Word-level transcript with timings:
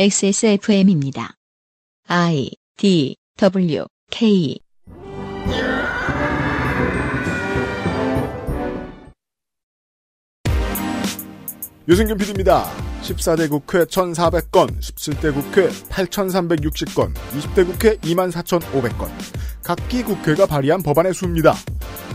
XSFM입니다. 0.00 1.34
I 2.06 2.52
D 2.76 3.16
W 3.36 3.84
K 4.12 4.60
유승균 11.88 12.16
PD입니다. 12.16 12.70
14대 13.02 13.50
국회 13.50 13.80
1,400건, 13.80 14.78
17대 14.78 15.34
국회 15.34 15.68
8,360건, 15.68 17.12
20대 17.14 17.66
국회 17.66 17.96
24,500건. 17.96 19.08
각기 19.64 20.04
국회가 20.04 20.46
발의한 20.46 20.80
법안의 20.84 21.12
수입니다. 21.12 21.54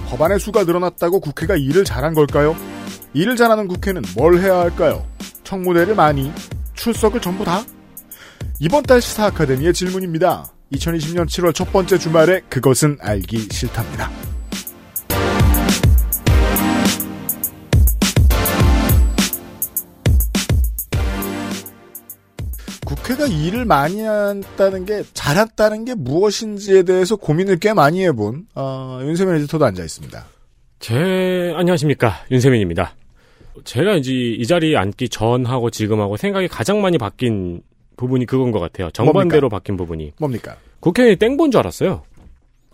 법안의 0.08 0.40
수가 0.40 0.64
늘어났다고 0.64 1.20
국회가 1.20 1.58
일을 1.58 1.84
잘한 1.84 2.14
걸까요? 2.14 2.56
일을 3.14 3.36
잘하는 3.36 3.68
국회는 3.68 4.04
뭘 4.16 4.40
해야 4.40 4.60
할까요? 4.60 5.06
청문회를 5.44 5.96
많이, 5.96 6.32
출석을 6.84 7.22
전부 7.22 7.46
다? 7.46 7.64
이번 8.60 8.84
달 8.84 9.02
시사 9.02 9.28
아카데미의 9.28 9.74
질문입니다. 9.74 10.52
2020년 10.74 11.28
7월 11.28 11.56
첫 11.56 11.72
번째 11.72 11.98
주말에 11.98 12.42
그것은 12.50 12.98
알기 13.00 13.48
싫답니다. 13.50 14.12
국회가 22.86 23.28
일을 23.28 23.64
많이 23.64 24.02
한다는 24.02 24.86
게 24.86 25.04
잘했다는 25.14 25.86
게 25.86 25.96
무엇인지에 25.96 26.84
대해서 26.84 27.16
고민을 27.16 27.60
꽤 27.60 27.74
많이 27.74 28.04
해본 28.04 28.48
어, 28.56 29.00
윤세민 29.04 29.36
에디터도 29.36 29.64
앉아 29.64 29.82
있습니다. 29.82 30.26
제 30.80 31.54
안녕하십니까 31.56 32.26
윤세민입니다. 32.30 32.98
제가 33.64 33.96
이제 33.96 34.12
이 34.14 34.46
자리에 34.46 34.76
앉기 34.78 35.10
전하고 35.10 35.70
지금하고 35.70 36.18
생각이 36.18 36.48
가장 36.48 36.82
많이 36.82 36.98
바뀐 36.98 37.62
부분이 37.98 38.26
그건 38.26 38.52
것 38.52 38.60
같아요. 38.60 38.90
정반대로 38.92 39.50
바뀐 39.50 39.78
부분이. 39.78 40.14
뭡니까? 40.20 40.56
국회의원이 40.80 41.18
땡본 41.18 41.52
줄 41.52 41.60
알았어요. 41.60 42.04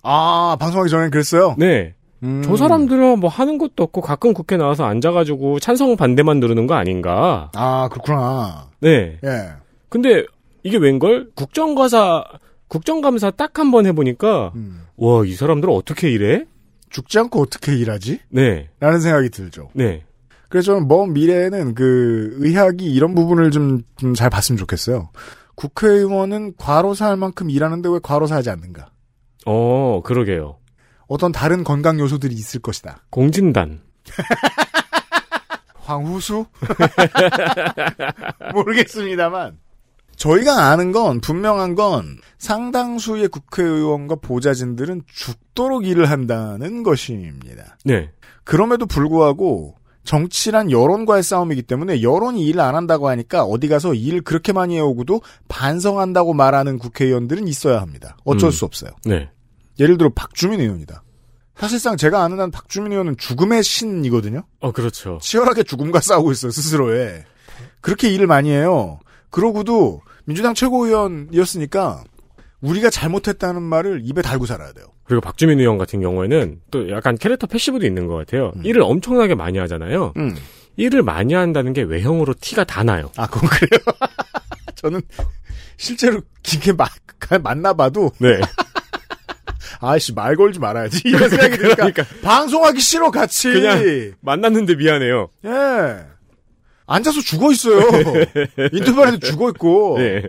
아 0.01 0.55
방송하기 0.59 0.89
전에 0.89 1.09
그랬어요. 1.09 1.55
네. 1.57 1.93
음. 2.23 2.41
저 2.43 2.55
사람들은 2.55 3.19
뭐 3.19 3.29
하는 3.29 3.57
것도 3.57 3.83
없고 3.83 4.01
가끔 4.01 4.33
국회 4.33 4.57
나와서 4.57 4.85
앉아가지고 4.85 5.59
찬성 5.59 5.95
반대만 5.95 6.39
누르는 6.39 6.67
거 6.67 6.75
아닌가. 6.75 7.51
아 7.55 7.87
그렇구나. 7.91 8.69
네. 8.79 9.17
예. 9.23 9.49
근데 9.89 10.25
이게 10.63 10.77
웬걸? 10.77 11.31
국정감사, 11.35 12.23
국정감사 12.67 13.31
딱 13.31 13.57
한 13.59 13.71
번 13.71 13.85
해보니까, 13.85 14.51
음. 14.55 14.83
와, 14.97 15.23
이 15.25 15.33
사람들 15.33 15.69
어떻게 15.69 16.11
이래? 16.11 16.43
죽지 16.89 17.17
않고 17.19 17.41
어떻게 17.41 17.75
일하지? 17.75 18.19
네. 18.29 18.67
라는 18.79 18.99
생각이 18.99 19.29
들죠. 19.29 19.69
네. 19.73 20.03
그래서 20.49 20.73
저는 20.73 20.87
먼 20.87 21.13
미래에는 21.13 21.75
그 21.75 22.35
의학이 22.39 22.91
이런 22.91 23.15
부분을 23.15 23.51
좀 23.51 23.83
잘 24.15 24.29
봤으면 24.29 24.57
좋겠어요. 24.57 25.09
국회의원은 25.55 26.53
과로사 26.57 27.07
할 27.07 27.17
만큼 27.17 27.49
일하는데 27.49 27.89
왜 27.89 27.99
과로사 28.01 28.35
하지 28.37 28.49
않는가? 28.49 28.89
어, 29.45 30.01
그러게요. 30.03 30.57
어떤 31.07 31.31
다른 31.31 31.63
건강 31.63 31.99
요소들이 31.99 32.33
있을 32.33 32.61
것이다. 32.61 33.03
공진단. 33.09 33.81
황후수? 35.75 36.45
모르겠습니다,만. 38.53 39.57
저희가 40.15 40.65
아는 40.69 40.91
건 40.91 41.19
분명한 41.21 41.75
건 41.75 42.17
상당수의 42.37 43.29
국회의원과 43.29 44.15
보좌진들은 44.21 45.03
죽도록 45.07 45.85
일을 45.85 46.09
한다는 46.09 46.83
것입니다. 46.83 47.77
네. 47.85 48.11
그럼에도 48.43 48.85
불구하고 48.85 49.75
정치란 50.09 50.71
여론과의 50.71 51.21
싸움이기 51.21 51.61
때문에 51.61 52.01
여론이 52.01 52.43
일을 52.47 52.61
안 52.61 52.73
한다고 52.73 53.09
하니까 53.09 53.43
어디 53.43 53.67
가서 53.67 53.93
일 53.93 54.21
그렇게 54.21 54.53
많이 54.53 54.75
해오고도 54.75 55.21
반성한다고 55.49 56.33
말하는 56.33 56.79
국회의원들은 56.79 57.47
있어야 57.47 57.79
합니다. 57.79 58.17
어쩔 58.25 58.49
음. 58.49 58.51
수 58.51 58.65
없어요. 58.65 58.89
네. 59.05 59.29
예를 59.79 59.99
들어 59.99 60.09
박주민 60.09 60.61
의원이다. 60.61 61.03
사실상 61.55 61.95
제가 61.95 62.23
아는 62.23 62.39
한 62.39 62.49
박주민 62.49 62.91
의원은 62.91 63.17
죽음의 63.17 63.61
신이거든요. 63.61 64.41
어, 64.61 64.71
그렇죠. 64.71 65.19
치열하게 65.21 65.61
죽음과 65.61 66.01
싸우고 66.01 66.31
있어요, 66.31 66.51
스스로에. 66.53 67.25
그렇게 67.79 68.09
일을 68.09 68.25
많이 68.25 68.49
해요. 68.49 68.99
그러고도 69.29 70.01
민주당 70.25 70.55
최고위원이었으니까 70.55 72.03
우리가 72.61 72.89
잘못했다는 72.89 73.61
말을 73.61 74.01
입에 74.03 74.21
달고 74.21 74.45
살아야 74.45 74.73
돼요. 74.73 74.85
그리고 75.03 75.21
박주민 75.21 75.59
의원 75.59 75.77
같은 75.77 76.01
경우에는 76.01 76.59
또 76.71 76.89
약간 76.91 77.17
캐릭터 77.17 77.47
패시브도 77.47 77.85
있는 77.85 78.07
것 78.07 78.15
같아요. 78.15 78.51
음. 78.57 78.65
일을 78.65 78.81
엄청나게 78.81 79.35
많이 79.35 79.57
하잖아요. 79.59 80.13
음. 80.17 80.35
일을 80.75 81.01
많이 81.03 81.33
한다는 81.33 81.73
게 81.73 81.81
외형으로 81.81 82.33
티가 82.39 82.63
다 82.65 82.83
나요. 82.83 83.11
아, 83.17 83.27
그건 83.27 83.49
그래요? 83.49 83.79
저는 84.75 85.01
실제로 85.77 86.21
길게 86.43 86.73
마, 86.73 86.85
만나 87.41 87.73
봐도, 87.73 88.11
네. 88.19 88.39
아이씨, 89.81 90.13
말 90.13 90.35
걸지 90.35 90.59
말아야지. 90.59 91.01
이런 91.05 91.29
생각이 91.29 91.57
드니까. 91.57 91.75
그러니까. 91.75 92.03
방송하기 92.21 92.81
싫어, 92.81 93.11
같이. 93.11 93.49
그냥 93.51 94.13
만났는데 94.19 94.75
미안해요. 94.75 95.29
예. 95.45 96.05
앉아서 96.85 97.21
죽어 97.21 97.51
있어요. 97.51 97.79
인터뷰하는데 98.73 99.25
죽어 99.25 99.49
있고. 99.51 99.95
네. 99.99 100.23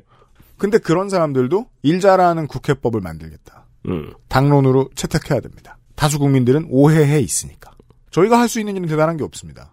근데 0.60 0.78
그런 0.78 1.08
사람들도 1.08 1.66
일 1.82 1.98
잘하는 2.00 2.46
국회법을 2.46 3.00
만들겠다. 3.00 3.66
음. 3.88 4.12
당론으로 4.28 4.90
채택해야 4.94 5.40
됩니다. 5.40 5.76
다수 5.96 6.18
국민들은 6.18 6.66
오해해 6.70 7.18
있으니까. 7.20 7.72
저희가 8.10 8.38
할 8.38 8.48
수 8.48 8.60
있는 8.60 8.76
일은 8.76 8.86
대단한 8.88 9.16
게 9.16 9.24
없습니다. 9.24 9.72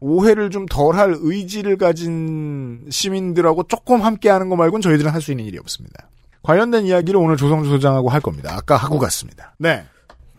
오해를 0.00 0.50
좀 0.50 0.66
덜 0.66 0.96
할 0.96 1.14
의지를 1.16 1.76
가진 1.76 2.84
시민들하고 2.90 3.64
조금 3.64 4.00
함께하는 4.02 4.48
거 4.48 4.56
말고는 4.56 4.80
저희들은 4.80 5.12
할 5.12 5.20
수 5.20 5.30
있는 5.30 5.44
일이 5.44 5.58
없습니다. 5.58 6.08
관련된 6.42 6.86
이야기를 6.86 7.20
오늘 7.20 7.36
조성주 7.36 7.68
소장하고 7.70 8.08
할 8.08 8.20
겁니다. 8.20 8.50
아까 8.56 8.76
하고 8.76 8.98
갔습니다. 8.98 9.54
네. 9.58 9.84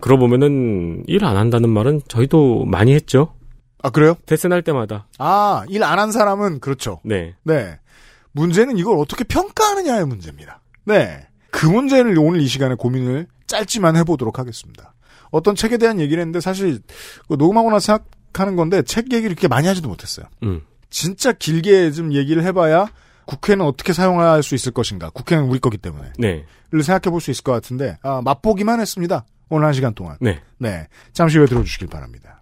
그러고 0.01 0.21
보면은 0.21 1.03
일 1.07 1.23
안 1.23 1.37
한다는 1.37 1.69
말은 1.69 2.01
저희도 2.09 2.65
많이 2.65 2.93
했죠. 2.93 3.33
아 3.81 3.89
그래요? 3.89 4.15
대선 4.25 4.51
할 4.51 4.61
때마다. 4.63 5.07
아일 5.17 5.83
안 5.83 5.99
한 5.99 6.11
사람은 6.11 6.59
그렇죠. 6.59 6.99
네. 7.05 7.35
네. 7.43 7.79
문제는 8.33 8.77
이걸 8.77 8.97
어떻게 8.97 9.23
평가하느냐의 9.23 10.05
문제입니다. 10.05 10.61
네. 10.85 11.27
그 11.51 11.65
문제를 11.65 12.17
오늘 12.17 12.41
이 12.41 12.47
시간에 12.47 12.75
고민을 12.75 13.27
짧지만 13.47 13.95
해보도록 13.97 14.39
하겠습니다. 14.39 14.93
어떤 15.31 15.55
책에 15.55 15.77
대한 15.77 15.99
얘기를 15.99 16.21
했는데 16.21 16.39
사실 16.39 16.79
녹음하고 17.29 17.71
나서 17.71 17.97
생각하는 17.97 18.55
건데 18.55 18.81
책 18.81 19.13
얘기를 19.13 19.31
이렇게 19.31 19.47
많이 19.47 19.67
하지도 19.67 19.87
못했어요. 19.89 20.25
음. 20.43 20.61
진짜 20.89 21.31
길게 21.31 21.91
좀 21.91 22.13
얘기를 22.13 22.43
해봐야 22.43 22.87
국회는 23.25 23.65
어떻게 23.65 23.93
사용할 23.93 24.43
수 24.43 24.53
있을 24.55 24.71
것인가. 24.71 25.09
국회는 25.09 25.45
우리 25.45 25.59
거기 25.59 25.77
때문에. 25.77 26.11
네. 26.17 26.45
를 26.71 26.83
생각해 26.83 27.11
볼 27.11 27.21
수 27.21 27.31
있을 27.31 27.43
것 27.43 27.51
같은데, 27.51 27.97
아, 28.01 28.21
맛보기만 28.23 28.79
했습니다. 28.79 29.25
오늘 29.49 29.67
한 29.67 29.73
시간 29.73 29.93
동안. 29.93 30.17
네. 30.19 30.41
네. 30.57 30.87
잠시 31.13 31.37
후에 31.37 31.45
들어주시길 31.45 31.87
바랍니다. 31.87 32.41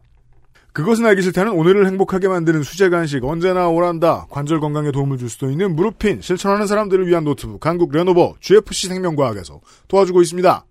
그것은 0.74 1.06
알기 1.06 1.22
싫다는 1.22 1.52
오늘을 1.52 1.86
행복하게 1.86 2.30
만드는 2.30 2.64
수제 2.64 2.90
간식 2.90 3.24
언제나 3.26 3.68
오란다. 3.68 4.28
관절 4.30 4.62
건강에 4.62 4.92
도움을 4.92 5.18
줄 5.18 5.30
수도 5.30 5.50
있는 5.50 5.76
무릎핀 5.76 6.22
실천하는 6.22 6.66
사람들을 6.66 7.08
위한 7.08 7.26
노트북 7.26 7.66
한국 7.66 7.92
레노버 7.92 8.36
GFC 8.40 8.88
생명과학에서 8.88 9.60
도와주고 9.90 10.22
있습니다. 10.22 10.66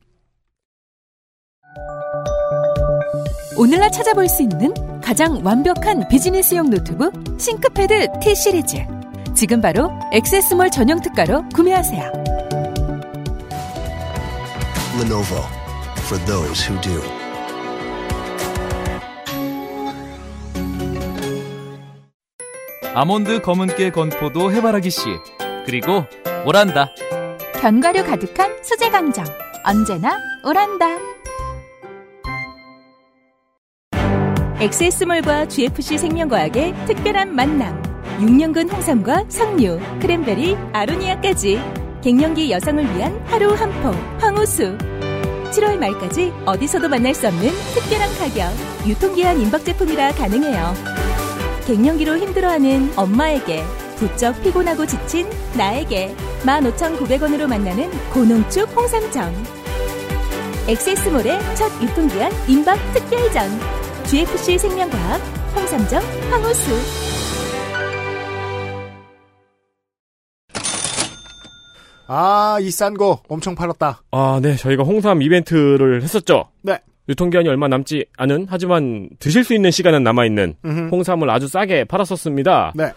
오늘날 3.58 3.92
찾아볼 3.92 4.26
수 4.26 4.42
있는 4.42 4.72
가장 5.02 5.44
완벽한 5.44 6.08
비즈니스용 6.08 6.70
노트북 6.70 7.12
싱크패드 7.38 8.06
T 8.22 8.34
시리즈. 8.34 8.78
지금 9.34 9.60
바로 9.60 9.90
액세스몰 10.12 10.70
전용 10.70 11.00
특가로 11.02 11.44
구매하세요. 11.54 12.12
Lenovo 14.98 15.44
for 16.06 16.24
those 16.24 16.66
who 16.66 16.80
do. 16.80 17.19
아몬드 22.94 23.40
검은깨 23.40 23.90
건포도 23.90 24.52
해바라기 24.52 24.90
씨 24.90 25.02
그리고 25.64 26.04
오란다 26.44 26.90
견과류 27.60 28.04
가득한 28.06 28.62
수제 28.62 28.88
강정. 28.88 29.22
언제나 29.64 30.18
오란다. 30.42 30.86
엑세스몰과 34.58 35.46
GFC 35.48 35.98
생명과학의 35.98 36.74
특별한 36.86 37.34
만남. 37.34 37.82
6년근 38.18 38.72
홍삼과 38.72 39.26
석류, 39.28 39.78
크랜베리, 40.00 40.56
아로니아까지 40.72 41.60
갱년기 42.02 42.50
여성을 42.50 42.82
위한 42.96 43.20
하루 43.26 43.52
한 43.52 43.70
포, 43.82 43.90
황우수. 44.18 44.78
7월 45.50 45.76
말까지 45.78 46.32
어디서도 46.46 46.88
만날 46.88 47.14
수 47.14 47.28
없는 47.28 47.50
특별한 47.74 48.08
가격. 48.16 48.88
유통기한 48.88 49.38
임박 49.38 49.66
제품이라 49.66 50.12
가능해요. 50.12 50.99
갱년기로 51.74 52.16
힘들어하는 52.18 52.90
엄마에게 52.96 53.62
부쩍 53.94 54.42
피곤하고 54.42 54.84
지친 54.86 55.24
나에게 55.56 56.12
15,900원으로 56.42 57.46
만나는 57.46 57.88
고농축 58.10 58.68
홍삼정. 58.76 59.32
엑세스몰의 60.66 61.38
첫 61.54 61.70
유통기한 61.80 62.32
임박 62.48 62.76
특별전. 62.92 63.48
GFC 64.06 64.58
생명과학 64.58 65.20
홍삼정 65.54 66.02
황호수. 66.32 66.72
아, 72.08 72.58
이 72.60 72.70
싼 72.72 72.94
거 72.96 73.22
엄청 73.28 73.54
팔았다. 73.54 74.02
아, 74.10 74.40
네. 74.42 74.56
저희가 74.56 74.82
홍삼 74.82 75.22
이벤트를 75.22 76.02
했었죠. 76.02 76.48
네. 76.62 76.80
유통기한이 77.10 77.48
얼마 77.48 77.68
남지 77.68 78.06
않은 78.16 78.46
하지만 78.48 79.08
드실 79.18 79.44
수 79.44 79.52
있는 79.54 79.70
시간은 79.70 80.02
남아 80.02 80.24
있는 80.24 80.54
음흠. 80.64 80.88
홍삼을 80.92 81.28
아주 81.28 81.48
싸게 81.48 81.84
팔았었습니다. 81.84 82.72
네. 82.74 82.92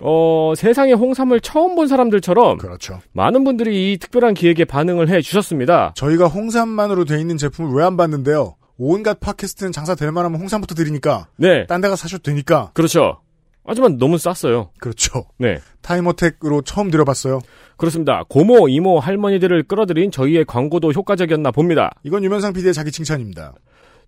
어, 0.00 0.52
세상에 0.56 0.92
홍삼을 0.92 1.40
처음 1.40 1.74
본 1.74 1.88
사람들처럼 1.88 2.58
그렇죠. 2.58 3.00
많은 3.12 3.44
분들이 3.44 3.92
이 3.92 3.96
특별한 3.98 4.34
기획에 4.34 4.64
반응을 4.64 5.08
해 5.08 5.20
주셨습니다. 5.20 5.92
저희가 5.96 6.26
홍삼만으로 6.28 7.04
돼 7.04 7.20
있는 7.20 7.36
제품을 7.36 7.76
왜 7.76 7.84
안 7.84 7.96
봤는데요? 7.96 8.54
온갖 8.80 9.18
팟캐스트는 9.18 9.72
장사 9.72 9.96
될 9.96 10.12
만하면 10.12 10.40
홍삼부터 10.40 10.76
드리니까 10.76 11.26
네. 11.36 11.66
딴 11.66 11.80
데가 11.80 11.96
사셔도 11.96 12.22
되니까 12.22 12.70
그렇죠. 12.74 13.18
하지만 13.68 13.98
너무 13.98 14.18
쌌어요. 14.18 14.70
그렇죠. 14.80 15.26
네. 15.38 15.58
time 15.82 16.05
attack으로 16.05 16.62
처음 16.62 16.90
들어봤어요. 16.90 17.40
그렇습니다. 17.76 18.24
고모, 18.28 18.68
이모, 18.68 18.98
할머니들을 18.98 19.64
끌어들인 19.64 20.10
저희의 20.10 20.44
광고도 20.46 20.92
효과적이었나 20.92 21.50
봅니다. 21.50 21.92
이건 22.02 22.24
유면상 22.24 22.52
PD의 22.52 22.74
자기 22.74 22.90
칭찬입니다. 22.90 23.54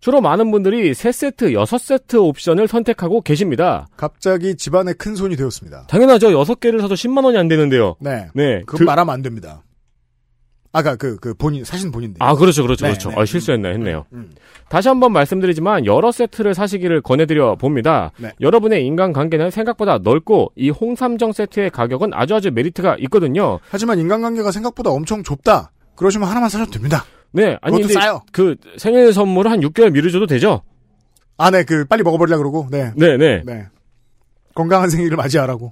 주로 0.01 0.21
많은 0.23 0.51
분들이 0.51 0.93
3세트, 0.93 1.53
6세트 1.53 2.15
옵션을 2.21 2.69
선택하고 2.69 3.21
계십니다. 3.21 3.87
갑자기 3.99 4.57
집안의 4.57 4.95
큰 4.95 5.15
손이 5.15 5.37
되었습니다. 5.37 5.87
당연하죠. 5.89 6.29
6개를 6.31 6.81
사도 6.81 6.95
10만 6.95 7.23
원이 7.25 7.37
안 7.37 7.49
되는데요. 7.49 7.97
네. 8.01 8.29
네. 8.35 8.61
그건 8.67 8.79
그- 8.79 8.83
말하면 8.85 9.13
안 9.13 9.21
됩니다. 9.23 9.63
아까 10.73 10.95
그, 10.95 11.17
그 11.17 11.35
본인, 11.35 11.65
사신 11.65 11.91
본인데. 11.91 12.17
아, 12.21 12.35
그렇죠, 12.35 12.63
그렇죠, 12.63 12.87
네, 12.87 12.93
그렇죠. 12.93 13.11
네. 13.11 13.17
아, 13.19 13.25
실수했나 13.25 13.71
했네요. 13.71 14.07
음. 14.13 14.31
다시 14.69 14.89
한번 14.89 15.13
말씀드리지만 15.13 15.85
여러 15.85 16.13
세트를 16.13 16.55
사시기를 16.55 17.01
권해드려 17.03 17.57
봅니다. 17.57 18.13
네. 18.19 18.33
여러분의 18.41 18.87
인간관계는 18.87 19.51
생각보다 19.51 19.99
넓고 19.99 20.53
이 20.55 20.71
홍삼정 20.71 21.33
세트의 21.33 21.71
가격은 21.71 22.11
아주 22.15 22.37
아주 22.37 22.53
메리트가 22.53 22.97
있거든요. 23.01 23.59
하지만 23.69 23.99
인간관계가 23.99 24.53
생각보다 24.53 24.91
엄청 24.91 25.25
좁다. 25.25 25.73
그러시면 25.97 26.29
하나만 26.29 26.49
사셔도 26.49 26.71
됩니다. 26.71 27.05
네, 27.33 27.57
아니 27.63 27.81
근데 27.81 27.93
싸요. 27.95 28.23
그 28.33 28.57
생일 28.77 29.13
선물을 29.13 29.51
한 29.51 29.61
6개월 29.61 29.91
미루줘도 29.91 30.27
되죠? 30.27 30.63
아, 31.37 31.51
네, 31.51 31.65
그, 31.65 31.85
빨리 31.87 32.03
먹어버리려 32.03 32.37
그러고, 32.37 32.69
네. 32.71 32.93
네, 32.97 33.17
네. 33.17 33.43
네. 33.47 33.67
건강한 34.55 34.91
생일을 34.91 35.17
맞이하라고. 35.17 35.71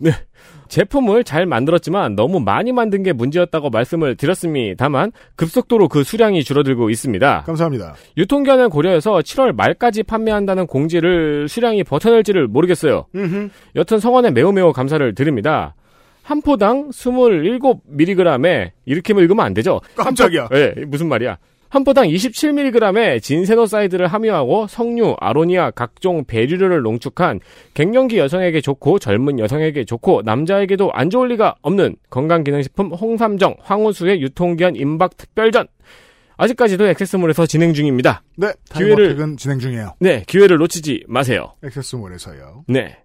제품을 0.68 1.24
잘 1.24 1.46
만들었지만 1.46 2.14
너무 2.14 2.40
많이 2.40 2.72
만든 2.72 3.02
게 3.02 3.12
문제였다고 3.12 3.70
말씀을 3.70 4.16
드렸습니다만 4.16 5.12
급속도로 5.36 5.88
그 5.88 6.04
수량이 6.04 6.44
줄어들고 6.44 6.90
있습니다. 6.90 7.44
감사합니다. 7.46 7.94
유통기한을 8.16 8.68
고려해서 8.68 9.18
7월 9.18 9.54
말까지 9.54 10.02
판매한다는 10.02 10.66
공지를 10.66 11.48
수량이 11.48 11.84
버텨낼지를 11.84 12.48
모르겠어요. 12.48 13.06
음흠. 13.14 13.48
여튼 13.76 13.98
성원에 13.98 14.30
매우 14.30 14.52
매우 14.52 14.72
감사를 14.72 15.14
드립니다. 15.14 15.74
한 16.22 16.42
포당 16.42 16.90
27mg에 16.90 18.70
이렇게 18.84 19.14
읽으면 19.14 19.46
안 19.46 19.54
되죠. 19.54 19.80
깜짝이야. 19.96 20.50
예, 20.52 20.74
무슨 20.86 21.08
말이야. 21.08 21.38
한 21.70 21.84
포당 21.84 22.06
27mg의 22.08 23.20
진세노사이드를 23.22 24.06
함유하고 24.06 24.66
석류, 24.68 25.16
아로니아, 25.20 25.72
각종 25.72 26.24
배류를 26.24 26.80
농축한 26.82 27.40
갱년기 27.74 28.18
여성에게 28.18 28.60
좋고 28.62 28.98
젊은 28.98 29.38
여성에게 29.38 29.84
좋고 29.84 30.22
남자에게도 30.24 30.90
안 30.92 31.10
좋을 31.10 31.28
리가 31.28 31.56
없는 31.60 31.96
건강기능식품 32.08 32.92
홍삼정 32.92 33.56
황우수의 33.60 34.22
유통기한 34.22 34.76
임박 34.76 35.16
특별전. 35.18 35.66
아직까지도 36.38 36.86
액세스몰에서 36.88 37.46
진행 37.46 37.74
중입니다. 37.74 38.22
네, 38.36 38.52
기회를- 38.70 39.36
진행 39.36 39.58
중이에요. 39.58 39.94
네, 40.00 40.22
기회를 40.26 40.56
놓치지 40.58 41.04
마세요. 41.08 41.52
액세스몰에서요. 41.64 42.64
네. 42.68 42.96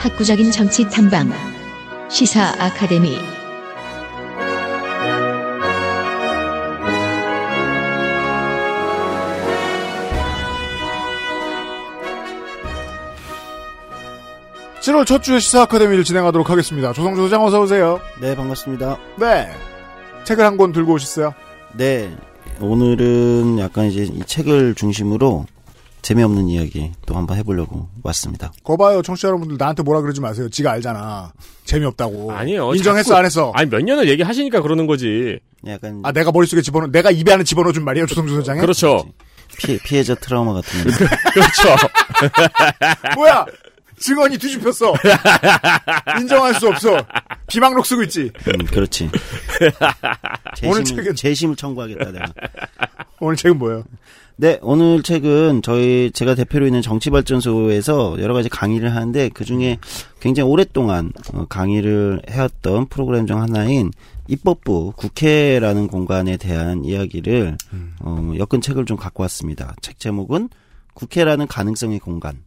학구적인 0.00 0.50
정치 0.50 0.88
탐방 0.88 1.30
시사 2.08 2.54
아카데미 2.58 3.18
칠월첫 14.80 15.22
주에 15.22 15.38
시사 15.38 15.62
아카데미를 15.62 16.04
진행하도록 16.04 16.48
하겠습니다. 16.48 16.92
조성조 16.92 17.22
소장 17.22 17.44
어서 17.44 17.60
오세요. 17.60 18.00
네, 18.20 18.34
반갑습니다. 18.34 18.98
네. 19.18 19.48
책을 20.24 20.44
한 20.44 20.56
권 20.56 20.72
들고 20.72 20.94
오셨어요. 20.94 21.34
네, 21.74 22.10
오늘은 22.60 23.58
약간 23.58 23.86
이제 23.86 24.02
이 24.04 24.20
책을 24.24 24.74
중심으로 24.74 25.46
재미없는 26.02 26.48
이야기 26.48 26.92
또 27.06 27.14
한번 27.14 27.36
해보려고 27.36 27.88
왔습니다. 28.02 28.52
거 28.64 28.76
봐요, 28.76 29.02
청취자 29.02 29.28
여러분들 29.28 29.56
나한테 29.58 29.82
뭐라 29.82 30.00
그러지 30.00 30.20
마세요. 30.20 30.48
지가 30.48 30.72
알잖아. 30.72 31.32
재미없다고. 31.64 32.32
아니에요. 32.32 32.74
인정했어, 32.74 33.08
자꾸- 33.10 33.18
안 33.18 33.24
했어? 33.26 33.52
아니 33.54 33.68
몇 33.70 33.80
년을 33.82 34.08
얘기하시니까 34.08 34.62
그러는 34.62 34.86
거지. 34.86 35.38
약간 35.66 36.00
아, 36.04 36.12
내가 36.12 36.32
머릿속에 36.32 36.62
집어넣어, 36.62 36.88
내가 36.90 37.10
입에 37.10 37.32
안에 37.32 37.44
집어넣어 37.44 37.72
준 37.72 37.84
말이에요, 37.84 38.06
조성조 38.06 38.34
소장이? 38.36 38.60
그렇죠. 38.60 39.04
피해, 39.58 39.78
피해자 39.84 40.14
트라우마 40.14 40.54
같은 40.54 40.84
거. 40.84 40.90
그렇죠. 41.34 41.88
뭐야! 43.16 43.44
증언이 43.98 44.38
뒤집혔어. 44.38 44.94
인정할 46.18 46.54
수 46.54 46.68
없어. 46.68 46.96
비망록 47.46 47.84
쓰고 47.84 48.02
있지. 48.04 48.30
음, 48.48 48.64
그렇지. 48.64 49.10
오늘 50.64 50.84
재심을, 50.84 51.04
책은- 51.12 51.16
재심을 51.16 51.56
청구하겠다, 51.56 52.10
내가. 52.12 52.24
오늘 53.20 53.36
책은 53.36 53.58
뭐예요? 53.58 53.84
네, 54.40 54.58
오늘 54.62 55.02
책은 55.02 55.60
저희, 55.60 56.10
제가 56.14 56.34
대표로 56.34 56.64
있는 56.64 56.80
정치발전소에서 56.80 58.22
여러 58.22 58.32
가지 58.32 58.48
강의를 58.48 58.94
하는데 58.96 59.28
그 59.34 59.44
중에 59.44 59.76
굉장히 60.18 60.48
오랫동안 60.48 61.12
어, 61.34 61.44
강의를 61.46 62.22
해왔던 62.26 62.86
프로그램 62.86 63.26
중 63.26 63.42
하나인 63.42 63.90
입법부 64.28 64.94
국회라는 64.96 65.88
공간에 65.88 66.38
대한 66.38 66.86
이야기를 66.86 67.58
어, 68.00 68.32
엮은 68.38 68.62
책을 68.62 68.86
좀 68.86 68.96
갖고 68.96 69.22
왔습니다. 69.24 69.76
책 69.82 69.98
제목은 69.98 70.48
국회라는 70.94 71.46
가능성의 71.46 71.98
공간. 71.98 72.42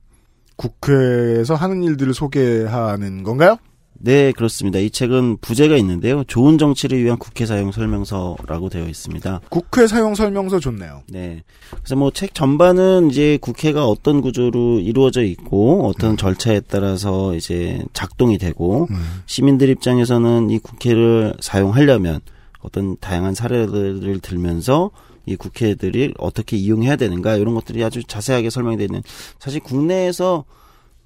국회에서 0.56 1.54
하는 1.54 1.84
일들을 1.84 2.16
소개하는 2.16 3.22
건가요? 3.22 3.58
네, 4.06 4.34
그렇습니다. 4.34 4.80
이 4.80 4.90
책은 4.90 5.38
부제가 5.38 5.78
있는데요. 5.78 6.26
좋은 6.26 6.58
정치를 6.58 7.02
위한 7.02 7.18
국회 7.18 7.46
사용 7.46 7.72
설명서라고 7.72 8.68
되어 8.68 8.86
있습니다. 8.86 9.40
국회 9.48 9.88
사용 9.88 10.14
설명서 10.14 10.60
좋네요. 10.60 11.04
네. 11.08 11.42
그래서 11.70 11.96
뭐 11.96 12.12
책 12.12 12.34
전반은 12.36 13.12
이제 13.12 13.38
국회가 13.42 13.88
어떤 13.88 14.20
구조로 14.20 14.80
이루어져 14.80 15.24
있고 15.24 15.88
어떤 15.88 16.18
절차에 16.18 16.60
따라서 16.68 17.34
이제 17.34 17.82
작동이 17.94 18.38
되고 18.38 18.90
시민들 19.26 19.70
입장에서는 19.70 20.50
이 20.50 20.60
국회를 20.60 21.36
사용하려면 21.40 22.20
어떤 22.60 22.98
다양한 22.98 23.34
사례들을 23.36 24.20
들면서 24.20 24.92
이 25.26 25.38
국회들이 25.38 26.14
어떻게 26.18 26.58
이용해야 26.58 26.98
되는가 26.98 27.38
이런 27.38 27.56
것들이 27.56 27.82
아주 27.82 28.04
자세하게 28.04 28.50
있는 28.84 29.02
사실 29.40 29.62
국내에서 29.62 30.44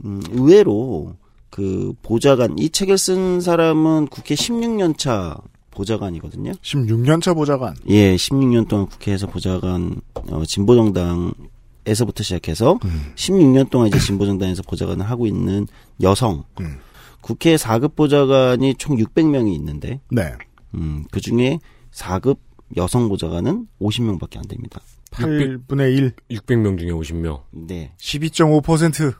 음, 0.03 0.21
의외로 0.31 1.15
그 1.49 1.93
보좌관 2.01 2.57
이 2.57 2.69
책을 2.69 2.97
쓴 2.97 3.41
사람은 3.41 4.07
국회 4.07 4.35
16년 4.35 4.97
차 4.97 5.37
보좌관이거든요. 5.71 6.51
16년 6.53 7.21
차 7.21 7.33
보좌관. 7.33 7.75
예, 7.87 8.15
16년 8.15 8.67
동안 8.67 8.87
국회에서 8.87 9.27
보좌관 9.27 10.01
어, 10.13 10.43
진보정당 10.45 11.33
에서부터 11.85 12.23
시작해서 12.23 12.77
16년 13.15 13.69
동안 13.69 13.87
이제 13.87 13.97
진보정당에서 13.97 14.61
보좌관을 14.63 15.09
하고 15.09 15.25
있는 15.25 15.67
여성. 16.01 16.43
음. 16.59 16.79
국회 17.21 17.55
4급 17.55 17.95
보좌관이 17.95 18.75
총 18.75 18.97
600명이 18.97 19.53
있는데 19.55 20.01
네. 20.11 20.33
음, 20.75 21.05
그 21.11 21.21
중에 21.21 21.59
4급 21.93 22.37
여성 22.75 23.07
보좌관은 23.07 23.67
50명밖에 23.81 24.37
안 24.37 24.43
됩니다. 24.43 24.81
8분의 25.11 25.97
1. 25.97 26.13
600명 26.31 26.77
중에 26.77 26.89
50명. 26.89 27.41
네. 27.51 27.93
12.5%. 27.97 29.15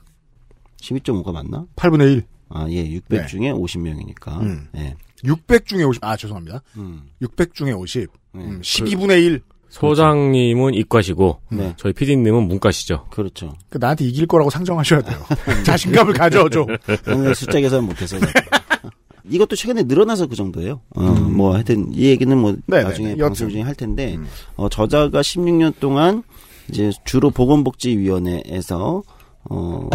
12.5가 0.82 1.32
맞나? 1.32 1.66
8분의 1.76 2.12
1. 2.14 2.24
아, 2.50 2.66
예, 2.70 2.86
600 2.86 3.22
네. 3.22 3.28
중에 3.28 3.52
50명이니까. 3.52 4.42
음. 4.42 4.68
예. 4.78 4.96
600 5.24 5.66
중에 5.66 5.84
50. 5.84 6.04
아, 6.04 6.16
죄송합니다. 6.16 6.62
음. 6.78 7.10
600 7.22 7.54
중에 7.54 7.72
50. 7.72 8.10
네. 8.34 8.44
음, 8.44 8.62
12분의 8.62 9.24
1. 9.26 9.42
소장님은 9.70 10.74
이과시고 10.76 11.42
네. 11.52 11.74
저희 11.78 11.92
PD님은 11.92 12.48
문과시죠. 12.48 13.08
그렇죠. 13.12 13.54
그 13.70 13.78
나한테 13.78 14.06
이길 14.06 14.26
거라고 14.26 14.50
상정하셔야 14.50 15.02
돼요. 15.02 15.20
자신감을 15.66 16.14
가져 16.14 16.48
좀. 16.50 16.66
오늘 17.08 17.36
숫자 17.36 17.60
계산 17.60 17.84
못해서. 17.84 18.18
이것도 19.30 19.58
최근에 19.58 19.84
늘어나서 19.84 20.28
그 20.28 20.36
정도예요. 20.38 20.80
어, 20.96 21.02
뭐 21.02 21.54
하여튼 21.54 21.92
이 21.94 22.06
얘기는 22.06 22.36
뭐 22.38 22.56
네네, 22.66 22.84
나중에 22.84 23.10
여튼. 23.12 23.20
방송 23.20 23.50
중에 23.50 23.62
할 23.62 23.76
텐데 23.76 24.16
음. 24.16 24.26
어, 24.56 24.70
저자가 24.70 25.20
16년 25.20 25.74
동안 25.82 26.24
이제 26.70 26.92
주로 27.04 27.30
보건복지위원회에서 27.30 29.04
어, 29.50 29.90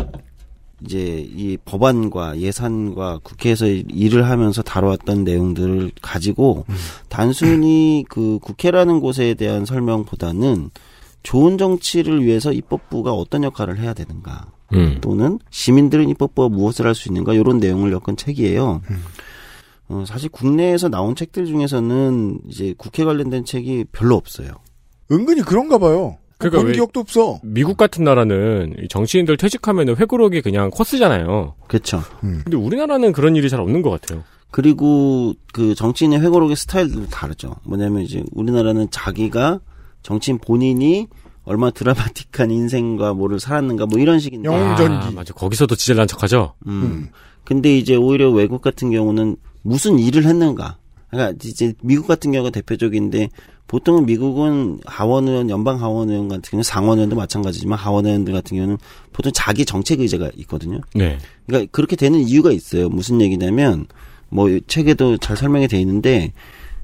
이제 0.85 1.27
이 1.35 1.57
법안과 1.65 2.39
예산과 2.39 3.21
국회에서 3.23 3.67
일을 3.67 4.29
하면서 4.29 4.63
다뤄왔던 4.63 5.25
내용들을 5.25 5.93
가지고 6.01 6.65
단순히 7.09 8.05
그 8.09 8.39
국회라는 8.43 9.01
곳에 9.01 9.35
대한 9.35 9.65
설명보다는 9.65 10.71
좋은 11.23 11.59
정치를 11.59 12.25
위해서 12.25 12.53
입법부가 12.53 13.13
어떤 13.13 13.45
역할을 13.45 13.79
해야 13.79 13.95
되는가 13.95 14.47
음. 14.75 14.99
또는 15.01 15.39
시민들은 15.51 16.09
입법부가 16.09 16.49
무엇을 16.49 16.87
할 16.87 16.95
수 16.95 17.09
있는가 17.09 17.35
이런 17.35 17.59
내용을 17.59 17.93
엮은 17.93 18.17
책이에요. 18.17 18.81
어, 19.89 20.05
사실 20.07 20.31
국내에서 20.31 20.89
나온 20.89 21.15
책들 21.15 21.47
중에서는 21.47 22.39
이제 22.49 22.75
국회 22.77 23.05
관련된 23.05 23.45
책이 23.45 23.87
별로 23.93 24.17
없어요. 24.17 24.49
은근히 25.11 25.43
그런가 25.43 25.79
봐요. 25.79 26.17
그러니까 26.43 26.59
본 26.59 26.67
왜- 26.69 26.73
기억도 26.75 27.01
없어. 27.01 27.41
미국 27.43 27.77
같은 27.77 28.05
나라는 28.05 28.75
이 28.83 28.89
정치인들 28.89 29.37
퇴직하면 29.37 29.97
회고록이 29.97 30.43
그냥 30.43 30.71
코스잖아요. 30.71 31.55
그렇죠. 31.69 32.03
근데 32.21 32.57
우리나라는 32.57 33.13
그런 33.13 33.37
일이 33.37 33.49
잘 33.49 33.61
없는 33.61 33.83
것 33.83 33.91
같아요. 33.91 34.23
그리고 34.51 35.33
그 35.53 35.75
정치인의 35.75 36.21
회고록의 36.21 36.57
스타일도 36.57 37.07
다르죠. 37.09 37.57
뭐냐면 37.65 38.03
이제 38.03 38.23
우리나라는 38.33 38.89
자기가 38.91 39.61
정치인 40.03 40.39
본인이 40.39 41.09
얼마나 41.45 41.71
드라마틱한 41.71 42.51
인생과 42.51 43.15
뭐를 43.15 43.41
살았는가 43.41 43.87
뭐 43.87 43.99
이런 43.99 44.21
식인데. 44.21 44.47
영웅전기. 44.49 45.07
아, 45.07 45.11
맞아. 45.11 45.33
거기서도 45.35 45.75
디젤난 45.75 46.07
척하죠. 46.07 46.55
음. 46.67 47.09
근데 47.45 47.77
이제 47.77 47.97
오히려 47.97 48.31
외국 48.31 48.63
같은 48.63 48.91
경우는 48.91 49.37
무슨 49.63 49.99
일을 49.99 50.25
했는가. 50.25 50.77
그러니까 51.13 51.39
이제 51.45 51.75
미국 51.83 52.07
같은 52.07 52.33
경우가 52.33 52.51
대표적인데 52.51 53.29
보통은 53.69 54.07
미국은 54.07 54.81
하원 54.87 55.29
의원, 55.29 55.51
연방 55.51 55.81
하원 55.81 56.09
의원 56.09 56.29
같은 56.29 56.51
경우는 56.51 56.63
상원 56.63 56.99
의원도 56.99 57.17
마찬가지지만 57.17 57.79
하원 57.79 58.07
의원들 58.07 58.33
같은 58.33 58.57
경우는 58.57 58.79
보통 59.13 59.31
자기 59.35 59.65
정책 59.67 60.01
의제가 60.01 60.31
있거든요. 60.39 60.81
네. 60.95 61.19
그러니까 61.47 61.71
그렇게 61.71 61.97
되는 61.97 62.19
이유가 62.19 62.51
있어요. 62.51 62.89
무슨 62.89 63.21
얘기냐면 63.21 63.87
뭐 64.31 64.49
책에도 64.67 65.19
잘 65.19 65.37
설명이 65.37 65.69
돼 65.69 65.79
있는데 65.81 66.33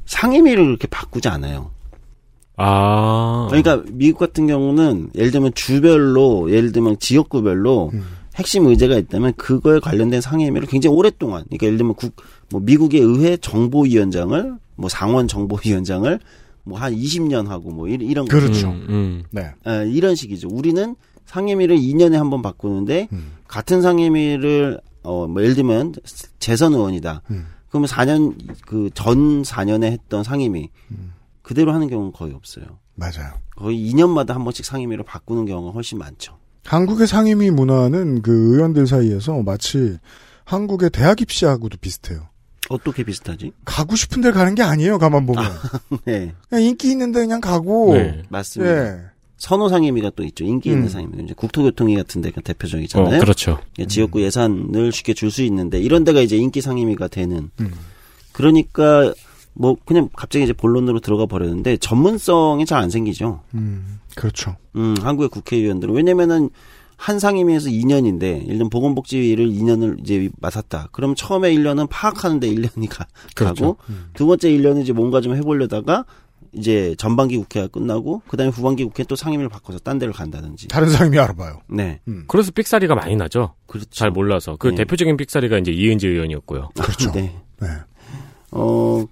상임위를 0.04 0.64
그렇게 0.64 0.88
바꾸지 0.88 1.28
않아요. 1.28 1.70
아. 2.56 3.46
그러니까 3.48 3.82
미국 3.90 4.18
같은 4.18 4.46
경우는 4.46 5.10
예를 5.14 5.30
들면 5.30 5.54
주별로 5.54 6.50
예를 6.50 6.72
들면 6.72 6.98
지역구별로 6.98 7.92
핵심 8.36 8.66
의제가 8.66 8.96
있다면 8.96 9.34
그거에 9.36 9.80
관련된 9.80 10.20
상임위를 10.20 10.68
굉장히 10.68 10.96
오랫동안 10.96 11.44
그러니까 11.44 11.66
예를 11.66 11.78
들면 11.78 11.94
국 11.94 12.14
뭐 12.50 12.60
미국의 12.60 13.00
의회 13.00 13.36
정보위원장을 13.36 14.56
뭐 14.76 14.88
상원 14.88 15.28
정보위원장을 15.28 16.18
뭐 16.64 16.78
한 16.78 16.94
20년 16.94 17.46
하고 17.48 17.70
뭐 17.70 17.88
이- 17.88 17.92
이런 17.94 18.26
거 18.26 18.38
그렇죠. 18.38 18.68
음, 18.70 18.86
음. 18.88 19.22
네. 19.30 19.50
아, 19.64 19.82
이런 19.82 20.14
식이죠. 20.14 20.48
우리는 20.50 20.96
상임위를 21.26 21.76
2년에 21.76 22.12
한 22.12 22.30
번 22.30 22.42
바꾸는데 22.42 23.08
음. 23.12 23.32
같은 23.46 23.80
상임위를 23.82 24.80
어 25.02 25.26
뭐 25.26 25.42
예를 25.42 25.54
들면 25.54 25.94
재선 26.38 26.74
의원이다. 26.74 27.22
음. 27.30 27.46
그러면 27.70 27.88
4년 27.88 28.34
그 28.66 28.90
전 28.94 29.42
4년에 29.42 29.84
했던 29.84 30.22
상임위 30.24 30.68
음. 30.90 31.12
그대로 31.42 31.72
하는 31.72 31.88
경우는 31.88 32.12
거의 32.12 32.32
없어요. 32.34 32.64
맞아요. 32.94 33.32
거의 33.56 33.78
2년마다 33.90 34.30
한 34.32 34.44
번씩 34.44 34.64
상임위를 34.64 35.04
바꾸는 35.04 35.46
경우가 35.46 35.72
훨씬 35.72 35.98
많죠. 35.98 36.36
한국의 36.64 37.06
상임위 37.06 37.50
문화는 37.50 38.20
그 38.22 38.54
의원들 38.54 38.86
사이에서 38.86 39.42
마치 39.42 39.96
한국의 40.44 40.90
대학 40.90 41.20
입시하고도 41.22 41.78
비슷해요. 41.80 42.27
어떻게 42.68 43.02
비슷하지? 43.04 43.52
가고 43.64 43.96
싶은 43.96 44.20
데 44.22 44.30
가는 44.30 44.54
게 44.54 44.62
아니에요, 44.62 44.98
가만 44.98 45.26
보면. 45.26 45.44
네, 46.04 46.34
그냥 46.48 46.64
인기 46.64 46.90
있는데 46.90 47.20
그냥 47.20 47.40
가고. 47.40 47.94
네. 47.94 48.22
맞습니다. 48.28 48.72
예. 48.86 49.00
선호 49.38 49.68
상임위가 49.68 50.10
또 50.16 50.24
있죠. 50.24 50.44
인기 50.44 50.70
있는 50.70 50.84
음. 50.84 50.88
상임위. 50.88 51.22
이제 51.22 51.32
국토교통위 51.34 51.94
같은 51.94 52.20
데가 52.20 52.40
어, 52.40 52.42
대표적이잖아요. 52.42 53.20
그렇죠. 53.20 53.58
예, 53.78 53.86
지역구 53.86 54.20
예산을 54.20 54.90
쉽게 54.90 55.14
줄 55.14 55.30
수 55.30 55.42
있는데 55.42 55.78
이런 55.78 56.02
데가 56.02 56.20
이제 56.20 56.36
인기 56.36 56.60
상임위가 56.60 57.06
되는. 57.08 57.50
음. 57.60 57.72
그러니까 58.32 59.12
뭐 59.54 59.76
그냥 59.84 60.08
갑자기 60.16 60.44
이제 60.44 60.52
본론으로 60.52 61.00
들어가 61.00 61.26
버렸는데 61.26 61.76
전문성이 61.78 62.66
잘 62.66 62.80
안 62.80 62.90
생기죠. 62.90 63.40
음, 63.54 63.98
그렇죠. 64.16 64.56
음, 64.76 64.96
한국의 65.02 65.28
국회의원들은 65.28 65.94
왜냐면은 65.94 66.50
한 66.98 67.20
상임위에서 67.20 67.70
2년인데 67.70 68.22
예를 68.22 68.46
들면 68.46 68.70
보건복지위를 68.70 69.48
2년을 69.50 70.00
이제 70.00 70.28
맡았다. 70.40 70.88
그럼 70.90 71.14
처음에 71.14 71.54
1년은 71.54 71.86
파악하는데 71.88 72.46
1년이 72.50 72.88
가, 72.90 73.06
그렇죠. 73.34 73.76
가고 73.76 73.76
두 74.14 74.26
번째 74.26 74.50
1년은 74.50 74.82
이제 74.82 74.92
뭔가 74.92 75.20
좀 75.20 75.36
해보려다가 75.36 76.04
이제 76.52 76.96
전반기 76.98 77.36
국회가 77.36 77.68
끝나고 77.68 78.22
그다음에 78.26 78.50
후반기 78.50 78.84
국회 78.84 79.04
또 79.04 79.14
상임위를 79.14 79.48
바꿔서 79.48 79.78
딴 79.78 79.98
데를 79.98 80.12
간다든지. 80.12 80.68
다른 80.68 80.88
상임위 80.90 81.18
알아봐요. 81.18 81.60
네, 81.68 82.00
그래서 82.26 82.50
삑사리가 82.50 82.96
많이 82.96 83.14
나죠. 83.14 83.54
그렇죠. 83.66 83.88
잘 83.90 84.10
몰라서. 84.10 84.56
그 84.56 84.68
네. 84.68 84.76
대표적인 84.76 85.16
삑사리가 85.16 85.56
이제 85.58 85.70
이은지 85.70 86.08
의원이었고요. 86.08 86.70
그렇죠. 86.74 87.12
네. 87.14 87.32
네. 87.60 87.68
어, 88.50 89.06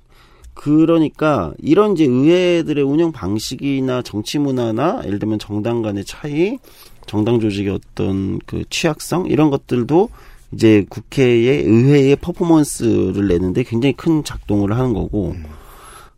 그러니까 0.55 1.53
이런 1.59 1.93
이제 1.93 2.05
의회들의 2.05 2.83
운영 2.83 3.13
방식이나 3.13 4.03
정치 4.03 4.39
문화나 4.39 5.03
예를 5.05 5.19
들면 5.19 5.39
정당 5.39 5.83
간의 5.83 6.05
차이, 6.05 6.59
정당 7.07 7.41
조직의 7.41 7.73
어떤 7.73 8.39
그 8.41 8.65
취약성 8.71 9.27
이런 9.27 9.51
것들도 9.51 10.09
이제 10.53 10.85
국회의 10.89 11.63
의회의 11.63 12.17
퍼포먼스를 12.17 13.29
내는데 13.29 13.63
굉장히 13.63 13.95
큰 13.95 14.25
작동을 14.25 14.73
하는 14.73 14.93
거고 14.93 15.35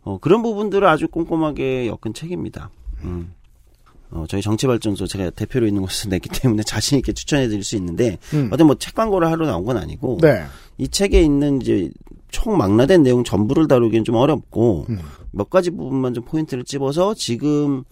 어, 0.03 0.17
그런 0.19 0.41
부분들을 0.41 0.87
아주 0.87 1.07
꼼꼼하게 1.07 1.87
엮은 1.87 2.13
책입니다. 2.13 2.69
음. 3.03 3.33
어, 4.11 4.25
저희 4.27 4.41
정치발전소 4.41 5.05
제가 5.05 5.29
대표로 5.29 5.67
있는 5.67 5.81
곳에서 5.81 6.09
냈기 6.09 6.29
때문에 6.33 6.63
자신 6.63 6.97
있게 6.97 7.13
추천해 7.13 7.47
드릴 7.47 7.63
수 7.63 7.75
있는데 7.75 8.17
음. 8.33 8.49
어떤 8.51 8.67
뭐책 8.67 8.95
광고를 8.95 9.29
하러 9.29 9.45
나온 9.45 9.65
건 9.65 9.77
아니고 9.77 10.17
네. 10.21 10.45
이 10.77 10.87
책에 10.87 11.21
있는 11.21 11.61
이제 11.61 11.91
총 12.31 12.57
망라된 12.57 13.03
내용 13.03 13.23
전부를 13.23 13.67
다루기는 13.67 14.03
좀 14.03 14.15
어렵고 14.15 14.87
음. 14.89 14.99
몇 15.31 15.49
가지 15.49 15.69
부분만 15.69 16.13
좀 16.13 16.23
포인트를 16.25 16.63
찝어서 16.63 17.13
지금 17.13 17.83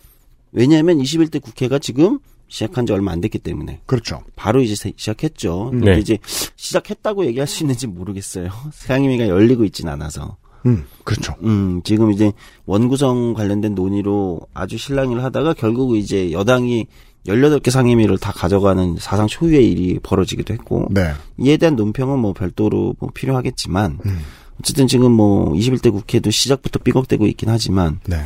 왜냐하면 0.52 0.98
21대 0.98 1.42
국회가 1.42 1.78
지금 1.78 2.20
시작한 2.48 2.86
지 2.86 2.94
얼마 2.94 3.12
안 3.12 3.20
됐기 3.22 3.40
때문에 3.40 3.82
그렇죠. 3.86 4.22
바로 4.36 4.62
이제 4.62 4.76
세- 4.76 4.94
시작했죠. 4.96 5.66
음. 5.70 5.80
근데 5.80 5.96
네. 5.96 6.00
이제 6.00 6.18
시작했다고 6.56 7.26
얘기할 7.28 7.48
수 7.48 7.64
있는지 7.64 7.88
모르겠어요. 7.88 8.50
상임위가 8.74 9.28
열리고 9.28 9.64
있진 9.66 9.88
않아서. 9.90 10.38
음, 10.66 10.86
그렇죠. 11.04 11.34
음, 11.44 11.82
지금 11.84 12.12
이제 12.12 12.32
원구성 12.66 13.34
관련된 13.36 13.76
논의로 13.76 14.42
아주 14.54 14.78
실랑이를 14.78 15.24
하다가 15.24 15.54
결국 15.54 15.96
이제 15.96 16.32
여당이 16.32 16.88
18개 17.28 17.70
상임위를 17.70 18.18
다 18.18 18.32
가져가는 18.32 18.96
사상 19.00 19.28
초유의 19.28 19.70
일이 19.70 20.00
벌어지기도 20.02 20.54
했고 20.54 20.88
네. 20.90 21.12
이에 21.38 21.58
대한 21.58 21.76
논평은 21.76 22.20
뭐 22.20 22.34
별도로 22.34 22.96
뭐 23.00 23.10
필요하겠지만 23.14 24.00
음. 24.06 24.20
어쨌든 24.60 24.88
지금 24.88 25.12
뭐 25.12 25.52
21대 25.54 25.92
국회도 25.92 26.32
시작부터 26.32 26.80
삐걱대고 26.80 27.28
있긴 27.28 27.50
하지만 27.50 28.00
네. 28.08 28.18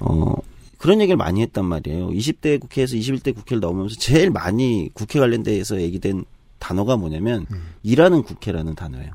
어 0.00 0.34
그런 0.78 1.00
얘기를 1.00 1.16
많이 1.16 1.42
했단 1.42 1.64
말이에요. 1.64 2.10
20대 2.10 2.60
국회에서 2.60 2.96
21대 2.96 3.34
국회를 3.34 3.60
넘으면서 3.60 3.96
제일 3.96 4.30
많이 4.30 4.88
국회 4.94 5.18
관련돼서 5.18 5.80
얘기된 5.80 6.24
단어가 6.58 6.96
뭐냐면 6.96 7.46
음. 7.50 7.74
일하는 7.82 8.22
국회라는 8.22 8.74
단어예요. 8.74 9.10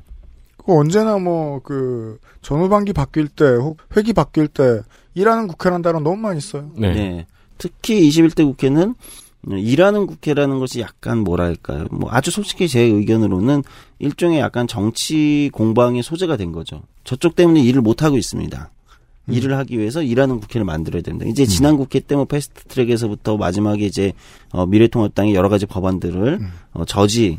그 0.58 0.72
언제나 0.72 1.18
뭐 1.18 1.60
그 1.62 2.18
전후반기 2.42 2.92
바뀔 2.92 3.28
때, 3.28 3.44
혹 3.44 3.78
회기 3.96 4.12
바뀔 4.12 4.48
때 4.48 4.80
일하는 5.14 5.48
국회란 5.48 5.82
단어 5.82 6.00
너무 6.00 6.16
많이 6.16 6.40
써요. 6.40 6.70
네. 6.76 6.92
네. 6.92 7.26
특히 7.58 8.08
21대 8.08 8.44
국회는 8.44 8.94
일하는 9.46 10.06
국회라는 10.06 10.58
것이 10.58 10.80
약간 10.80 11.18
뭐랄까요. 11.18 11.86
뭐 11.90 12.10
아주 12.10 12.30
솔직히 12.30 12.66
제 12.66 12.80
의견으로는 12.80 13.62
일종의 13.98 14.40
약간 14.40 14.66
정치 14.66 15.50
공방의 15.52 16.02
소재가 16.02 16.36
된 16.36 16.52
거죠. 16.52 16.82
저쪽 17.04 17.36
때문에 17.36 17.60
일을 17.60 17.82
못 17.82 18.02
하고 18.02 18.16
있습니다. 18.16 18.70
일을 19.28 19.56
하기 19.58 19.78
위해서 19.78 20.02
일하는 20.02 20.38
국회를 20.40 20.64
만들어야 20.64 21.02
된다. 21.02 21.24
이제 21.26 21.46
지난 21.46 21.76
국회 21.76 22.00
때 22.00 22.14
뭐 22.14 22.24
패스트 22.26 22.64
트랙에서부터 22.64 23.36
마지막에 23.36 23.84
이제 23.86 24.12
어 24.52 24.66
미래통합당의 24.66 25.34
여러 25.34 25.48
가지 25.48 25.66
법안들을 25.66 26.40
어 26.74 26.84
저지 26.84 27.38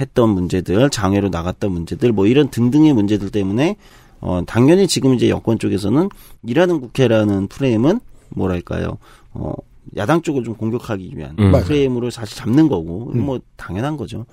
했던 0.00 0.30
문제들, 0.30 0.90
장외로 0.90 1.28
나갔던 1.28 1.72
문제들, 1.72 2.12
뭐 2.12 2.26
이런 2.26 2.48
등등의 2.48 2.92
문제들 2.94 3.30
때문에 3.30 3.76
어 4.20 4.42
당연히 4.46 4.86
지금 4.88 5.14
이제 5.14 5.28
여권 5.28 5.58
쪽에서는 5.58 6.08
일하는 6.44 6.80
국회라는 6.80 7.48
프레임은 7.48 8.00
뭐랄까요? 8.30 8.98
어 9.34 9.52
야당 9.96 10.22
쪽을 10.22 10.44
좀 10.44 10.54
공격하기 10.54 11.12
위한 11.16 11.34
음. 11.38 11.52
프레임으로 11.52 12.10
사실 12.10 12.36
잡는 12.36 12.68
거고 12.68 13.10
음. 13.14 13.24
뭐 13.24 13.40
당연한 13.56 13.96
거죠. 13.96 14.26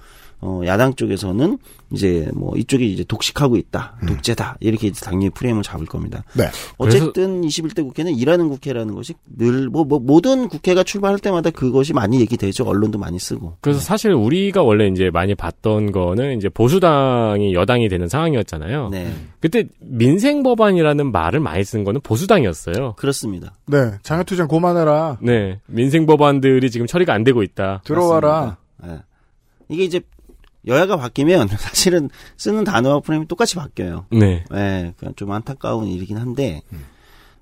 어 0.46 0.62
야당 0.66 0.94
쪽에서는 0.94 1.58
이제 1.92 2.30
뭐 2.36 2.56
이쪽이 2.56 2.94
이제 2.94 3.04
독식하고 3.04 3.58
있다, 3.58 3.98
음. 4.04 4.08
독재다 4.08 4.58
이렇게 4.60 4.88
이제 4.88 5.04
당연히 5.04 5.32
프레임을 5.32 5.64
잡을 5.64 5.88
겁니다. 5.88 6.24
네. 6.38 6.46
어쨌든 6.78 7.42
21대 7.42 7.84
국회는 7.84 8.14
일하는 8.14 8.50
국회라는 8.50 8.94
것이 8.94 9.16
늘뭐 9.36 9.86
뭐 9.86 10.00
모든 10.00 10.48
국회가 10.48 10.84
출발할 10.84 11.18
때마다 11.18 11.50
그것이 11.50 11.94
많이 11.94 12.20
얘기되죠. 12.22 12.64
언론도 12.64 13.00
많이 13.00 13.18
쓰고. 13.18 13.58
그래서 13.62 13.80
사실 13.80 14.12
우리가 14.12 14.62
원래 14.62 14.88
이제 14.88 15.10
많이 15.12 15.34
봤던 15.34 15.92
거는 15.92 16.38
이제 16.38 16.48
보수당이 16.48 17.56
여당이 17.56 17.90
되는 17.90 18.08
상황이었잖아요. 18.08 18.90
네, 18.90 19.12
그때 19.40 19.66
민생 19.80 20.44
법안이라는 20.44 21.12
말을 21.12 21.40
많이 21.40 21.64
쓴 21.64 21.84
거는 21.84 22.02
보수당이었어요. 22.02 22.94
그렇습니다. 22.98 23.56
네. 23.66 23.94
장애투쟁 24.04 24.48
고만해라. 24.48 25.18
네. 25.22 25.60
민생 25.66 26.06
법안들이 26.06 26.70
지금 26.70 26.86
처리가 26.86 27.16
안 27.16 27.24
되고 27.24 27.42
있다. 27.42 27.82
들어와라. 27.84 28.58
맞습니다. 28.80 28.96
예. 28.96 29.16
이게 29.70 29.84
이제 29.84 30.02
여야가 30.68 30.98
바뀌면 30.98 31.48
사실은 31.60 32.10
쓰는 32.38 32.64
단어와 32.64 33.00
프레임이 33.02 33.28
똑같이 33.28 33.56
바뀌어요. 33.56 34.06
네. 34.12 34.44
예, 34.54 34.94
그냥 34.98 35.14
좀 35.16 35.32
안타까운 35.32 35.88
일이긴 35.88 36.18
한데 36.18 36.62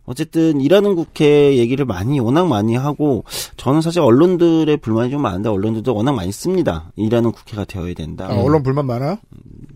어쨌든 0.05 0.59
일하는 0.59 0.95
국회 0.95 1.55
얘기를 1.57 1.85
많이 1.85 2.19
워낙 2.19 2.45
많이 2.47 2.75
하고 2.75 3.23
저는 3.55 3.79
사실 3.81 4.01
언론들의 4.01 4.75
불만이 4.77 5.11
좀 5.11 5.21
많은데 5.21 5.47
언론들도 5.49 5.95
워낙 5.95 6.11
많이 6.13 6.31
씁니다. 6.31 6.91
일하는 6.97 7.31
국회가 7.31 7.63
되어야 7.63 7.93
된다. 7.93 8.27
아, 8.29 8.35
언론 8.35 8.63
불만 8.63 8.85
많아요? 8.85 9.17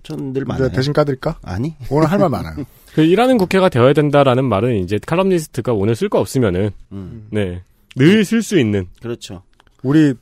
저는 0.03 0.33
늘 0.33 0.43
많아요. 0.43 0.69
대신 0.71 0.91
까드릴까? 0.91 1.39
아니 1.43 1.75
오늘 1.89 2.11
할 2.11 2.19
말 2.19 2.29
많아요. 2.29 2.65
그 2.93 3.03
일하는 3.03 3.37
국회가 3.37 3.69
되어야 3.69 3.93
된다라는 3.93 4.43
말은 4.43 4.83
이제 4.83 4.99
칼럼니스트가 5.05 5.71
오늘 5.73 5.95
쓸 5.95 6.09
거 6.09 6.19
없으면은 6.19 6.71
음, 6.91 7.27
네. 7.31 7.61
늘 7.95 8.23
쓸 8.25 8.41
수 8.43 8.59
있는 8.59 8.87
그렇죠. 9.01 9.43
우리 9.83 10.13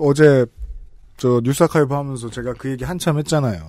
어제 0.00 0.44
저 1.20 1.42
뉴스 1.44 1.62
아카이브 1.62 1.92
하면서 1.94 2.30
제가 2.30 2.54
그 2.54 2.70
얘기 2.70 2.82
한참 2.82 3.18
했잖아요. 3.18 3.60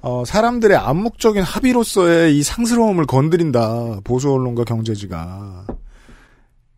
어, 0.00 0.24
사람들의 0.26 0.76
암묵적인 0.76 1.40
합의로서의 1.40 2.36
이 2.36 2.42
상스러움을 2.42 3.06
건드린다. 3.06 4.00
보수 4.02 4.32
언론과 4.32 4.64
경제지가. 4.64 5.66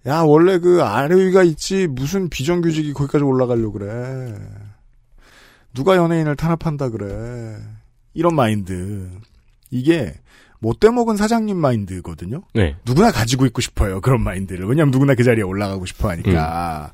야, 0.07 0.21
원래 0.21 0.59
그 0.59 0.83
아래위가 0.83 1.45
있지 1.45 1.87
무슨 1.87 2.29
비정규직이 2.29 2.93
거기까지 2.93 3.25
올라가려고 3.25 3.73
그래. 3.73 4.35
누가 5.73 5.97
연예인을 5.97 6.37
탄압한다 6.37 6.91
그래. 6.91 7.57
이런 8.13 8.35
마인드. 8.35 9.11
이게 9.71 10.15
못돼 10.59 10.91
먹은 10.91 11.17
사장님 11.17 11.57
마인드거든요. 11.57 12.43
네. 12.53 12.77
누구나 12.85 13.11
가지고 13.11 13.47
있고 13.47 13.63
싶어요. 13.63 14.03
그런 14.03 14.23
마인드를. 14.23 14.67
왜냐하면 14.67 14.91
누구나 14.91 15.15
그 15.15 15.25
자리에 15.25 15.43
올라가고 15.43 15.87
싶어 15.87 16.11
하니까. 16.11 16.93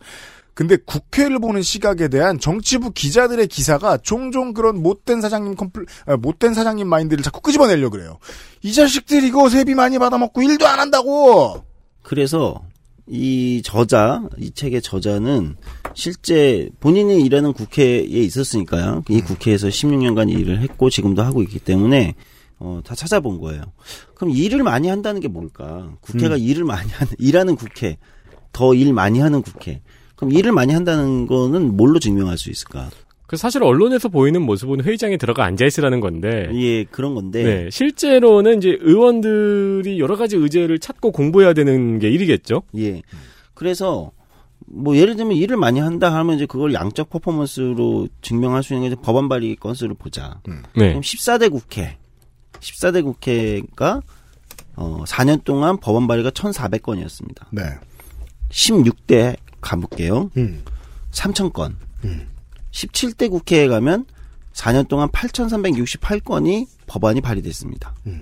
근데 0.56 0.78
국회를 0.78 1.38
보는 1.38 1.60
시각에 1.60 2.08
대한 2.08 2.38
정치부 2.40 2.92
기자들의 2.92 3.46
기사가 3.46 3.98
종종 3.98 4.54
그런 4.54 4.82
못된 4.82 5.20
사장님 5.20 5.54
컴플, 5.54 5.84
아, 6.06 6.16
못된 6.16 6.54
사장님 6.54 6.88
마인드를 6.88 7.22
자꾸 7.22 7.42
끄집어내려 7.42 7.90
그래요. 7.90 8.16
이 8.62 8.72
자식들 8.72 9.22
이거 9.22 9.50
세비 9.50 9.74
많이 9.74 9.98
받아먹고 9.98 10.42
일도 10.42 10.66
안 10.66 10.80
한다고! 10.80 11.62
그래서 12.02 12.62
이 13.06 13.60
저자, 13.62 14.22
이 14.38 14.50
책의 14.50 14.80
저자는 14.80 15.56
실제 15.92 16.70
본인이 16.80 17.20
일하는 17.20 17.52
국회에 17.52 18.00
있었으니까요. 18.00 19.04
이 19.10 19.20
국회에서 19.20 19.68
16년간 19.68 20.30
일을 20.30 20.62
했고 20.62 20.88
지금도 20.88 21.22
하고 21.22 21.42
있기 21.42 21.58
때문에 21.58 22.14
어, 22.60 22.80
다 22.82 22.94
찾아본 22.94 23.40
거예요. 23.40 23.62
그럼 24.14 24.32
일을 24.34 24.62
많이 24.62 24.88
한다는 24.88 25.20
게 25.20 25.28
뭘까? 25.28 25.92
국회가 26.00 26.36
일을 26.38 26.64
많이 26.64 26.90
하는, 26.92 27.12
일하는 27.18 27.56
국회, 27.56 27.98
더 28.52 28.72
일 28.72 28.94
많이 28.94 29.20
하는 29.20 29.42
국회. 29.42 29.82
그럼 30.16 30.32
일을 30.32 30.52
많이 30.52 30.72
한다는 30.72 31.26
거는 31.26 31.76
뭘로 31.76 31.98
증명할 31.98 32.38
수 32.38 32.50
있을까? 32.50 32.90
그 33.26 33.36
사실 33.36 33.62
언론에서 33.62 34.08
보이는 34.08 34.40
모습은 34.40 34.82
회의장에 34.82 35.16
들어가 35.16 35.44
앉아 35.44 35.64
있으라는 35.66 36.00
건데 36.00 36.48
예, 36.54 36.84
그런 36.84 37.14
건데. 37.14 37.42
네. 37.42 37.70
실제로는 37.70 38.58
이제 38.58 38.78
의원들이 38.80 39.98
여러 39.98 40.16
가지 40.16 40.36
의제를 40.36 40.78
찾고 40.78 41.12
공부해야 41.12 41.52
되는 41.52 41.98
게 41.98 42.08
일이겠죠. 42.08 42.62
예. 42.78 43.02
그래서 43.54 44.12
뭐 44.66 44.96
예를 44.96 45.16
들면 45.16 45.36
일을 45.36 45.56
많이 45.56 45.80
한다 45.80 46.14
하면 46.14 46.36
이제 46.36 46.46
그걸 46.46 46.72
양적 46.72 47.10
퍼포먼스로 47.10 48.08
증명할 48.22 48.62
수 48.62 48.74
있는 48.74 48.88
게 48.88 48.92
이제 48.94 49.02
법안 49.02 49.28
발의 49.28 49.56
건수를 49.56 49.94
보자. 49.94 50.40
네. 50.46 50.88
그럼 50.88 51.00
14대 51.00 51.50
국회. 51.50 51.98
14대 52.60 53.02
국회가 53.02 54.00
어 54.76 55.04
4년 55.04 55.42
동안 55.44 55.78
법안 55.78 56.06
발의가 56.06 56.30
1,400건이었습니다. 56.30 57.46
네. 57.50 57.62
16대 58.50 59.36
가볼게요. 59.66 60.30
음. 60.36 60.62
3,000건. 61.12 61.74
17대 62.72 63.30
국회에 63.30 63.66
가면 63.68 64.06
4년 64.52 64.86
동안 64.88 65.08
8,368건이 65.08 66.66
법안이 66.86 67.20
발의됐습니다. 67.20 67.94
네. 68.04 68.20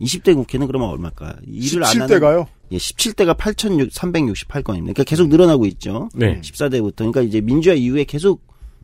20대 0.00 0.34
국회는 0.34 0.66
그러면 0.66 0.88
얼마일까요? 0.90 1.32
일을 1.46 1.84
안 1.84 2.00
하는 2.02 2.06
17대가요? 2.06 2.46
예, 2.72 2.76
17대가 2.76 3.36
8,368건입니다. 3.36 4.64
그러니까 4.64 5.04
계속 5.04 5.28
늘어나고 5.28 5.66
있죠. 5.66 6.08
네. 6.14 6.40
14대부터. 6.42 6.96
그러니까 6.96 7.22
이제 7.22 7.40
민주화 7.40 7.74
이후에 7.74 8.04
계속 8.04 8.42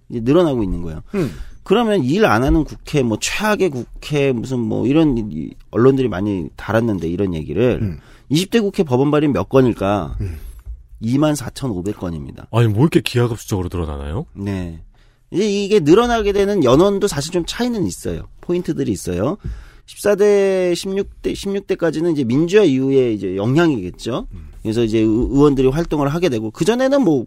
이제 0.08 0.20
늘어나고 0.20 0.62
있는 0.62 0.82
거예요. 0.82 1.02
음. 1.14 1.32
그러면 1.64 2.02
일 2.02 2.24
안 2.24 2.42
하는 2.42 2.64
국회, 2.64 3.02
뭐 3.02 3.18
최악의 3.20 3.70
국회, 3.70 4.32
무슨 4.32 4.58
뭐 4.60 4.86
이런 4.86 5.16
이- 5.30 5.50
언론들이 5.70 6.08
많이 6.08 6.48
달았는데 6.56 7.08
이런 7.08 7.34
얘기를 7.34 7.78
음. 7.82 7.98
20대 8.30 8.60
국회 8.62 8.82
법원 8.82 9.10
발의 9.10 9.28
몇 9.30 9.48
건일까? 9.48 10.16
24,500건입니다. 11.02 12.46
아니 12.52 12.68
뭐 12.68 12.82
이렇게 12.82 13.00
기하급수적으로 13.00 13.68
늘어나나요? 13.72 14.26
네. 14.34 14.80
이제 15.30 15.48
이게 15.48 15.80
늘어나게 15.80 16.32
되는 16.32 16.62
연원도 16.64 17.08
사실 17.08 17.32
좀 17.32 17.44
차이는 17.46 17.86
있어요. 17.86 18.28
포인트들이 18.40 18.92
있어요. 18.92 19.38
14대, 19.86 20.72
16대, 20.74 21.32
16대까지는 21.32 22.12
이제 22.12 22.24
민주화 22.24 22.62
이후에 22.64 23.12
이제 23.12 23.36
영향이겠죠. 23.36 24.28
그래서 24.62 24.84
이제 24.84 24.98
의- 24.98 25.04
의원들이 25.06 25.68
활동을 25.68 26.08
하게 26.08 26.28
되고, 26.28 26.50
그전에는 26.52 27.02
뭐, 27.02 27.24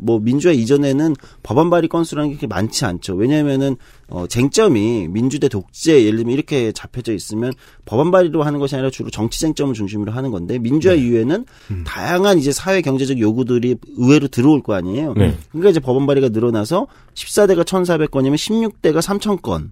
뭐, 0.00 0.18
민주화 0.20 0.52
이전에는 0.52 1.14
법안 1.42 1.70
발의 1.70 1.88
건수라는 1.88 2.30
게 2.30 2.36
그렇게 2.36 2.46
많지 2.46 2.84
않죠. 2.84 3.14
왜냐면은, 3.14 3.76
어, 4.08 4.26
쟁점이 4.26 5.08
민주 5.08 5.38
대 5.38 5.48
독재, 5.48 6.04
예를 6.04 6.18
들면 6.18 6.32
이렇게 6.34 6.72
잡혀져 6.72 7.12
있으면 7.12 7.52
법안 7.84 8.10
발의로 8.10 8.42
하는 8.42 8.58
것이 8.60 8.74
아니라 8.74 8.90
주로 8.90 9.10
정치 9.10 9.40
쟁점을 9.40 9.74
중심으로 9.74 10.12
하는 10.12 10.30
건데, 10.30 10.58
민주화 10.58 10.94
이후에는 10.94 11.44
다양한 11.84 12.38
이제 12.38 12.52
사회 12.52 12.80
경제적 12.80 13.18
요구들이 13.18 13.76
의회로 13.96 14.28
들어올 14.28 14.62
거 14.62 14.74
아니에요. 14.74 15.14
네. 15.14 15.36
그러니까 15.50 15.70
이제 15.70 15.80
법원 15.80 16.06
발의가 16.06 16.28
늘어나서 16.30 16.86
14대가 17.14 17.64
1,400건이면 17.64 18.34
16대가 18.36 19.00
3,000건. 19.02 19.70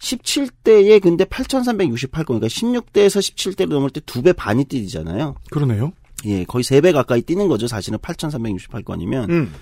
17대에 0.00 1.00
근데 1.00 1.24
8,368건. 1.24 2.24
그러니까 2.26 2.46
16대에서 2.46 3.20
17대로 3.20 3.68
넘을 3.68 3.90
때 3.90 4.00
두 4.06 4.22
배 4.22 4.32
반이 4.32 4.64
뛰잖아요. 4.64 5.34
그러네요. 5.50 5.92
예, 6.26 6.44
거의 6.44 6.62
세 6.64 6.80
배 6.80 6.92
가까이 6.92 7.22
뛰는 7.22 7.48
거죠. 7.48 7.66
사실은 7.66 7.98
8,368건이면. 7.98 9.30
음. 9.30 9.52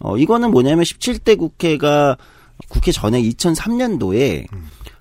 어, 0.00 0.16
이거는 0.16 0.50
뭐냐면 0.50 0.84
17대 0.84 1.38
국회가 1.38 2.16
국회 2.68 2.92
전에 2.92 3.20
2003년도에 3.22 4.46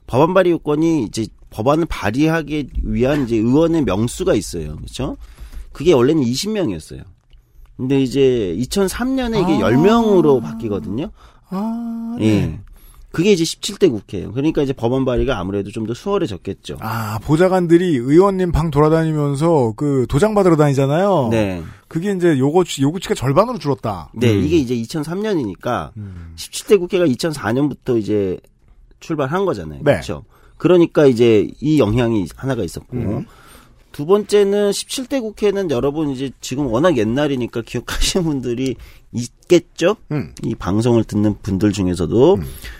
법안 0.07 0.33
발의 0.33 0.51
요건이 0.53 1.03
이제 1.03 1.25
법안을 1.49 1.85
발의하기 1.85 2.69
위한 2.83 3.25
이제 3.25 3.35
의원의 3.37 3.83
명수가 3.83 4.33
있어요. 4.33 4.75
그렇죠? 4.77 5.17
그게 5.71 5.93
원래는 5.93 6.23
20명이었어요. 6.23 7.03
근데 7.77 8.01
이제 8.01 8.55
2003년에 8.59 9.41
이게 9.43 9.63
아. 9.63 9.69
10명으로 9.69 10.41
바뀌거든요. 10.41 11.11
아, 11.49 12.17
예. 12.21 12.59
그게 13.13 13.31
이제 13.31 13.43
17대 13.43 13.91
국회예요. 13.91 14.31
그러니까 14.31 14.63
이제 14.63 14.73
법안 14.73 15.05
발의가 15.05 15.37
아무래도 15.37 15.69
좀 15.69 15.85
더 15.85 15.93
수월해졌겠죠. 15.93 16.77
아, 16.79 17.19
보좌관들이 17.19 17.97
의원님 17.97 18.51
방 18.51 18.71
돌아다니면서 18.71 19.73
그 19.75 20.07
도장 20.09 20.33
받으러 20.33 20.55
다니잖아요. 20.55 21.27
네. 21.29 21.61
그게 21.87 22.11
이제 22.11 22.39
요거, 22.39 22.63
요구치가 22.81 23.13
절반으로 23.13 23.59
줄었다. 23.59 24.09
네, 24.15 24.33
이게 24.33 24.57
이제 24.57 24.75
2003년이니까 24.75 25.91
17대 26.37 26.79
국회가 26.79 27.05
2004년부터 27.05 27.99
이제 27.99 28.39
출발한 28.99 29.45
거잖아요. 29.45 29.81
네. 29.83 29.91
그렇죠. 29.91 30.23
그러니까 30.57 31.05
이제 31.05 31.47
이 31.61 31.77
영향이 31.79 32.25
하나가 32.35 32.63
있었고 32.63 32.97
음. 32.97 33.25
두 33.91 34.07
번째는 34.07 34.71
17대 34.71 35.21
국회는 35.21 35.69
여러분 35.69 36.09
이제 36.09 36.31
지금 36.41 36.65
워낙 36.65 36.97
옛날이니까 36.97 37.61
기억하시는 37.61 38.25
분들이 38.25 38.75
있겠죠. 39.13 39.95
음. 40.11 40.33
이 40.43 40.55
방송을 40.55 41.03
듣는 41.03 41.35
분들 41.41 41.71
중에서도 41.71 42.39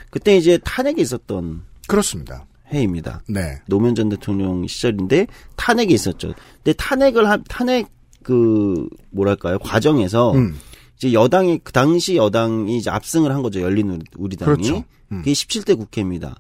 그때 0.10 0.36
이제 0.36 0.58
탄핵이 0.64 1.02
있었던 1.02 1.64
그렇습니다. 1.88 2.46
해입니다. 2.74 3.22
네. 3.28 3.62
노무현 3.68 3.96
전 3.96 4.10
대통령 4.10 4.66
시절인데 4.66 5.28
탄핵이 5.56 5.94
있었죠. 5.94 6.34
근데 6.64 6.74
탄핵을 6.74 7.30
한 7.30 7.44
탄핵 7.48 7.88
그 8.24 8.88
뭐랄까요 9.12 9.60
과정에서 9.60 10.34
음. 10.34 10.56
이제 10.98 11.14
여당이 11.14 11.60
그 11.64 11.72
당시 11.72 12.16
여당이 12.16 12.78
이제 12.78 12.90
압승을 12.90 13.32
한 13.32 13.42
거죠 13.42 13.62
열린 13.62 13.90
우리, 13.90 14.04
우리당이 14.18 14.52
그렇죠. 14.52 14.84
음. 15.12 15.20
그게 15.20 15.34
17대 15.34 15.78
국회입니다. 15.78 16.38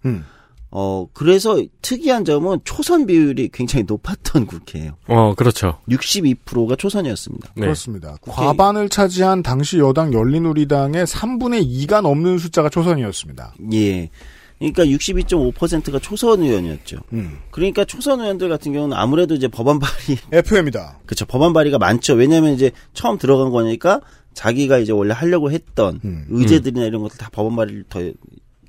음. 0.73 0.75
어 0.75 1.07
그래서 1.13 1.61
특이한 1.81 2.25
점은 2.25 2.59
초선 2.63 3.05
비율이 3.05 3.49
굉장히 3.53 3.85
높았던 3.87 4.47
국회예요. 4.47 4.97
어, 5.07 5.35
그렇죠. 5.35 5.79
62%가 5.89 6.75
초선이었습니다. 6.75 7.53
네. 7.55 7.61
그렇습니다. 7.61 8.17
과반을 8.21 8.89
차지한 8.89 9.43
당시 9.43 9.77
여당 9.77 10.13
열린우리당의 10.13 11.05
3분의 11.05 11.67
2가 11.67 12.01
넘는 12.01 12.39
숫자가 12.39 12.69
초선이었습니다. 12.69 13.55
예. 13.73 14.09
그러니까 14.59 14.85
62.5%가 14.85 15.99
초선 15.99 16.41
의원이었죠. 16.41 16.97
음. 17.11 17.39
그러니까 17.51 17.83
초선 17.83 18.21
의원들 18.21 18.47
같은 18.49 18.71
경우는 18.71 18.95
아무래도 18.95 19.35
이제 19.35 19.47
법안 19.47 19.79
발의 19.79 20.17
FM이다. 20.31 20.99
그렇죠. 21.05 21.25
법안 21.25 21.53
발의가 21.53 21.77
많죠. 21.77 22.13
왜냐하면 22.13 22.53
이제 22.53 22.71
처음 22.93 23.17
들어간 23.17 23.51
거니까 23.51 24.01
자기가 24.33 24.77
이제 24.79 24.91
원래 24.91 25.13
하려고 25.13 25.51
했던 25.51 25.99
음. 26.05 26.25
의제들이나 26.29 26.85
이런 26.85 27.01
것들 27.01 27.17
다 27.17 27.29
법안 27.31 27.55
발의를 27.55 27.83
더 27.89 27.99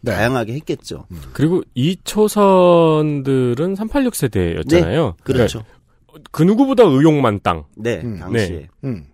네. 0.04 0.12
다양하게 0.12 0.54
했겠죠. 0.54 1.06
그리고 1.32 1.62
이 1.74 1.96
초선들은 2.04 3.74
386 3.74 4.14
세대였잖아요. 4.14 5.16
그렇죠. 5.22 5.64
그 6.30 6.42
누구보다 6.42 6.84
의욕 6.84 7.14
만 7.14 7.40
땅. 7.42 7.64
네, 7.76 8.00
음. 8.04 8.18
당시에. 8.18 8.68
음. 8.84 9.06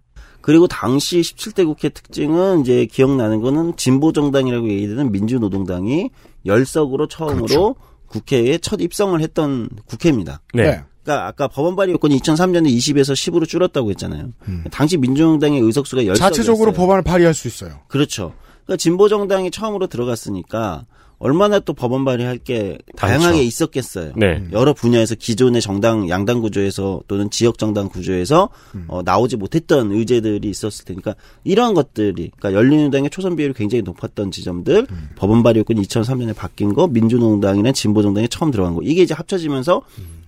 그리고 0.42 0.66
당시 0.66 1.20
17대 1.20 1.66
국회 1.66 1.90
특징은 1.90 2.62
이제 2.62 2.86
기억나는 2.86 3.40
거는 3.40 3.76
진보 3.76 4.12
정당이라고 4.12 4.68
얘기되는 4.68 5.12
민주노동당이 5.12 6.10
열석으로 6.46 7.08
처음으로 7.08 7.46
그렇죠. 7.46 7.74
국회에 8.06 8.58
첫 8.58 8.80
입성을 8.80 9.18
했던 9.20 9.68
국회입니다. 9.86 10.40
네. 10.54 10.82
그러니까 11.02 11.26
아까 11.26 11.48
법원 11.48 11.76
발의 11.76 11.92
요건이 11.94 12.18
2003년에 12.18 12.68
20에서 12.68 13.12
10으로 13.12 13.46
줄었다고 13.46 13.90
했잖아요. 13.90 14.30
당시 14.70 14.96
민주노동당의 14.96 15.60
의석수가 15.60 16.02
10석이었어요. 16.02 16.10
음. 16.10 16.14
자체적으로 16.14 16.72
법안을 16.72 17.02
발의할 17.02 17.34
수 17.34 17.48
있어요. 17.48 17.80
그렇죠. 17.88 18.34
그러니까 18.70 18.76
진보 18.76 19.08
정당이 19.08 19.50
처음으로 19.50 19.88
들어갔으니까 19.88 20.86
얼마나 21.18 21.58
또 21.58 21.74
법원 21.74 22.04
발의할 22.04 22.38
게 22.38 22.78
다양하게 22.96 23.26
많죠. 23.26 23.42
있었겠어요. 23.42 24.12
네. 24.16 24.42
여러 24.52 24.72
분야에서 24.72 25.16
기존의 25.16 25.60
정당 25.60 26.08
양당 26.08 26.40
구조에서 26.40 27.02
또는 27.08 27.28
지역 27.30 27.58
정당 27.58 27.88
구조에서 27.88 28.48
어, 28.86 29.02
나오지 29.02 29.36
못했던 29.36 29.90
의제들이 29.90 30.48
있었을 30.48 30.84
테니까 30.86 31.16
이러한 31.44 31.74
것들이 31.74 32.30
그러니까 32.38 32.54
열린우당의 32.54 33.10
초선 33.10 33.36
비율이 33.36 33.54
굉장히 33.54 33.82
높았던 33.82 34.30
지점들 34.30 34.86
법원 35.16 35.42
발의 35.42 35.60
요건이 35.60 35.82
2003년에 35.82 36.34
바뀐 36.34 36.72
거 36.72 36.86
민주노동당이나 36.86 37.72
진보 37.72 38.02
정당이 38.02 38.28
처음 38.28 38.50
들어간 38.50 38.74
거 38.74 38.80
이게 38.82 39.02
이제 39.02 39.12
합쳐지면서 39.12 39.82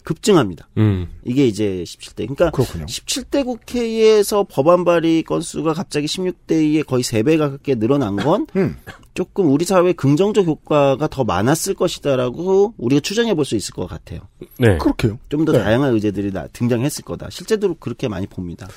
급증합니다. 0.04 0.68
음. 0.78 1.08
이게 1.24 1.46
이제 1.46 1.84
17대. 1.86 2.16
그러니까 2.28 2.50
그렇군요. 2.50 2.86
17대 2.86 3.44
국회에서 3.44 4.44
법안 4.48 4.84
발의 4.84 5.22
건수가 5.22 5.72
갑자기 5.74 6.06
16대에 6.06 6.84
거의 6.86 7.02
3배 7.02 7.38
가깝게 7.38 7.76
늘어난 7.76 8.16
건 8.16 8.46
음. 8.56 8.76
조금 9.14 9.50
우리 9.52 9.64
사회에 9.64 9.92
긍정적 9.92 10.46
효과가 10.46 11.06
더 11.08 11.24
많았을 11.24 11.74
것이다라고 11.74 12.74
우리가 12.78 13.00
추정해 13.00 13.34
볼 13.34 13.44
수 13.44 13.56
있을 13.56 13.74
것 13.74 13.86
같아요. 13.86 14.20
네. 14.58 14.78
그렇게요. 14.78 15.18
좀더 15.28 15.52
네. 15.52 15.58
다양한 15.62 15.92
의제들이 15.94 16.32
나- 16.32 16.46
등장했을 16.52 17.04
거다. 17.04 17.28
실제로 17.30 17.74
그렇게 17.74 18.08
많이 18.08 18.26
봅니다. 18.26 18.68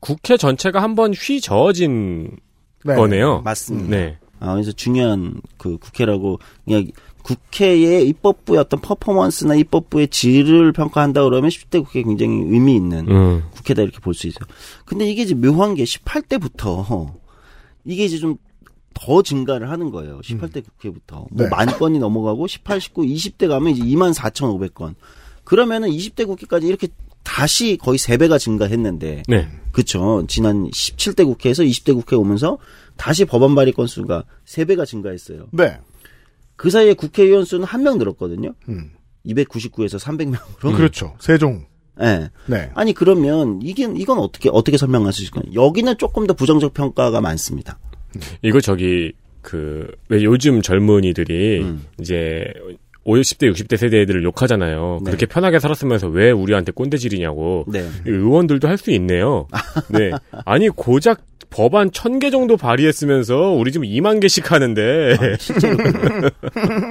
국회 0.00 0.36
전체가 0.36 0.82
한번 0.82 1.12
휘 1.14 1.40
저어진 1.40 2.36
네. 2.84 2.94
거네요. 2.94 3.40
맞습니다. 3.42 3.88
네. 3.90 4.18
아, 4.40 4.52
그래서 4.52 4.72
중요한 4.72 5.40
그 5.56 5.78
국회라고 5.78 6.38
그냥 6.66 6.86
국회의 7.24 8.06
입법부의 8.08 8.60
어떤 8.60 8.80
퍼포먼스나 8.80 9.54
입법부의 9.56 10.08
질을 10.08 10.72
평가한다 10.72 11.24
그러면 11.24 11.50
10대 11.50 11.82
국회 11.84 12.02
굉장히 12.02 12.36
의미 12.44 12.76
있는 12.76 13.10
음. 13.10 13.42
국회다 13.54 13.82
이렇게 13.82 13.98
볼 13.98 14.14
수 14.14 14.26
있어요. 14.28 14.44
근데 14.84 15.10
이게 15.10 15.22
이제 15.22 15.34
묘한 15.34 15.74
게 15.74 15.84
18대부터 15.84 17.12
이게 17.84 18.04
이제 18.04 18.18
좀 18.18 18.36
더 18.94 19.22
증가를 19.22 19.70
하는 19.70 19.90
거예요. 19.90 20.20
18대 20.20 20.64
국회부터. 20.64 21.26
뭐 21.30 21.44
네. 21.44 21.48
만 21.48 21.66
건이 21.66 21.98
넘어가고 21.98 22.46
18, 22.46 22.80
19, 22.80 23.02
20대 23.02 23.48
가면 23.48 23.72
이제 23.72 23.82
2만 23.82 24.14
4,500건. 24.14 24.94
그러면은 25.42 25.90
20대 25.90 26.26
국회까지 26.26 26.66
이렇게 26.66 26.88
다시 27.22 27.76
거의 27.76 27.98
3배가 27.98 28.38
증가했는데 28.38 29.24
네. 29.26 29.48
그쵸. 29.72 30.24
지난 30.28 30.70
17대 30.70 31.24
국회에서 31.24 31.64
20대 31.64 31.92
국회 31.94 32.16
오면서 32.16 32.58
다시 32.96 33.24
법안 33.24 33.54
발의 33.54 33.72
건수가 33.72 34.24
3배가 34.46 34.86
증가했어요. 34.86 35.48
네. 35.50 35.78
그 36.56 36.70
사이에 36.70 36.94
국회의원 36.94 37.44
수는 37.44 37.64
한 37.64 37.82
명 37.82 37.98
늘었거든요. 37.98 38.54
음. 38.68 38.90
299에서 39.26 39.98
300명으로. 39.98 40.76
그렇죠. 40.76 41.14
세종. 41.20 41.66
네. 41.98 42.28
네. 42.46 42.70
아니 42.74 42.92
그러면 42.92 43.60
이게 43.62 43.84
이건 43.96 44.18
어떻게 44.18 44.48
어떻게 44.52 44.76
설명할 44.76 45.12
수 45.12 45.22
있을까요? 45.22 45.44
여기는 45.54 45.96
조금 45.98 46.26
더 46.26 46.34
부정적 46.34 46.74
평가가 46.74 47.20
많습니다. 47.20 47.78
이거 48.42 48.60
저기 48.60 49.12
그 49.42 49.90
왜 50.08 50.22
요즘 50.22 50.62
젊은이들이 50.62 51.62
음. 51.62 51.84
이제 52.00 52.44
50대 53.06 53.50
60대 53.52 53.76
세대 53.76 54.00
애들을 54.00 54.22
욕하잖아요. 54.24 55.00
네. 55.02 55.10
그렇게 55.10 55.26
편하게 55.26 55.58
살았으면서 55.58 56.08
왜 56.08 56.30
우리한테 56.30 56.72
꼰대질이냐고. 56.72 57.64
네. 57.68 57.86
의원들도 58.06 58.66
할 58.68 58.78
수 58.78 58.90
있네요. 58.92 59.46
네. 59.88 60.10
아니 60.44 60.68
고작 60.68 61.22
법안 61.50 61.92
천개 61.92 62.30
정도 62.30 62.56
발의했으면서 62.56 63.50
우리 63.50 63.70
지금 63.70 63.86
2만 63.86 64.20
개씩 64.20 64.50
하는데 64.50 65.16
실제로 65.38 65.76
그래요. 65.76 66.30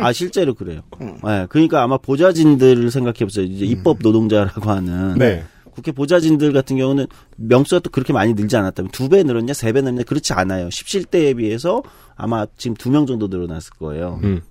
아 0.01 0.13
실제로 0.13 0.53
그래요. 0.53 0.81
네, 0.99 1.45
그러니까 1.49 1.83
아마 1.83 1.97
보좌진들을 1.97 2.89
생각해 2.89 3.17
보세요. 3.25 3.45
이제 3.45 3.65
입법 3.65 3.97
노동자라고 4.01 4.69
하는 4.69 5.15
네. 5.17 5.43
국회 5.71 5.91
보좌진들 5.91 6.53
같은 6.53 6.77
경우는 6.77 7.07
명수가 7.37 7.79
또 7.81 7.89
그렇게 7.89 8.13
많이 8.13 8.33
늘지 8.35 8.55
않았다면 8.55 8.91
두 8.91 9.09
배 9.09 9.23
늘었냐 9.23 9.53
세 9.53 9.73
배 9.73 9.81
늘었냐 9.81 10.03
그렇지 10.03 10.31
않아요. 10.33 10.69
17대에 10.69 11.35
비해서 11.35 11.81
아마 12.15 12.45
지금 12.57 12.75
두 12.75 12.89
명 12.91 13.05
정도 13.05 13.27
늘어났을 13.27 13.73
거예요. 13.79 14.19
음. 14.23 14.41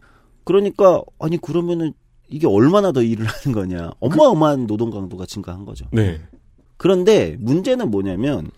그러니까 0.45 1.03
아니 1.19 1.37
그러면은 1.39 1.93
이게 2.29 2.47
얼마나 2.47 2.93
더 2.93 3.03
일을 3.03 3.27
하는 3.27 3.53
거냐. 3.53 3.91
어마어마한 4.01 4.67
노동 4.67 4.91
강도가 4.91 5.27
증가한 5.27 5.65
거죠. 5.65 5.87
네. 5.93 6.21
그런데 6.77 7.37
문제는 7.39 7.91
뭐냐면 7.91 8.51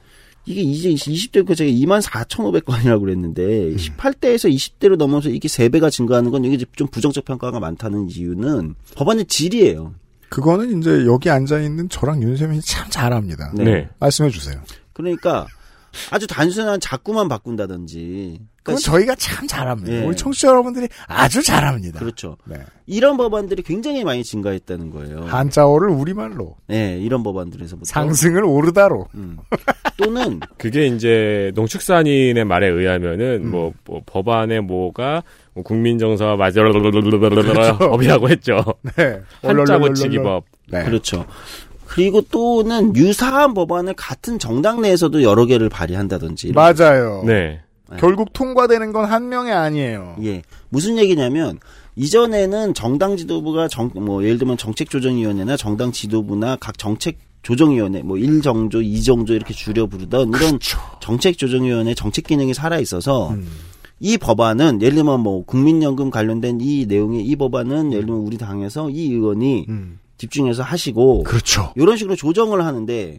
이게 0.47 0.61
이제 0.61 0.91
20대 0.91 1.47
그 1.47 1.55
제가 1.55 1.71
2만 1.71 2.03
4,500건이라고 2.03 3.01
그랬는데 3.01 3.75
18대에서 3.75 4.53
20대로 4.53 4.97
넘어서 4.97 5.31
이게 5.31 5.49
3배가 5.49 5.91
증가하는 5.91 6.31
건 6.31 6.45
이게 6.45 6.65
좀 6.77 6.87
부정적 6.89 7.25
평가가 7.25 7.61
많다는 7.61 8.11
이유는 8.11 8.75
법안의 8.95 9.27
질이에요. 9.27 9.95
그거는 10.29 10.79
이제 10.79 11.07
여기 11.07 11.31
앉아 11.31 11.61
있는 11.61 11.89
저랑 11.89 12.23
윤세민이 12.23 12.61
참 12.63 12.89
잘합니다. 12.91 13.53
네. 13.55 13.65
네. 13.65 13.89
말씀해 14.01 14.31
주세요. 14.31 14.61
그러니까 14.93 15.47
아주 16.11 16.27
단순한 16.27 16.81
자꾸만 16.81 17.29
바꾼다든지 17.29 18.41
그건 18.65 18.81
그러니까 18.81 18.91
저희가 18.91 19.15
참 19.17 19.47
잘합니다. 19.47 19.93
예. 19.93 20.05
우리 20.05 20.17
청취자 20.17 20.49
여러분들이 20.49 20.89
아주 21.07 21.43
잘합니다. 21.43 21.99
그렇죠. 21.99 22.39
네. 22.47 22.57
이런 22.87 23.19
법안들이 23.19 23.63
굉장히 23.63 24.05
많이 24.05 24.25
증가했다는 24.25 24.91
거예요. 24.91 25.27
한자어를 25.27 25.91
우리말로 25.91 26.57
네, 26.67 26.99
이런 26.99 27.23
법안들에서부터 27.23 27.85
상승을 27.85 28.43
오르다로 28.43 29.07
음. 29.17 29.37
또는 29.99 30.41
그게 30.57 30.87
이제 30.87 31.53
농축산인의 31.55 32.43
말에 32.47 32.71
음. 32.71 32.79
의하면은 32.79 33.51
뭐, 33.51 33.75
뭐 33.85 34.01
법안에 34.07 34.61
뭐가 34.61 35.23
뭐 35.53 35.63
국민정서와 35.63 36.37
맞아. 36.37 36.63
법이라고 37.79 38.31
했죠. 38.31 38.65
네. 38.97 39.21
한자 39.43 39.75
얼얼얼얼얼. 39.75 39.89
고치기 39.89 40.19
법. 40.21 40.45
네. 40.71 40.85
그렇죠. 40.85 41.27
그리고 41.87 42.23
또는 42.23 42.97
유사한 42.97 43.53
법안을 43.53 43.93
같은 43.95 44.39
정당 44.39 44.81
내에서도 44.81 45.23
여러 45.23 45.45
개를 45.45 45.69
발의한다든지 45.69 46.53
맞아요. 46.53 47.23
네. 47.27 47.61
결국 47.99 48.33
통과되는 48.33 48.93
건 48.93 49.05
한 49.05 49.29
명이 49.29 49.51
아니에요. 49.51 50.17
예. 50.23 50.43
무슨 50.71 50.97
얘기냐면 50.99 51.59
이전에는 51.97 52.75
정당 52.75 53.17
지도부가 53.17 53.69
정 53.69 53.91
뭐 53.95 54.25
예를 54.25 54.39
들면 54.39 54.57
정책 54.57 54.91
조정위원회나 54.91 55.57
정당 55.57 55.93
지도부나 55.93 56.57
각 56.57 56.79
정책 56.79 57.19
조정위원회 57.43 58.03
뭐 58.03 58.17
1정조, 58.17 58.73
2정조 58.83 59.31
이렇게 59.31 59.53
줄여 59.53 59.87
부르던 59.87 60.29
이런 60.29 60.39
그렇죠. 60.59 60.79
정책 61.01 61.37
조정위원회 61.37 61.95
정책 61.95 62.27
기능이 62.27 62.55
살아 62.55 62.79
있어서 62.79 63.31
음. 63.31 63.47
이 64.01 64.17
법안은 64.19 64.81
예를 64.83 64.95
들면 64.97 65.21
뭐 65.21 65.45
국민연금 65.45 66.11
관련된 66.11 66.59
이 66.63 66.87
내용의 66.87 67.25
이 67.25 67.37
법안은 67.37 67.93
예를 67.93 68.07
들면 68.07 68.23
우리 68.23 68.39
당에서 68.39 68.89
이 68.91 69.13
의원이 69.13 69.67
음. 69.69 69.99
집중해서 70.17 70.63
하시고 70.63 71.25
그렇죠. 71.25 71.73
이런 71.77 71.97
식으로 71.99 72.17
조정을 72.17 72.65
하는데 72.65 73.19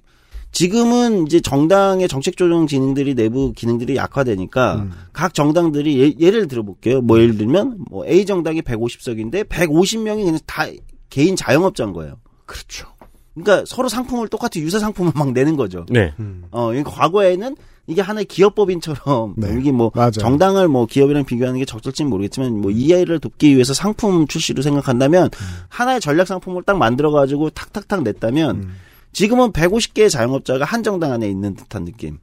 지금은 0.55 1.27
이제 1.27 1.41
정당의 1.41 2.07
정책 2.07 2.37
조정 2.37 2.65
기능들이 2.65 3.13
내부 3.13 3.51
기능들이 3.51 3.97
약화되니까 3.97 4.75
음. 4.75 4.91
각 5.11 5.33
정당들이 5.33 6.15
예, 6.17 6.31
를 6.31 6.47
들어볼게요. 6.47 7.01
뭐 7.01 7.19
예를 7.19 7.37
들면 7.37 7.79
뭐 7.91 8.07
A 8.07 8.25
정당이 8.25 8.61
150석인데 8.61 9.49
150명이 9.49 10.23
그냥 10.23 10.39
다 10.45 10.65
개인 11.09 11.35
자영업자인 11.35 11.91
거예요. 11.91 12.15
그렇죠. 12.45 12.87
그러니까 13.33 13.65
서로 13.67 13.89
상품을 13.89 14.29
똑같이 14.29 14.61
유사 14.61 14.79
상품을 14.79 15.11
막 15.13 15.33
내는 15.33 15.57
거죠. 15.57 15.85
네. 15.89 16.13
어, 16.51 16.67
그러니까 16.67 16.89
과거에는 16.89 17.57
이게 17.87 18.01
하나의 18.01 18.23
기업법인처럼 18.23 19.33
네. 19.35 19.57
이게 19.59 19.73
뭐 19.73 19.91
맞아요. 19.93 20.11
정당을 20.11 20.69
뭐 20.69 20.85
기업이랑 20.85 21.25
비교하는 21.25 21.59
게 21.59 21.65
적절지는 21.65 22.09
모르겠지만 22.09 22.61
뭐 22.61 22.71
이해를 22.71 23.19
돕기 23.19 23.53
위해서 23.53 23.73
상품 23.73 24.25
출시로 24.25 24.61
생각한다면 24.61 25.31
하나의 25.67 25.99
전략 25.99 26.27
상품을 26.27 26.63
딱 26.63 26.77
만들어 26.77 27.11
가지고 27.11 27.49
탁탁탁 27.49 28.03
냈다면 28.03 28.55
음. 28.55 28.75
지금은 29.15 29.53
150개의 29.53 30.09
자영업자가 30.09 30.65
한 30.65 30.83
정당 30.83 31.13
안에 31.13 31.29
있는 31.29 31.55
듯한 31.55 31.85
느낌. 31.85 32.17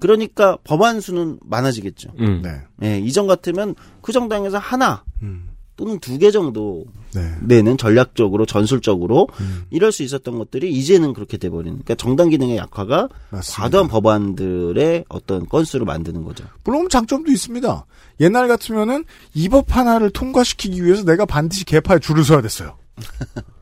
그러니까 0.00 0.58
법안 0.64 1.00
수는 1.00 1.38
많아지겠죠. 1.44 2.10
음. 2.18 2.42
네. 2.42 2.60
예, 2.82 2.98
이전 2.98 3.28
같으면 3.28 3.76
그 4.02 4.12
정당에서 4.12 4.58
하나 4.58 5.04
음. 5.22 5.48
또는 5.76 6.00
두 6.00 6.18
개 6.18 6.32
정도 6.32 6.84
네. 7.14 7.34
내는 7.40 7.76
전략적으로 7.78 8.46
전술적으로 8.46 9.28
음. 9.40 9.64
이럴 9.70 9.92
수 9.92 10.02
있었던 10.02 10.36
것들이 10.36 10.72
이제는 10.72 11.12
그렇게 11.14 11.36
돼버리는. 11.36 11.72
그러니까 11.78 11.94
정당 11.94 12.30
기능의 12.30 12.56
약화가 12.56 13.08
맞습니다. 13.30 13.62
과도한 13.62 13.88
법안들의 13.88 15.04
어떤 15.08 15.48
건수를 15.48 15.86
만드는 15.86 16.24
거죠. 16.24 16.44
물론 16.64 16.88
장점도 16.88 17.30
있습니다. 17.30 17.86
옛날 18.20 18.48
같으면은 18.48 19.04
이 19.34 19.48
법 19.48 19.74
하나를 19.76 20.10
통과시키기 20.10 20.84
위해서 20.84 21.04
내가 21.04 21.26
반드시 21.26 21.64
개파에 21.64 22.00
줄을 22.00 22.24
서야 22.24 22.42
됐어요. 22.42 22.76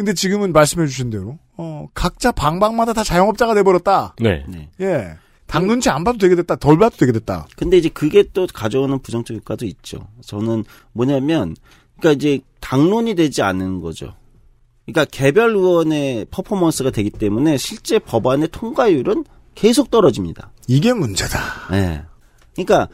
근데 0.00 0.14
지금은 0.14 0.54
말씀해 0.54 0.86
주신 0.86 1.10
대로 1.10 1.38
어, 1.58 1.86
각자 1.92 2.32
방방마다 2.32 2.94
다 2.94 3.04
자영업자가 3.04 3.52
돼버렸다. 3.52 4.14
네. 4.18 4.46
네. 4.48 4.70
예. 4.80 5.10
당 5.46 5.66
눈치 5.66 5.90
안 5.90 6.04
봐도 6.04 6.16
되게 6.16 6.34
됐다. 6.36 6.56
덜 6.56 6.78
봐도 6.78 6.96
되게 6.96 7.12
됐다. 7.12 7.46
근데 7.54 7.76
이제 7.76 7.90
그게 7.90 8.24
또 8.32 8.46
가져오는 8.46 8.98
부정적 9.00 9.36
효과도 9.36 9.66
있죠. 9.66 10.08
저는 10.22 10.64
뭐냐면, 10.94 11.54
그러니까 11.98 12.12
이제 12.16 12.40
당론이 12.60 13.14
되지 13.14 13.42
않는 13.42 13.82
거죠. 13.82 14.14
그러니까 14.86 15.04
개별 15.04 15.50
의원의 15.54 16.28
퍼포먼스가 16.30 16.90
되기 16.90 17.10
때문에 17.10 17.58
실제 17.58 17.98
법안의 17.98 18.48
통과율은 18.52 19.26
계속 19.54 19.90
떨어집니다. 19.90 20.50
이게 20.66 20.94
문제다. 20.94 21.38
예. 21.72 22.04
그러니까 22.54 22.88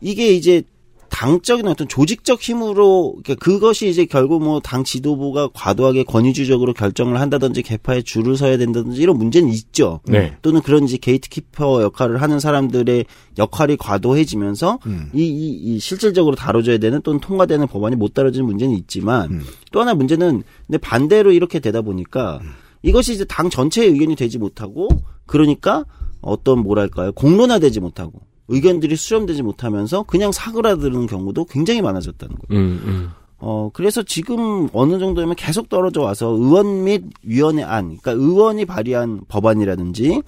이게 0.00 0.28
이제 0.28 0.62
당적인 1.08 1.66
어떤 1.66 1.88
조직적 1.88 2.42
힘으로 2.42 3.16
그러니까 3.22 3.34
그것이 3.36 3.88
이제 3.88 4.04
결국 4.04 4.42
뭐 4.42 4.60
당 4.66 4.82
지도부가 4.82 5.48
과도하게 5.54 6.02
권위주적으로 6.02 6.72
결정을 6.72 7.20
한다든지 7.20 7.62
개파에 7.62 8.02
줄을 8.02 8.36
서야 8.36 8.58
된다든지 8.58 9.00
이런 9.00 9.16
문제는 9.16 9.48
있죠. 9.50 10.00
네. 10.06 10.36
또는 10.42 10.60
그런 10.60 10.84
이제 10.84 10.96
게이트키퍼 10.96 11.82
역할을 11.82 12.20
하는 12.20 12.40
사람들의 12.40 13.04
역할이 13.38 13.76
과도해지면서 13.76 14.80
음. 14.86 15.10
이, 15.14 15.22
이, 15.22 15.50
이 15.52 15.78
실질적으로 15.78 16.34
다뤄줘야 16.34 16.78
되는 16.78 17.00
또는 17.02 17.20
통과되는 17.20 17.66
법안이 17.68 17.94
못 17.94 18.14
다뤄지는 18.14 18.44
문제는 18.44 18.74
있지만 18.74 19.30
음. 19.30 19.42
또 19.70 19.80
하나 19.80 19.94
문제는 19.94 20.42
근데 20.66 20.78
반대로 20.78 21.30
이렇게 21.30 21.60
되다 21.60 21.82
보니까 21.82 22.40
음. 22.42 22.50
이것이 22.82 23.12
이제 23.12 23.24
당 23.24 23.48
전체의 23.48 23.90
의견이 23.90 24.16
되지 24.16 24.38
못하고 24.38 24.88
그러니까 25.26 25.84
어떤 26.20 26.58
뭐랄까요 26.60 27.12
공론화되지 27.12 27.78
못하고 27.78 28.20
의견들이 28.48 28.96
수렴되지 28.96 29.42
못하면서 29.42 30.04
그냥 30.04 30.32
사그라드는 30.32 31.06
경우도 31.06 31.46
굉장히 31.46 31.82
많아졌다는 31.82 32.36
거예요. 32.36 32.62
음, 32.62 32.80
음. 32.84 33.10
어, 33.38 33.70
그래서 33.72 34.02
지금 34.02 34.68
어느 34.72 34.98
정도면 34.98 35.34
계속 35.34 35.68
떨어져 35.68 36.02
와서 36.02 36.28
의원 36.28 36.84
및 36.84 37.04
위원회 37.22 37.62
안, 37.62 37.96
그러니까 37.98 38.12
의원이 38.12 38.64
발의한 38.64 39.22
법안이라든지 39.28 40.22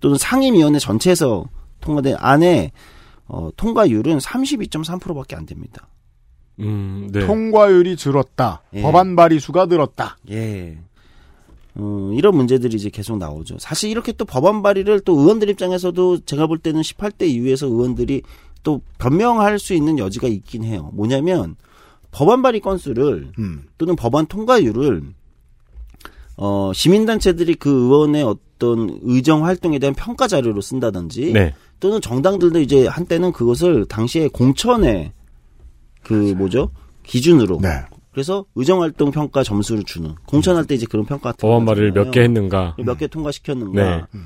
또는 0.00 0.18
상임위원회 0.18 0.78
전체에서 0.78 1.44
통과된 1.80 2.16
안에 2.18 2.72
어, 3.26 3.50
통과율은 3.56 4.18
32.3%밖에 4.18 5.36
안 5.36 5.46
됩니다. 5.46 5.88
음, 6.58 7.08
네. 7.12 7.26
통과율이 7.26 7.96
줄었다. 7.96 8.62
예. 8.74 8.82
법안 8.82 9.16
발의 9.16 9.40
수가 9.40 9.66
늘었다. 9.66 10.18
예. 10.30 10.78
어, 11.82 12.12
이런 12.14 12.36
문제들이 12.36 12.76
이제 12.76 12.90
계속 12.90 13.16
나오죠. 13.16 13.56
사실 13.58 13.90
이렇게 13.90 14.12
또 14.12 14.26
법안 14.26 14.62
발의를 14.62 15.00
또 15.00 15.18
의원들 15.18 15.48
입장에서도 15.48 16.20
제가 16.26 16.46
볼 16.46 16.58
때는 16.58 16.82
18대 16.82 17.26
이후에서 17.28 17.66
의원들이 17.66 18.22
또 18.62 18.82
변명할 18.98 19.58
수 19.58 19.72
있는 19.72 19.98
여지가 19.98 20.28
있긴 20.28 20.64
해요. 20.64 20.90
뭐냐면 20.92 21.56
법안 22.10 22.42
발의 22.42 22.60
건수를 22.60 23.32
음. 23.38 23.62
또는 23.78 23.96
법안 23.96 24.26
통과율을 24.26 25.02
어 26.36 26.72
시민단체들이 26.74 27.54
그 27.54 27.70
의원의 27.70 28.24
어떤 28.24 28.98
의정 29.02 29.46
활동에 29.46 29.78
대한 29.78 29.94
평가 29.94 30.26
자료로 30.26 30.60
쓴다든지 30.60 31.32
네. 31.32 31.54
또는 31.80 32.00
정당들도 32.00 32.60
이제 32.60 32.86
한때는 32.86 33.32
그것을 33.32 33.86
당시에 33.86 34.28
공천의 34.28 35.12
그 36.02 36.34
뭐죠 36.36 36.70
기준으로 37.04 37.60
네. 37.62 37.68
그래서 38.20 38.44
의정 38.54 38.82
활동 38.82 39.10
평가 39.10 39.42
점수를 39.42 39.82
주는 39.84 40.14
공천할 40.26 40.66
때 40.66 40.74
이제 40.74 40.84
그런 40.84 41.06
평가 41.06 41.30
같은 41.30 41.48
법안 41.48 41.64
거 41.64 41.70
발의를 41.72 41.92
몇 41.92 42.10
개. 42.10 42.20
했는가. 42.20 42.76
몇 42.84 42.98
개 42.98 43.06
통과시켰는가 43.06 43.96
네. 44.12 44.20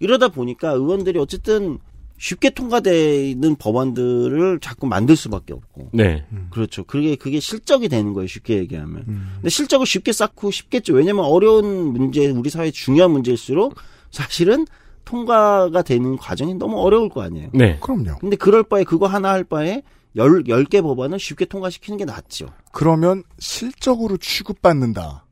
이러다 0.00 0.28
보니까 0.28 0.72
의원들이 0.72 1.18
어쨌든 1.18 1.78
쉽게 2.18 2.50
통과되는 2.50 3.56
법안들을 3.56 4.58
자꾸 4.60 4.86
만들 4.86 5.16
수밖에 5.16 5.54
없고 5.54 5.88
네. 5.94 6.26
그렇죠. 6.50 6.84
그게 6.84 7.16
그게 7.16 7.40
실적이 7.40 7.88
되는 7.88 8.12
거예요. 8.12 8.26
쉽게 8.26 8.58
얘기하면. 8.58 9.04
근데 9.36 9.48
실적을 9.48 9.86
쉽게 9.86 10.12
쌓고 10.12 10.50
쉽겠죠. 10.50 10.92
왜냐면 10.92 11.24
어려운 11.24 11.92
문제, 11.94 12.28
우리 12.28 12.50
사회 12.50 12.70
중요한 12.70 13.12
문제일수록 13.12 13.76
사실은 14.10 14.66
통과가 15.06 15.80
되는 15.82 16.18
과정이 16.18 16.52
너무 16.56 16.78
어려울 16.80 17.08
거 17.08 17.22
아니에요. 17.22 17.48
네. 17.54 17.78
그럼요. 17.80 18.18
근데 18.20 18.36
그럴 18.36 18.62
바에 18.62 18.84
그거 18.84 19.06
하나 19.06 19.30
할 19.30 19.42
바에 19.44 19.82
열, 20.16 20.42
열 20.48 20.64
개 20.64 20.80
법안을 20.82 21.18
쉽게 21.18 21.44
통과시키는 21.44 21.96
게 21.98 22.04
낫죠. 22.04 22.46
그러면 22.72 23.22
실적으로 23.38 24.16
취급받는다. 24.16 25.24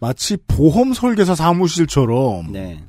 마치 0.00 0.36
보험 0.48 0.94
설계사 0.94 1.34
사무실처럼. 1.34 2.50
네. 2.52 2.82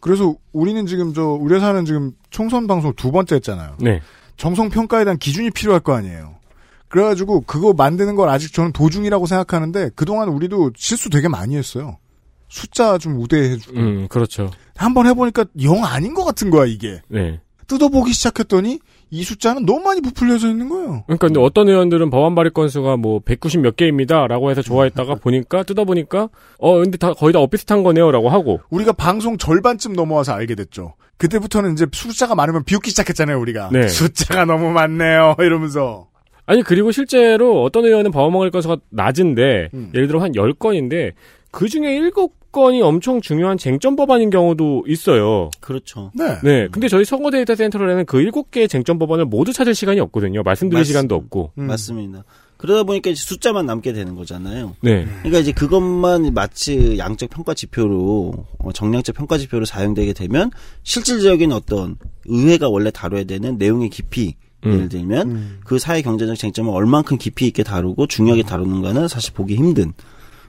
그래서 0.00 0.34
우리는 0.52 0.86
지금 0.86 1.14
저 1.14 1.24
우리 1.24 1.54
회사는 1.54 1.84
지금 1.84 2.12
총선 2.30 2.66
방송 2.66 2.92
두 2.94 3.10
번째 3.12 3.36
했잖아요. 3.36 3.76
네. 3.80 4.00
정성 4.36 4.68
평가에 4.68 5.04
대한 5.04 5.18
기준이 5.18 5.50
필요할 5.50 5.80
거 5.80 5.94
아니에요. 5.94 6.36
그래가지고 6.88 7.42
그거 7.42 7.72
만드는 7.72 8.14
걸 8.16 8.28
아직 8.28 8.52
저는 8.52 8.72
도중이라고 8.72 9.26
생각하는데 9.26 9.90
그동안 9.94 10.28
우리도 10.28 10.72
실수 10.76 11.10
되게 11.10 11.28
많이 11.28 11.56
했어요. 11.56 11.98
숫자 12.48 12.96
좀 12.96 13.20
우대해주고 13.20 13.78
음, 13.78 14.08
그렇죠. 14.08 14.50
한번 14.74 15.06
해보니까 15.06 15.44
영 15.62 15.84
아닌 15.84 16.14
것 16.14 16.24
같은 16.24 16.50
거야 16.50 16.64
이게. 16.66 17.02
네. 17.08 17.40
뜯어보기 17.66 18.12
시작했더니 18.12 18.80
이 19.10 19.22
숫자는 19.22 19.64
너무 19.64 19.80
많이 19.80 20.00
부풀려져 20.00 20.48
있는 20.48 20.68
거예요. 20.68 21.04
그러니까 21.06 21.26
근데 21.28 21.40
어떤 21.40 21.68
의원들은 21.68 22.10
법안 22.10 22.34
발의 22.34 22.52
건수가 22.52 22.96
뭐 22.96 23.20
190 23.20 23.60
몇 23.60 23.76
개입니다라고 23.76 24.50
해서 24.50 24.62
좋아했다가 24.62 25.16
보니까 25.16 25.62
뜯어 25.62 25.84
보니까 25.84 26.28
어 26.58 26.74
근데 26.78 26.98
다 26.98 27.14
거의 27.14 27.32
다 27.32 27.40
엇비슷한 27.40 27.82
거네요라고 27.82 28.28
하고 28.28 28.60
우리가 28.70 28.92
방송 28.92 29.38
절반쯤 29.38 29.94
넘어와서 29.94 30.32
알게 30.34 30.54
됐죠. 30.54 30.94
그때부터는 31.16 31.72
이제 31.72 31.86
숫자가 31.90 32.34
많으면 32.34 32.64
비웃기 32.64 32.90
시작했잖아요, 32.90 33.40
우리가. 33.40 33.70
네. 33.72 33.88
숫자가 33.88 34.44
너무 34.44 34.70
많네요, 34.70 35.34
이러면서. 35.40 36.06
아니 36.46 36.62
그리고 36.62 36.92
실제로 36.92 37.62
어떤 37.62 37.84
의원은 37.84 38.10
법안 38.10 38.32
먹을 38.32 38.50
건수가 38.50 38.78
낮은데 38.88 39.68
음. 39.74 39.90
예를 39.94 40.06
들어 40.06 40.20
한 40.20 40.32
10건인데 40.32 41.12
그 41.50 41.68
중에 41.68 41.98
7건이 42.00 42.82
엄청 42.82 43.20
중요한 43.20 43.56
쟁점 43.58 43.96
법안인 43.96 44.30
경우도 44.30 44.84
있어요. 44.86 45.50
그렇죠. 45.60 46.10
네. 46.14 46.38
네. 46.42 46.68
근데 46.70 46.88
저희 46.88 47.04
선거 47.04 47.30
데이터 47.30 47.54
센터로는 47.54 48.06
그 48.06 48.18
7개의 48.18 48.68
쟁점 48.68 48.98
법안을 48.98 49.24
모두 49.26 49.52
찾을 49.52 49.74
시간이 49.74 50.00
없거든요. 50.00 50.42
말씀드릴 50.42 50.80
맞습니다. 50.80 50.86
시간도 50.86 51.14
없고. 51.14 51.52
음. 51.58 51.66
맞습니다. 51.66 52.24
그러다 52.58 52.82
보니까 52.82 53.10
이제 53.10 53.22
숫자만 53.22 53.66
남게 53.66 53.92
되는 53.92 54.16
거잖아요. 54.16 54.74
네. 54.80 55.06
그러니까 55.20 55.38
이제 55.38 55.52
그것만 55.52 56.34
마치 56.34 56.98
양적 56.98 57.30
평가 57.30 57.54
지표로 57.54 58.46
어, 58.58 58.72
정량적 58.72 59.14
평가 59.14 59.38
지표로 59.38 59.64
사용되게 59.64 60.12
되면 60.12 60.50
실질적인 60.82 61.52
어떤 61.52 61.96
의회가 62.26 62.68
원래 62.68 62.90
다뤄야 62.90 63.24
되는 63.24 63.58
내용의 63.58 63.90
깊이 63.90 64.34
음. 64.66 64.72
예를 64.72 64.88
들면 64.88 65.60
그 65.64 65.78
사회 65.78 66.02
경제적 66.02 66.36
쟁점을 66.36 66.72
얼만큼 66.72 67.16
깊이 67.18 67.46
있게 67.46 67.62
다루고 67.62 68.08
중요하게 68.08 68.42
다루는가는 68.42 69.06
사실 69.06 69.32
보기 69.34 69.54
힘든. 69.54 69.92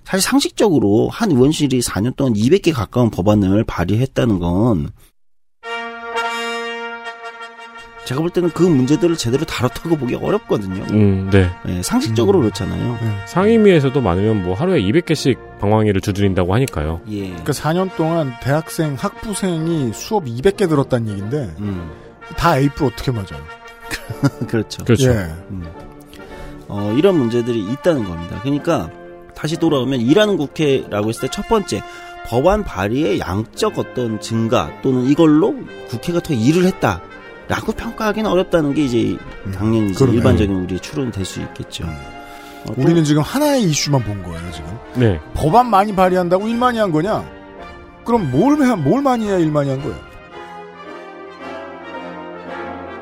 사실 0.10 0.28
상식적으로 0.28 1.08
한 1.10 1.30
의원실이 1.30 1.82
4년 1.82 2.16
동안 2.16 2.34
200개 2.34 2.74
가까운 2.74 3.12
법안을 3.12 3.64
발의했다는 3.66 4.40
건 4.40 4.90
제가 8.06 8.20
볼 8.20 8.32
때는 8.32 8.50
그 8.50 8.64
문제들을 8.64 9.16
제대로 9.18 9.46
다뤘다고 9.46 9.98
보기 9.98 10.16
어렵거든요. 10.16 10.84
음, 10.90 11.30
네. 11.32 11.48
네, 11.64 11.84
상식적으로 11.84 12.40
그렇잖아요. 12.40 12.98
상임위에서도 13.28 14.02
많으면 14.02 14.42
뭐 14.44 14.56
하루에 14.56 14.82
200개씩 14.82 15.60
방황일을 15.60 16.02
두드린다고 16.02 16.56
하니까요. 16.56 17.02
예. 17.12 17.28
그러니까 17.28 17.54
4년 17.54 17.96
동안 17.96 18.34
대학생, 18.42 18.96
학부생이 18.98 19.94
수업 19.94 20.26
200개 20.26 20.68
들었다는 20.68 21.08
얘기인데, 21.12 21.54
음, 21.60 21.92
다 22.36 22.58
A뿔 22.58 22.88
어떻게 22.88 23.12
맞아요? 23.12 23.46
그렇죠. 24.50 24.84
그렇죠. 24.86 25.12
예. 25.12 25.32
음. 25.52 25.68
어, 26.68 26.96
이런 26.98 27.16
문제들이 27.16 27.60
있다는 27.60 28.06
겁니다. 28.06 28.40
그러니까 28.42 28.90
다시 29.40 29.56
돌아오면 29.58 30.02
일하는 30.02 30.36
국회라고 30.38 31.08
했을 31.10 31.22
때 31.22 31.28
첫 31.32 31.48
번째 31.48 31.82
법안 32.28 32.64
발의의 32.66 33.20
양적 33.20 33.80
어떤 33.80 34.20
증가 34.20 34.70
또는 34.82 35.06
이걸로 35.06 35.56
국회가 35.88 36.20
더 36.20 36.34
일을 36.34 36.66
했다 36.66 37.02
라고 37.48 37.72
평가하기는 37.72 38.30
어렵다는 38.30 38.74
게 38.74 38.84
이제 38.84 39.18
당연히 39.56 39.92
이제 39.92 39.96
그러네. 40.00 40.18
일반적인 40.18 40.56
우리의 40.56 40.80
추론이 40.82 41.12
될 41.12 41.24
수 41.26 41.40
있겠죠. 41.42 41.86
어, 41.86 42.74
또- 42.76 42.82
우리는 42.82 43.04
지금 43.06 43.22
하나의 43.22 43.64
이슈만 43.64 44.04
본 44.04 44.22
거예요, 44.24 44.52
지금. 44.52 44.78
네. 44.96 45.20
법안 45.34 45.70
많이 45.70 45.96
발의한다고 45.96 46.48
일 46.48 46.58
많이 46.58 46.78
한 46.78 46.92
거냐? 46.92 47.26
그럼 48.06 48.30
뭘, 48.32 48.62
해- 48.62 48.76
뭘 48.76 49.02
많이 49.02 49.28
해야 49.28 49.38
일 49.40 49.52
많이 49.52 49.70
한 49.70 49.82
거예요? 49.82 49.96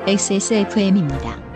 XSFM입니다. 0.06 1.47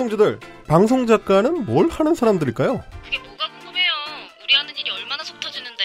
동지들, 0.00 0.40
방송 0.66 1.06
작가는 1.06 1.66
뭘 1.66 1.90
하는 1.90 2.14
사람들일까요? 2.14 2.82
그게 3.04 3.18
뭐가 3.18 3.48
궁금해요. 3.58 3.92
우리 4.42 4.54
하는 4.54 4.74
일이 4.74 4.90
얼마나 4.90 5.22
속 5.22 5.38
터지는데. 5.40 5.84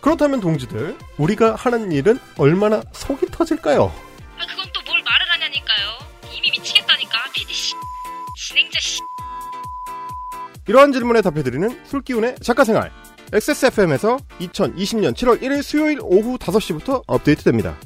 그렇다면 0.00 0.40
동지들, 0.40 0.98
우리가 1.18 1.54
하는 1.54 1.92
일은 1.92 2.18
얼마나 2.36 2.82
속이 2.92 3.26
터질까요? 3.26 3.84
아, 3.84 4.46
그건 4.48 4.66
또 4.72 4.80
뭘 4.90 5.00
말을 5.04 5.30
하냐니까요. 5.30 5.98
이미 6.36 6.50
미치겠다니까. 6.50 7.18
PD 7.32 7.54
씨. 7.54 7.74
진행자 8.48 8.80
씨. 8.80 9.00
이러한 10.66 10.92
질문에 10.92 11.22
답해드리는 11.22 11.84
술기운의 11.86 12.36
작가생활. 12.42 12.90
XSFM에서 13.32 14.16
2020년 14.40 15.14
7월 15.14 15.40
1일 15.40 15.62
수요일 15.62 16.00
오후 16.02 16.38
5시부터 16.38 17.04
업데이트됩니다. 17.06 17.78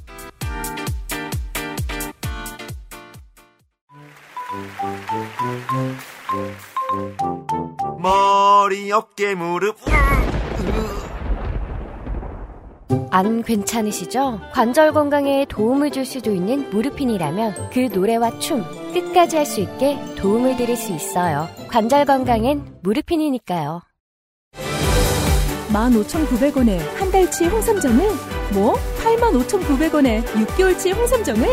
머리, 7.99 8.91
어깨, 8.93 9.35
무릎. 9.35 9.77
안 13.11 13.43
괜찮으시죠? 13.43 14.41
관절 14.53 14.93
건강에 14.93 15.45
도움을 15.49 15.91
줄 15.91 16.07
수도 16.07 16.33
있는 16.33 16.71
무르핀이라면 16.71 17.71
그 17.73 17.89
노래와 17.93 18.39
춤 18.39 18.65
끝까지 18.95 19.37
할 19.37 19.45
수 19.45 19.61
있게 19.61 19.99
도움을 20.17 20.57
드릴 20.57 20.77
수 20.77 20.93
있어요. 20.95 21.49
관절 21.69 22.07
건강엔 22.07 22.79
무르핀이니까요. 22.83 23.83
15,900원에 25.73 26.79
한 26.99 27.11
달치 27.11 27.47
홍삼정을? 27.47 28.09
뭐? 28.55 28.75
85,900원에 29.05 30.25
6개월치 30.25 30.97
홍삼정을? 30.97 31.47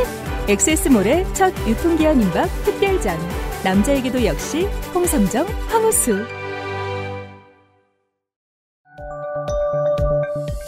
엑세스몰의 0.47 1.25
첫 1.34 1.51
유통기한 1.67 2.21
임박 2.21 2.47
특별전. 2.63 3.17
남자에게도 3.63 4.23
역시 4.25 4.67
홍삼정 4.93 5.47
황후수. 5.67 6.23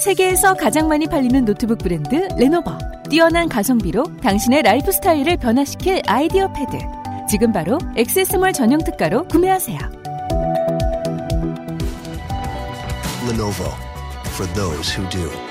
세계에서 0.03 0.55
가장 0.55 0.87
많이 0.87 1.05
팔리는 1.05 1.45
노트북 1.45 1.77
브랜드 1.77 2.27
레노버. 2.37 2.75
뛰어난 3.09 3.47
가성비로 3.47 4.03
당신의 4.23 4.63
라이프 4.63 4.91
스타일을 4.91 5.37
변화시킬 5.37 6.01
아이디어 6.07 6.51
패드. 6.53 6.77
지금 7.29 7.51
바로 7.51 7.77
엑세스몰 7.95 8.53
전용 8.53 8.83
특가로 8.83 9.27
구매하세요. 9.27 9.77
Lenovo 13.29 13.69
for 14.33 14.51
those 14.53 14.97
who 14.97 15.07
do. 15.09 15.46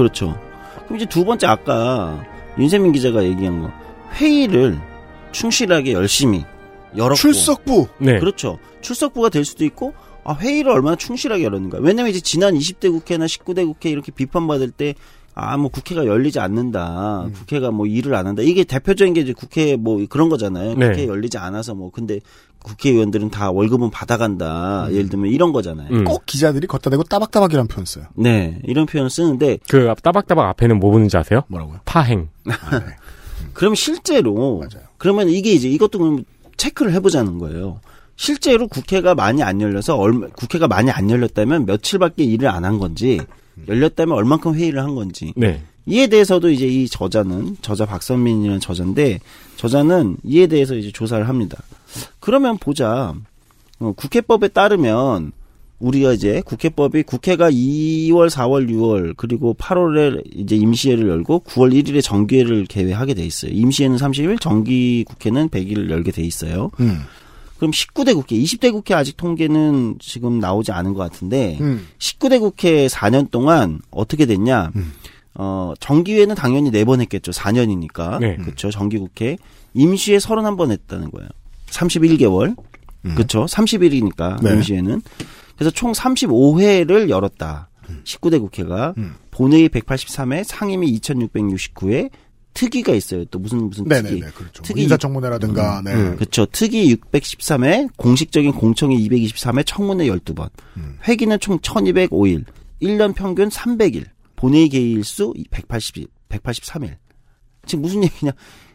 그렇죠. 0.00 0.40
그럼 0.84 0.96
이제 0.96 1.04
두 1.04 1.26
번째 1.26 1.46
아까 1.46 2.24
윤세민 2.58 2.92
기자가 2.92 3.22
얘기한 3.22 3.60
거 3.60 3.70
회의를 4.14 4.80
충실하게 5.32 5.92
열심히 5.92 6.44
열었고 6.96 7.16
출석부. 7.16 7.86
네. 7.98 8.18
그렇죠. 8.18 8.58
출석부가 8.80 9.28
될 9.28 9.44
수도 9.44 9.64
있고 9.66 9.92
아, 10.24 10.34
회의를 10.34 10.72
얼마나 10.72 10.96
충실하게 10.96 11.44
열었는가. 11.44 11.78
왜냐면 11.80 12.10
이제 12.10 12.20
지난 12.20 12.54
20대 12.54 12.90
국회나 12.90 13.26
19대 13.26 13.66
국회 13.66 13.90
이렇게 13.90 14.10
비판받을 14.10 14.70
때 14.70 14.94
아, 15.34 15.56
뭐 15.56 15.70
국회가 15.70 16.04
열리지 16.06 16.38
않는다. 16.40 17.24
음. 17.26 17.32
국회가 17.32 17.70
뭐 17.70 17.86
일을 17.86 18.14
안 18.14 18.26
한다. 18.26 18.42
이게 18.42 18.64
대표적인 18.64 19.14
게 19.14 19.20
이제 19.22 19.32
국회 19.32 19.76
뭐 19.76 20.04
그런 20.08 20.28
거잖아요. 20.28 20.74
네. 20.74 20.88
국회 20.88 21.06
열리지 21.06 21.38
않아서 21.38 21.74
뭐 21.74 21.90
근데 21.90 22.20
국회의원들은 22.62 23.30
다 23.30 23.50
월급은 23.50 23.90
받아간다. 23.90 24.88
예를 24.90 25.08
들면 25.08 25.30
이런 25.30 25.52
거잖아요. 25.52 25.88
음. 25.92 26.04
꼭 26.04 26.26
기자들이 26.26 26.66
걷다 26.66 26.90
대고 26.90 27.04
따박따박이란 27.04 27.68
표현 27.68 27.86
써요. 27.86 28.04
네. 28.14 28.60
이런 28.64 28.84
표현을 28.86 29.08
쓰는데 29.08 29.58
그 29.68 29.88
앞- 29.88 30.02
따박따박 30.02 30.46
앞에는 30.50 30.78
뭐 30.78 30.90
붙는지 30.90 31.16
아세요? 31.16 31.42
뭐라고요? 31.48 31.80
파행. 31.86 32.28
그럼 33.54 33.74
실제로 33.74 34.58
맞아요. 34.58 34.86
그러면 34.98 35.28
이게 35.28 35.52
이제 35.52 35.68
이것도 35.68 35.98
그럼 35.98 36.24
체크를 36.56 36.92
해 36.92 37.00
보자는 37.00 37.38
거예요. 37.38 37.80
실제로 38.16 38.68
국회가 38.68 39.14
많이 39.14 39.42
안 39.42 39.60
열려서 39.62 39.96
얼마 39.96 40.26
국회가 40.28 40.68
많이 40.68 40.90
안 40.90 41.08
열렸다면 41.08 41.64
며칠밖에 41.64 42.22
일을 42.24 42.48
안 42.48 42.64
한 42.64 42.78
건지 42.78 43.18
열렸다면 43.68 44.16
얼만큼 44.16 44.54
회의를 44.54 44.82
한 44.82 44.94
건지 44.94 45.32
네. 45.36 45.62
이에 45.86 46.06
대해서도 46.06 46.50
이제 46.50 46.66
이 46.66 46.88
저자는 46.88 47.56
저자 47.62 47.86
박선민이라는 47.86 48.60
저자인데 48.60 49.20
저자는 49.56 50.18
이에 50.24 50.46
대해서 50.46 50.74
이제 50.74 50.90
조사를 50.92 51.28
합니다. 51.28 51.58
그러면 52.20 52.58
보자. 52.58 53.14
어, 53.78 53.92
국회법에 53.96 54.48
따르면 54.48 55.32
우리가 55.80 56.12
이제 56.12 56.42
국회법이 56.44 57.02
국회가 57.04 57.50
2월, 57.50 58.28
4월, 58.28 58.70
6월 58.70 59.14
그리고 59.16 59.54
8월에 59.54 60.22
이제 60.34 60.54
임시회를 60.54 61.08
열고 61.08 61.44
9월 61.46 61.72
1일에 61.72 62.02
정기회를 62.02 62.66
개회하게 62.66 63.14
돼 63.14 63.24
있어요. 63.24 63.50
임시회는 63.52 63.96
30일, 63.96 64.40
정기 64.40 65.04
국회는 65.08 65.48
100일 65.48 65.90
열게 65.90 66.12
돼 66.12 66.22
있어요. 66.22 66.70
음. 66.80 67.00
그럼 67.60 67.72
19대 67.72 68.14
국회, 68.14 68.36
20대 68.36 68.72
국회 68.72 68.94
아직 68.94 69.18
통계는 69.18 69.96
지금 70.00 70.38
나오지 70.38 70.72
않은 70.72 70.94
것 70.94 71.00
같은데 71.00 71.58
음. 71.60 71.86
19대 71.98 72.40
국회 72.40 72.86
4년 72.86 73.30
동안 73.30 73.82
어떻게 73.90 74.24
됐냐? 74.24 74.72
음. 74.76 74.94
어, 75.34 75.74
정기회는 75.78 76.36
당연히 76.36 76.70
4번 76.70 77.02
했겠죠. 77.02 77.32
4년이니까. 77.32 78.18
네. 78.18 78.36
그렇죠. 78.36 78.70
정기국회. 78.70 79.36
임시회 79.74 80.16
31번 80.16 80.70
했다는 80.70 81.10
거예요. 81.10 81.28
31개월. 81.66 82.56
그렇죠. 83.02 83.44
30일이니까 83.44 84.42
네. 84.42 84.54
임시회는. 84.54 85.02
그래서 85.54 85.70
총 85.70 85.92
35회를 85.92 87.10
열었다. 87.10 87.68
19대 88.04 88.40
국회가 88.40 88.94
음. 88.96 89.16
본회의 89.30 89.68
183회, 89.68 90.44
상임위 90.44 90.98
2669회, 90.98 92.08
특위가 92.60 92.92
있어요. 92.92 93.24
또 93.26 93.38
무슨 93.38 93.70
무슨 93.70 93.84
특위. 93.84 94.02
네네네. 94.02 94.32
그렇죠. 94.32 94.62
특위 94.62 94.82
인사청문회라든가, 94.82 95.80
네. 95.82 95.94
음. 95.94 96.16
그렇죠. 96.16 96.44
특위 96.44 96.94
613회, 96.94 97.88
공식적인 97.96 98.52
공청회 98.52 98.96
223회, 98.96 99.64
청문회 99.64 100.04
12번. 100.06 100.50
음. 100.76 100.98
회기는 101.08 101.40
총 101.40 101.58
1205일, 101.60 102.44
1년 102.82 103.14
평균 103.14 103.48
300일, 103.48 104.04
본회의 104.36 104.68
개의일 104.68 105.04
수 105.04 105.32
180일, 105.50 106.08
183일. 106.28 106.96
지금 107.64 107.80
무슨 107.80 108.04
얘기냐? 108.04 108.32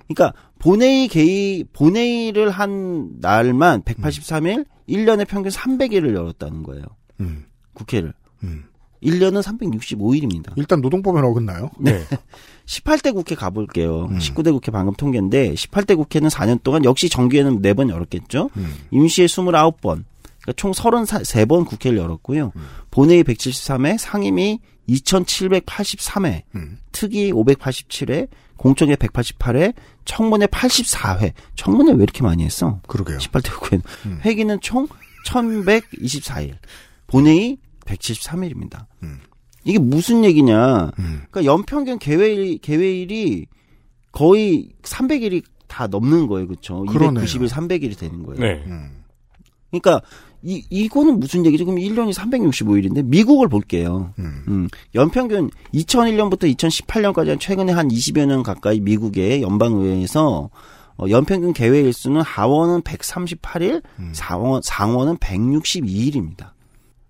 그러니까 0.07 0.33
본회의 0.57 1.07
개의 1.07 1.65
본회의를 1.71 2.49
한 2.49 3.11
날만 3.21 3.83
183일, 3.83 4.65
1년에 4.89 5.27
평균 5.27 5.51
300일을 5.51 6.15
열었다는 6.15 6.63
거예요. 6.63 6.85
음. 7.19 7.45
국회를. 7.73 8.13
음. 9.05 9.11
1년은 9.11 9.41
365일입니다. 9.41 10.53
일단 10.55 10.81
노동법에 10.81 11.19
어긋나요. 11.19 11.69
네. 11.79 12.03
18대 12.65 13.13
국회 13.13 13.35
가볼게요. 13.35 14.07
음. 14.11 14.17
19대 14.17 14.51
국회 14.51 14.71
방금 14.71 14.93
통계인데 14.93 15.53
18대 15.53 15.95
국회는 15.95 16.29
4년 16.29 16.61
동안 16.63 16.83
역시 16.83 17.09
정기회는 17.09 17.61
4번 17.61 17.89
열었겠죠. 17.89 18.49
음. 18.57 18.73
임시회 18.91 19.27
29번. 19.27 20.03
그러니까 20.41 20.53
총 20.55 20.71
33번 20.71 21.65
국회를 21.65 21.97
열었고요. 21.97 22.51
음. 22.55 22.61
본회의 22.91 23.23
173회, 23.23 23.97
상임위 23.97 24.59
2783회, 24.89 26.43
음. 26.55 26.79
특위 26.91 27.31
587회, 27.31 28.27
공청회 28.57 28.95
188회, 28.95 29.73
청문회 30.05 30.45
84회. 30.47 31.33
청문회 31.55 31.93
왜 31.93 32.03
이렇게 32.03 32.23
많이 32.23 32.43
했어? 32.43 32.79
그러게요. 32.87 33.17
18대 33.17 33.51
국회는. 33.59 33.83
음. 34.05 34.19
회기는 34.23 34.59
총 34.61 34.87
1124일. 35.25 36.55
본회의 37.07 37.57
173일입니다. 37.85 38.85
음. 39.03 39.19
이게 39.63 39.79
무슨 39.79 40.23
얘기냐. 40.23 40.91
음. 40.99 41.21
그러니까 41.31 41.45
연평균 41.45 41.99
개회일, 41.99 42.57
개회일이 42.59 43.47
거의 44.11 44.69
300일이 44.83 45.43
다 45.67 45.87
넘는 45.87 46.27
거예요. 46.27 46.47
그렇죠? 46.47 46.85
그러네요. 46.85 47.25
290일, 47.25 47.49
300일이 47.49 47.97
되는 47.97 48.23
거예요. 48.23 48.39
네. 48.39 48.63
음. 48.67 49.03
그러니까 49.71 50.01
이 50.41 50.63
이거는 50.69 51.19
무슨 51.19 51.45
얘기죠? 51.45 51.65
그럼 51.65 51.79
1년이 51.79 52.13
365일인데 52.13 53.03
미국을 53.03 53.47
볼게요. 53.47 54.13
음. 54.19 54.43
음, 54.47 54.69
연평균 54.93 55.49
2001년부터 55.73 56.55
2018년까지 56.55 57.29
한 57.29 57.39
최근에 57.39 57.71
한 57.73 57.87
20여 57.87 58.25
년 58.25 58.43
가까이 58.43 58.79
미국의 58.79 59.41
연방의회에서 59.41 60.49
어, 60.97 61.05
연평균 61.09 61.51
개회 61.51 61.81
일 61.81 61.91
수는 61.91 62.21
하원은 62.21 62.81
138일, 62.83 63.81
음. 63.99 64.11
상원, 64.13 64.61
상원은 64.63 65.17
162일입니다. 65.17 66.51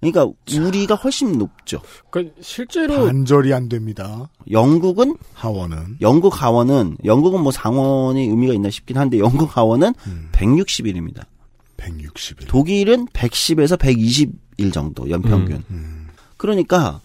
그러니까 0.01 0.31
우리가 0.51 0.95
훨씬 0.95 1.37
높죠. 1.37 1.81
그러니까 2.11 2.35
실제로 2.41 3.05
반절이 3.05 3.53
안 3.53 3.69
됩니다. 3.69 4.29
영국은 4.51 5.17
하원은. 5.33 5.97
영국 6.01 6.41
하원은 6.41 6.97
영국은 7.05 7.41
뭐 7.41 7.51
상원이 7.51 8.27
의미가 8.27 8.53
있나 8.53 8.69
싶긴 8.69 8.97
한데 8.97 9.19
영국 9.19 9.55
하원은 9.57 9.93
음. 10.07 10.29
160일입니다. 10.31 11.25
160일. 11.77 12.47
독일은 12.47 13.07
110에서 13.07 13.77
120일 13.77 14.73
정도 14.73 15.09
연평균. 15.09 15.63
음. 15.71 16.07
그러니까 16.37 17.01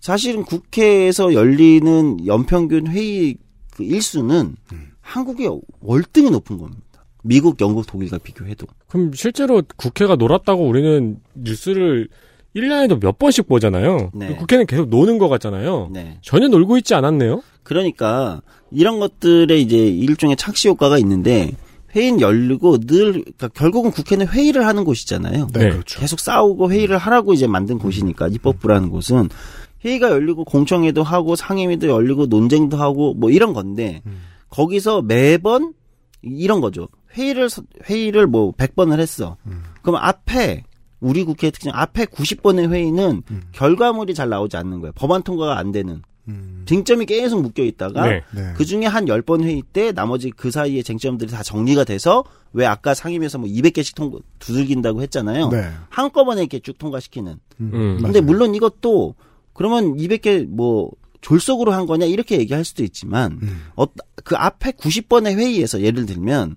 사실은 0.00 0.44
국회에서 0.44 1.34
열리는 1.34 2.26
연평균 2.26 2.86
회의 2.88 3.36
그 3.70 3.82
일수는 3.82 4.56
음. 4.72 4.90
한국의 5.00 5.60
월등히 5.80 6.30
높은 6.30 6.58
겁니다. 6.58 6.82
미국, 7.22 7.60
영국, 7.60 7.86
독일과 7.86 8.18
비교해도. 8.18 8.66
그럼 8.86 9.12
실제로 9.14 9.62
국회가 9.76 10.14
놀았다고 10.14 10.66
우리는 10.66 11.18
뉴스를 11.34 12.08
1년에도 12.56 13.00
몇 13.00 13.18
번씩 13.18 13.48
보잖아요. 13.48 14.10
네. 14.14 14.34
국회는 14.36 14.66
계속 14.66 14.88
노는 14.88 15.18
것 15.18 15.28
같잖아요. 15.28 15.90
네. 15.92 16.18
전혀 16.22 16.48
놀고 16.48 16.76
있지 16.78 16.94
않았네요. 16.94 17.42
그러니까 17.62 18.42
이런 18.70 19.00
것들에 19.00 19.58
이제 19.58 19.76
일종의 19.76 20.36
착시 20.36 20.68
효과가 20.68 20.98
있는데 20.98 21.52
회의는 21.96 22.20
열리고 22.20 22.78
늘 22.78 23.12
그러니까 23.12 23.48
결국은 23.48 23.90
국회는 23.90 24.26
회의를 24.28 24.66
하는 24.66 24.84
곳이잖아요. 24.84 25.48
네, 25.52 25.60
네. 25.60 25.70
그렇죠. 25.70 26.00
계속 26.00 26.20
싸우고 26.20 26.70
회의를 26.70 26.98
하라고 26.98 27.34
이제 27.34 27.46
만든 27.46 27.78
곳이니까 27.78 28.28
입법부라는 28.28 28.90
곳은 28.90 29.28
회의가 29.84 30.10
열리고 30.10 30.44
공청회도 30.44 31.02
하고 31.02 31.36
상임위도 31.36 31.88
열리고 31.88 32.26
논쟁도 32.26 32.76
하고 32.76 33.14
뭐 33.14 33.30
이런 33.30 33.52
건데 33.52 34.02
음. 34.06 34.22
거기서 34.48 35.02
매번 35.02 35.72
이런 36.22 36.60
거죠. 36.60 36.88
회의를 37.16 37.48
서- 37.50 37.62
회의를 37.88 38.26
뭐 38.26 38.52
100번을 38.52 38.98
했어. 38.98 39.36
그럼 39.82 39.96
앞에 39.96 40.64
우리 41.04 41.22
국회 41.24 41.50
특징 41.50 41.70
앞에 41.74 42.06
90번의 42.06 42.70
회의는 42.70 43.22
결과물이 43.52 44.14
잘 44.14 44.30
나오지 44.30 44.56
않는 44.56 44.80
거예요. 44.80 44.92
법안 44.94 45.22
통과가 45.22 45.58
안 45.58 45.70
되는. 45.70 46.02
쟁점이 46.64 47.04
계속 47.04 47.42
묶여 47.42 47.62
있다가 47.62 48.06
네. 48.06 48.22
네. 48.34 48.54
그 48.56 48.64
중에 48.64 48.86
한 48.86 49.04
10번 49.04 49.42
회의 49.42 49.62
때 49.74 49.92
나머지 49.92 50.30
그 50.30 50.50
사이에 50.50 50.82
쟁점들이 50.82 51.30
다 51.30 51.42
정리가 51.42 51.84
돼서 51.84 52.24
왜 52.54 52.64
아까 52.64 52.94
상임위에서 52.94 53.36
뭐 53.36 53.46
200개씩 53.46 53.94
통 53.94 54.18
두들긴다고 54.38 55.02
했잖아요. 55.02 55.50
네. 55.50 55.68
한꺼번에 55.90 56.40
이렇게 56.40 56.60
쭉 56.60 56.78
통과시키는. 56.78 57.38
음. 57.60 57.98
근데 58.00 58.22
물론 58.22 58.54
이것도 58.54 59.14
그러면 59.52 59.96
200개 59.96 60.46
뭐 60.46 60.90
졸속으로 61.20 61.72
한 61.72 61.84
거냐 61.84 62.06
이렇게 62.06 62.38
얘기할 62.38 62.64
수도 62.64 62.82
있지만 62.84 63.38
어, 63.76 63.84
그 64.24 64.34
앞에 64.36 64.72
90번의 64.72 65.36
회의에서 65.36 65.82
예를 65.82 66.06
들면 66.06 66.56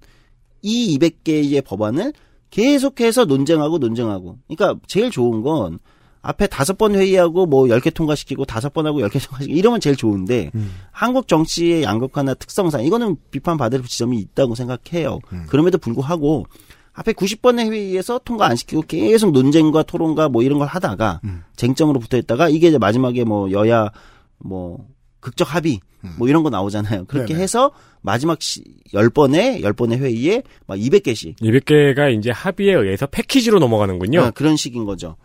이 0.62 0.98
200개의 0.98 1.64
법안을 1.66 2.14
계속해서 2.50 3.26
논쟁하고 3.26 3.78
논쟁하고. 3.78 4.38
그러니까 4.48 4.80
제일 4.88 5.12
좋은 5.12 5.42
건 5.42 5.80
앞에 6.22 6.48
다섯 6.48 6.78
번 6.78 6.96
회의하고 6.96 7.46
뭐 7.46 7.66
10개 7.66 7.94
통과시키고 7.94 8.46
다섯 8.46 8.74
번 8.74 8.86
하고 8.86 9.00
10개 9.00 9.24
통과시키고 9.24 9.58
이러면 9.58 9.80
제일 9.80 9.96
좋은데 9.96 10.52
한국 10.92 11.28
정치의 11.28 11.84
양극화나 11.84 12.34
특성상 12.34 12.84
이거는 12.84 13.16
비판받을 13.32 13.84
지점이 13.84 14.18
있다고 14.18 14.56
생각해요. 14.56 15.20
그럼에도 15.48 15.78
불구하고 15.78 16.46
앞에 16.94 17.14
90번의 17.14 17.72
회의에서 17.72 18.20
통과 18.26 18.48
안 18.48 18.56
시키고 18.56 18.82
계속 18.88 19.32
논쟁과 19.32 19.84
토론과 19.84 20.30
뭐 20.30 20.42
이런 20.42 20.58
걸 20.60 20.68
하다가 20.68 21.22
쟁점으로 21.56 22.00
붙어 22.00 22.18
있다가 22.18 22.50
이게 22.50 22.70
이제 22.70 22.78
마지막에 22.78 23.24
뭐 23.24 23.52
여야 23.52 23.92
뭐 24.40 24.86
극적 25.28 25.54
합의 25.54 25.80
뭐 26.18 26.30
이런 26.30 26.42
거 26.44 26.50
나오잖아요. 26.50 27.06
그렇게 27.06 27.34
네네. 27.34 27.44
해서 27.44 27.72
마지막 28.02 28.42
시, 28.42 28.64
10번의 28.94 29.62
10번의 29.62 29.98
회의에 29.98 30.42
막 30.66 30.78
200개씩 30.78 31.36
200개가 31.42 32.18
이제 32.18 32.32
합의에 32.32 32.74
의해서 32.76 33.08
패키지로 33.08 33.60
넘어가는군요. 33.60 34.22
아, 34.22 34.32
그런 34.32 34.56
식인 34.56 34.86
거죠. 34.86 35.18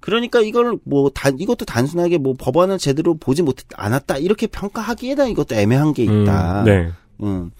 그러니까 0.00 0.40
이걸 0.40 0.78
뭐 0.84 1.10
단, 1.10 1.38
이것도 1.38 1.64
단순하게 1.64 2.18
뭐 2.18 2.34
법안을 2.38 2.78
제대로 2.78 3.14
보지 3.16 3.42
못 3.42 3.56
않았다 3.74 4.18
이렇게 4.18 4.46
평가하기에는 4.46 5.28
이것도 5.30 5.54
애매한 5.54 5.92
게 5.94 6.04
있다. 6.04 6.60
음, 6.60 6.64
네. 6.64 6.90
음. 7.22 7.50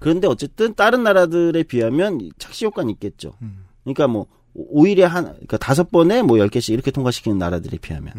그런데 0.00 0.26
어쨌든 0.26 0.74
다른 0.74 1.02
나라들에 1.04 1.62
비하면 1.64 2.30
착시 2.38 2.64
효과는 2.64 2.90
있겠죠. 2.94 3.32
그러니까 3.84 4.06
뭐 4.08 4.26
오- 4.54 4.80
오히려 4.82 5.06
한 5.06 5.24
그러니까 5.26 5.58
다섯 5.58 5.90
번에 5.90 6.22
뭐 6.22 6.38
열 6.38 6.48
개씩 6.48 6.72
이렇게 6.72 6.90
통과시키는 6.90 7.38
나라들에 7.38 7.78
비하면 7.78 8.12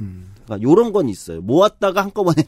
그러니까 0.45 0.61
요런 0.69 0.93
건 0.93 1.09
있어요. 1.09 1.41
모았다가 1.41 2.01
한꺼번에 2.03 2.43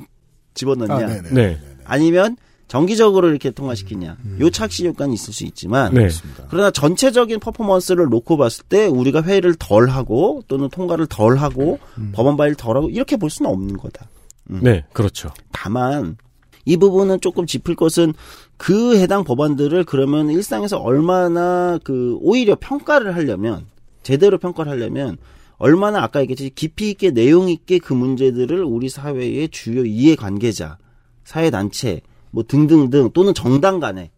집어넣냐. 0.54 0.94
아. 0.94 1.22
네. 1.32 1.60
아니면 1.86 2.38
정기적으로 2.68 3.30
이렇게 3.30 3.52
통과시키냐. 3.52 4.18
요 4.40 4.50
착시 4.50 4.88
효과는 4.88 5.14
있을 5.14 5.34
수 5.34 5.44
있지만 5.46 5.94
네. 5.94 6.10
그러나 6.50 6.72
전체적인 6.72 7.40
퍼포먼스를 7.40 8.06
놓고 8.06 8.38
봤을 8.38 8.64
때 8.68 8.88
우리가 8.88 9.22
회의를 9.22 9.56
덜 9.60 9.90
하고 9.90 10.44
또는 10.48 10.70
통과를 10.70 11.06
덜 11.08 11.38
하고 11.38 11.78
법안 12.14 12.36
발의를 12.36 12.56
덜 12.56 12.78
하고 12.78 12.90
이렇게 12.90 13.16
볼 13.18 13.30
수는 13.30 13.52
없는 13.52 13.78
거다. 13.78 14.08
네, 14.46 14.84
그렇죠. 14.92 15.30
다만 15.52 16.18
이 16.66 16.78
부분은 16.78 17.22
조금 17.22 17.46
짚을 17.46 17.76
것은 17.76 18.14
그 18.58 18.98
해당 18.98 19.24
법안들을 19.24 19.84
그러면 19.84 20.30
일상에서 20.30 20.78
얼마나 20.78 21.78
그 21.84 22.18
오히려 22.22 22.56
평가를 22.60 23.16
하려면 23.16 23.66
제대로 24.02 24.38
평가를 24.38 24.72
하려면 24.72 25.18
얼마나 25.64 26.04
아까 26.04 26.20
얘기했듯이 26.20 26.50
깊이 26.50 26.90
있게 26.90 27.12
내용 27.12 27.48
있게 27.48 27.80
그 27.80 27.94
문제들을 27.94 28.66
우리 28.66 28.90
사회의 28.90 29.48
주요 29.48 29.86
이해 29.86 30.14
관계자, 30.14 30.78
사회 31.24 31.50
단체 31.52 32.02
뭐 32.32 32.44
등등등 32.46 33.12
또는 33.14 33.34
정당 33.34 33.80
간에 33.80 34.12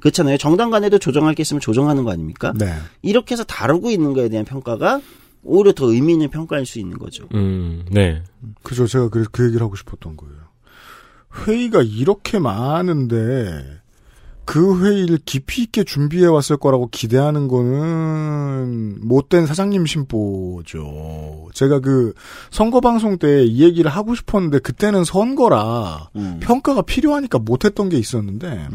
그렇잖아요. 0.00 0.36
정당 0.36 0.68
간에도 0.68 0.98
조정할 0.98 1.34
게 1.34 1.40
있으면 1.40 1.58
조정하는 1.62 2.04
거 2.04 2.12
아닙니까? 2.12 2.52
네. 2.54 2.74
이렇게 3.00 3.32
해서 3.32 3.44
다루고 3.44 3.90
있는 3.90 4.12
거에 4.12 4.28
대한 4.28 4.44
평가가 4.44 5.00
오히려 5.42 5.72
더 5.72 5.90
의미 5.90 6.12
있는 6.12 6.28
평가일 6.28 6.66
수 6.66 6.78
있는 6.78 6.98
거죠. 6.98 7.26
음, 7.34 7.86
네. 7.90 8.22
그죠. 8.62 8.86
제가 8.86 9.08
그래서 9.08 9.30
그 9.32 9.46
얘기를 9.46 9.62
하고 9.62 9.76
싶었던 9.76 10.18
거예요. 10.18 10.36
회의가 11.46 11.80
이렇게 11.82 12.38
많은데 12.38 13.79
그 14.50 14.84
회의를 14.84 15.20
깊이 15.24 15.62
있게 15.62 15.84
준비해 15.84 16.26
왔을 16.26 16.56
거라고 16.56 16.88
기대하는 16.90 17.46
거는 17.46 18.98
못된 19.00 19.46
사장님 19.46 19.86
심보죠. 19.86 21.50
제가 21.54 21.78
그 21.78 22.14
선거 22.50 22.80
방송 22.80 23.16
때 23.16 23.44
이 23.44 23.62
얘기를 23.62 23.88
하고 23.88 24.16
싶었는데 24.16 24.58
그때는 24.58 25.04
선거라 25.04 26.10
음. 26.16 26.40
평가가 26.42 26.82
필요하니까 26.82 27.38
못했던 27.38 27.88
게 27.88 27.96
있었는데 27.96 28.66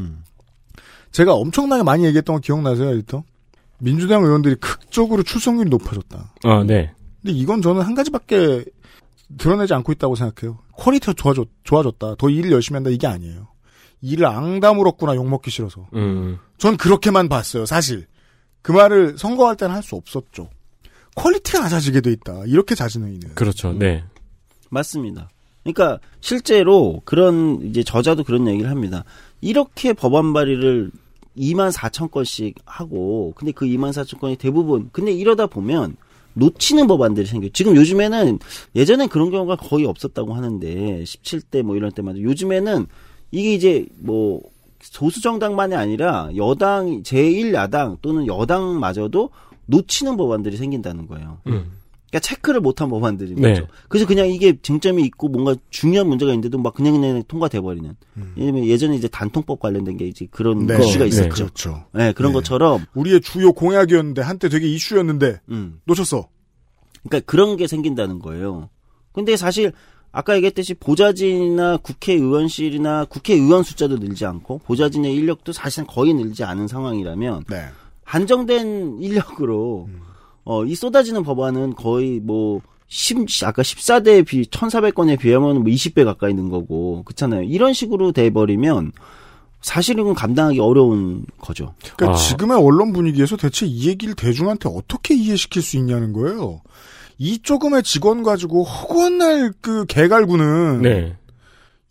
제가 1.12 1.34
엄청나게 1.34 1.84
많이 1.84 2.06
얘기했던 2.06 2.38
거 2.38 2.40
기억나세요, 2.40 2.92
에디터? 2.92 3.24
민주당 3.80 4.24
의원들이 4.24 4.56
극적으로 4.62 5.24
출석률이 5.24 5.70
높아졌다. 5.70 6.34
아, 6.44 6.64
네. 6.64 6.94
근데 7.22 7.36
이건 7.38 7.62
저는 7.62 7.82
한 7.82 7.96
가지밖에 7.96 8.64
드러내지 9.38 9.74
않고 9.74 9.92
있다고 9.92 10.16
생각해요. 10.16 10.58
quality가 10.78 11.12
좋아졌, 11.18 11.50
좋아졌다. 11.66 12.16
더 12.18 12.30
일을 12.30 12.54
열심히 12.54 12.78
한다. 12.78 12.90
이게 12.92 13.08
아니에요. 13.08 13.48
이를 14.02 14.26
앙다물었구나. 14.26 15.16
욕먹기 15.16 15.50
싫어서. 15.52 15.88
음. 15.94 16.38
전 16.58 16.78
그렇게만 16.78 17.30
봤어요. 17.30 17.66
사실. 17.66 18.06
그 18.62 18.72
말을 18.72 19.18
선거할 19.18 19.56
때는 19.56 19.76
할 19.76 19.84
수 19.84 19.96
없었죠. 19.96 20.50
quality가 21.16 21.60
낮아지게 21.62 22.02
돼 22.02 22.12
있다. 22.12 22.44
이렇게 22.46 22.76
있는. 23.14 23.36
그렇죠. 23.36 23.74
네. 23.74 24.04
맞습니다. 24.70 25.30
그러니까 25.64 26.00
실제로 26.20 27.02
그런 27.06 27.62
이제 27.64 27.84
저자도 27.84 28.24
그런 28.24 28.48
얘기를 28.48 28.70
합니다. 28.70 29.04
이렇게 29.42 29.94
법안 29.94 30.34
발의를 30.34 30.92
2만 31.38 31.72
4천 31.72 32.12
건씩 32.12 32.56
하고 32.66 33.34
근데 33.36 33.52
그 33.52 33.66
2만 33.66 33.92
4천 33.92 34.20
건이 34.20 34.36
대부분 34.38 34.90
근데 34.92 35.12
이러다 35.12 35.48
보면 35.48 35.98
놓치는 36.34 36.88
법안들이 36.88 37.26
생겨요. 37.26 37.52
지금 37.52 37.76
요즘에는 37.76 38.40
예전엔 38.76 39.10
그런 39.10 39.32
경우가 39.32 39.56
거의 39.56 39.86
없었다고 39.86 40.34
하는데 40.34 41.04
17대 41.04 41.62
뭐 41.62 41.76
이런 41.76 41.92
때마다 41.92 42.20
요즘에는 42.20 42.88
이게 43.36 43.54
이제 43.54 43.86
뭐 43.98 44.42
소수 44.80 45.22
정당만이 45.22 45.76
아니라 45.76 46.30
여당 46.38 47.04
제1야당 47.04 47.98
또는 48.02 48.28
여당마저도 48.28 49.30
놓치는 49.66 50.16
법안들이 50.16 50.56
생긴다는 50.58 51.08
거예요. 51.08 51.40
음. 51.48 51.72
그러니까 52.10 52.20
체크를 52.20 52.62
못한 52.62 52.88
법안들인 52.88 53.36
네. 53.36 53.50
거죠. 53.50 53.68
그래서 53.90 54.08
그냥 54.08 54.30
이게 54.30 54.58
쟁점이 54.62 55.04
있고 55.04 55.28
뭔가 55.28 55.56
중요한 55.70 56.08
문제가 56.08 56.32
있는데도 56.32 56.58
막 56.58 56.74
그냥 56.74 56.94
그냥 56.94 57.24
통과돼 57.28 57.60
버리는. 57.60 57.94
왜냐면 58.38 58.66
예전에 58.66 58.96
이제 58.96 59.10
단통법 59.10 59.60
관련된 59.60 59.98
게 59.98 60.06
이제 60.08 60.26
그런 60.32 60.66
네. 60.66 60.78
이슈가 60.82 61.04
네. 61.04 61.10
있었죠. 61.10 61.30
그렇죠. 61.30 61.86
네, 61.94 62.14
그런 62.14 62.32
네. 62.32 62.36
것처럼 62.36 62.86
우리의 62.94 63.20
주요 63.20 63.52
공약이었는데 63.52 64.22
한때 64.22 64.48
되게 64.48 64.68
이슈였는데 64.68 65.42
음. 65.50 65.82
놓쳤어. 65.84 66.30
그러니까 67.04 67.30
그런 67.30 67.58
게 67.58 67.68
생긴다는 67.68 68.20
거예요. 68.20 68.70
근데 69.12 69.36
사실 69.36 69.74
아까 70.16 70.34
얘기했듯이 70.38 70.74
보좌진이나 70.76 71.76
국회의원실이나 71.76 73.04
국회의원 73.10 73.64
숫자도 73.64 73.98
늘지 73.98 74.26
않고 74.26 74.60
보좌진의 74.60 75.14
인력도 75.14 75.52
사실은 75.52 75.86
거의 75.88 76.14
늘지 76.14 76.46
않은 76.46 76.70
상황이라면 76.70 77.44
네. 77.50 77.66
한정된 78.06 79.02
인력으로 79.02 79.90
어, 80.46 80.64
이 80.64 80.74
쏟아지는 80.74 81.24
법안은 81.24 81.76
거의 81.76 82.22
뭐 82.22 82.62
10, 82.88 83.44
아까 83.44 83.62
14대에 83.62 84.26
비 84.26 84.44
1,400건에 84.44 85.20
비하면 85.20 85.56
뭐 85.56 85.66
20배 85.66 86.06
가까이 86.06 86.34
는 86.34 86.48
거고 86.50 87.04
그렇잖아요. 87.04 87.42
이런 87.42 87.74
식으로 87.74 88.14
돼 88.14 88.30
버리면 88.30 88.94
사실은 89.60 90.14
감당하기 90.14 90.62
어려운 90.62 91.26
거죠. 91.40 91.76
그러니까 91.98 92.18
아. 92.18 92.22
지금의 92.24 92.58
언론 92.58 92.94
분위기에서 92.94 93.36
대체 93.36 93.66
이 93.66 93.90
얘기를 93.90 94.16
대중한테 94.16 94.70
어떻게 94.70 95.14
이해시킬 95.14 95.62
수 95.62 95.76
있냐는 95.76 96.14
거예요. 96.14 96.62
이 97.18 97.40
조금의 97.42 97.84
직원 97.84 98.24
가지고 98.24 98.64
허구한 98.64 99.18
날 99.18 99.54
그 99.62 99.86
개갈구는 99.86 100.82
네. 100.82 101.16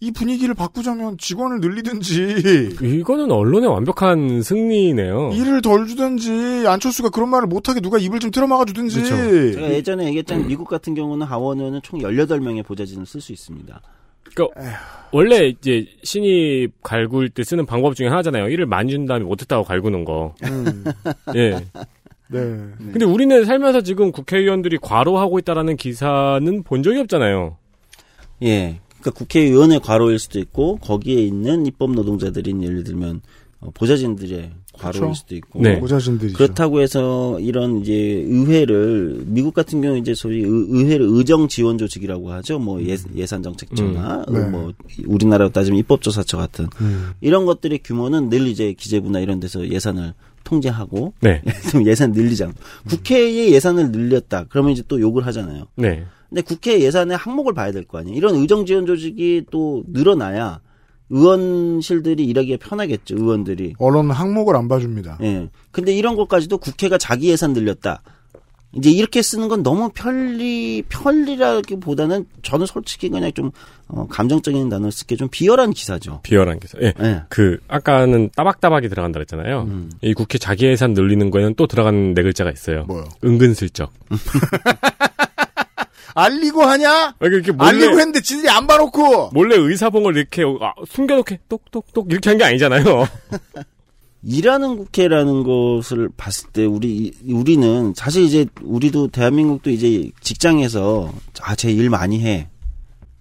이 0.00 0.10
분위기를 0.10 0.54
바꾸자면 0.54 1.16
직원을 1.18 1.60
늘리든지 1.60 2.76
이거는 2.82 3.30
언론의 3.30 3.70
완벽한 3.70 4.42
승리네요. 4.42 5.30
일을 5.32 5.62
덜 5.62 5.86
주든지 5.86 6.64
안철수가 6.66 7.08
그런 7.08 7.30
말을 7.30 7.46
못하게 7.48 7.80
누가 7.80 7.96
입을 7.98 8.18
좀 8.20 8.30
틀어막아 8.30 8.66
주든지 8.66 9.02
그렇죠. 9.02 9.52
제가 9.54 9.70
예전에 9.70 10.04
얘기했잖아요. 10.06 10.46
미국 10.46 10.68
같은 10.68 10.94
경우는 10.94 11.26
하원의원은 11.26 11.80
총 11.82 12.00
18명의 12.00 12.64
보좌진을 12.66 13.06
쓸 13.06 13.20
수 13.22 13.32
있습니다. 13.32 13.80
그러니까 14.34 14.60
원래 15.10 15.46
이제 15.46 15.86
신입 16.02 16.72
갈굴 16.82 17.30
때 17.30 17.42
쓰는 17.44 17.64
방법 17.64 17.94
중에 17.94 18.08
하나잖아요. 18.08 18.48
일을 18.48 18.66
많이 18.66 18.90
준 18.90 19.06
다음에 19.06 19.24
못했다고 19.24 19.64
갈구는 19.64 20.04
거. 20.04 20.34
음, 20.44 20.84
예. 21.36 21.64
네. 22.40 22.92
근데 22.92 23.04
우리는 23.04 23.44
살면서 23.44 23.82
지금 23.82 24.12
국회의원들이 24.12 24.78
과로하고 24.80 25.38
있다라는 25.38 25.76
기사는 25.76 26.62
본 26.62 26.82
적이 26.82 27.00
없잖아요. 27.00 27.56
예. 28.42 28.80
그러니까 29.00 29.10
국회의원의 29.12 29.80
과로일 29.80 30.18
수도 30.18 30.38
있고 30.38 30.76
거기에 30.78 31.20
있는 31.20 31.66
입법 31.66 31.92
노동자들인 31.92 32.62
예를 32.62 32.84
들면 32.84 33.20
어, 33.60 33.70
보좌진들의 33.74 34.50
과로일 34.78 35.00
그렇죠. 35.00 35.14
수도 35.14 35.34
있고 35.36 35.60
네. 35.62 35.78
보좌진들이죠. 35.80 36.36
그렇다고 36.36 36.80
해서 36.80 37.38
이런 37.40 37.80
이제 37.80 37.92
의회를 37.92 39.22
미국 39.26 39.54
같은 39.54 39.80
경우 39.80 39.96
이제 39.96 40.14
소위 40.14 40.42
의- 40.42 40.46
의회를 40.46 41.06
의정 41.10 41.48
지원 41.48 41.78
조직이라고 41.78 42.30
하죠. 42.32 42.58
뭐 42.58 42.82
예, 42.84 42.96
예산 43.16 43.42
정책처나 43.42 44.24
음. 44.28 44.34
네. 44.34 44.40
뭐 44.48 44.72
우리나라로 45.06 45.50
따지면 45.50 45.78
입법조사처 45.80 46.36
같은 46.36 46.68
음. 46.80 47.10
이런 47.20 47.46
것들의 47.46 47.80
규모는 47.84 48.28
늘 48.28 48.46
이제 48.46 48.72
기재부나 48.72 49.20
이런 49.20 49.40
데서 49.40 49.68
예산을 49.68 50.12
통제하고 50.44 51.14
네. 51.20 51.42
좀 51.70 51.86
예산 51.86 52.12
늘리자. 52.12 52.52
국회의 52.88 53.52
예산을 53.52 53.90
늘렸다. 53.92 54.44
그러면 54.50 54.72
이제 54.72 54.82
또 54.88 55.00
욕을 55.00 55.24
하잖아요. 55.26 55.64
네. 55.76 56.04
근데 56.28 56.42
국회 56.42 56.80
예산의 56.80 57.16
항목을 57.16 57.54
봐야 57.54 57.70
될 57.72 57.84
거 57.84 57.98
아니에요. 57.98 58.16
이런 58.16 58.34
의정 58.34 58.66
지원 58.66 58.86
조직이 58.86 59.44
또 59.50 59.84
늘어나야 59.88 60.60
의원실들이 61.10 62.24
일하기가 62.24 62.66
편하겠죠. 62.66 63.16
의원들이. 63.16 63.74
언론 63.78 64.10
항목을 64.10 64.56
안 64.56 64.68
봐줍니다. 64.68 65.18
예. 65.22 65.48
근데 65.70 65.94
이런 65.94 66.16
것까지도 66.16 66.58
국회가 66.58 66.98
자기 66.98 67.28
예산 67.28 67.52
늘렸다. 67.52 68.02
이제 68.76 68.90
이렇게 68.90 69.22
쓰는 69.22 69.48
건 69.48 69.62
너무 69.62 69.90
편리 69.94 70.82
편리라기보다는 70.88 72.26
저는 72.42 72.66
솔직히 72.66 73.08
그냥 73.08 73.32
좀 73.32 73.52
어, 73.86 74.06
감정적인 74.08 74.68
단어를 74.68 74.90
쓸게 74.90 75.16
좀 75.16 75.28
비열한 75.30 75.70
기사죠. 75.70 76.20
비열한 76.22 76.58
기사. 76.58 76.78
예. 76.82 76.92
예. 77.00 77.22
그 77.28 77.58
아까는 77.68 78.30
따박따박이 78.34 78.88
들어간다 78.88 79.18
그랬잖아요. 79.18 79.62
음. 79.62 79.90
이 80.02 80.12
국회 80.12 80.38
자기 80.38 80.66
예산 80.66 80.92
늘리는 80.92 81.30
거에는 81.30 81.54
또 81.54 81.66
들어가는 81.66 82.14
네 82.14 82.22
글자가 82.22 82.50
있어요. 82.50 82.84
뭐요? 82.84 83.04
은근슬쩍. 83.22 83.92
알리고 86.14 86.62
하냐? 86.62 86.90
아, 87.18 87.26
이렇게 87.26 87.52
몰래 87.52 87.68
알리고 87.70 87.92
했는데 87.98 88.20
지들이 88.20 88.48
안 88.48 88.66
봐놓고. 88.66 89.30
몰래 89.32 89.56
의사봉을 89.56 90.16
이렇게 90.16 90.42
아, 90.60 90.72
숨겨놓게 90.88 91.40
똑똑똑 91.48 92.10
이렇게 92.10 92.30
한 92.30 92.38
게 92.38 92.44
아니잖아요. 92.44 93.06
일하는 94.26 94.78
국회라는 94.78 95.42
것을 95.42 96.08
봤을 96.16 96.48
때 96.50 96.64
우리 96.64 97.12
우리는 97.28 97.92
사실 97.94 98.22
이제 98.22 98.46
우리도 98.62 99.08
대한민국도 99.08 99.68
이제 99.70 100.10
직장에서 100.22 101.12
아 101.42 101.54
제 101.56 101.70
일 101.70 101.90
많이 101.90 102.20
해 102.24 102.48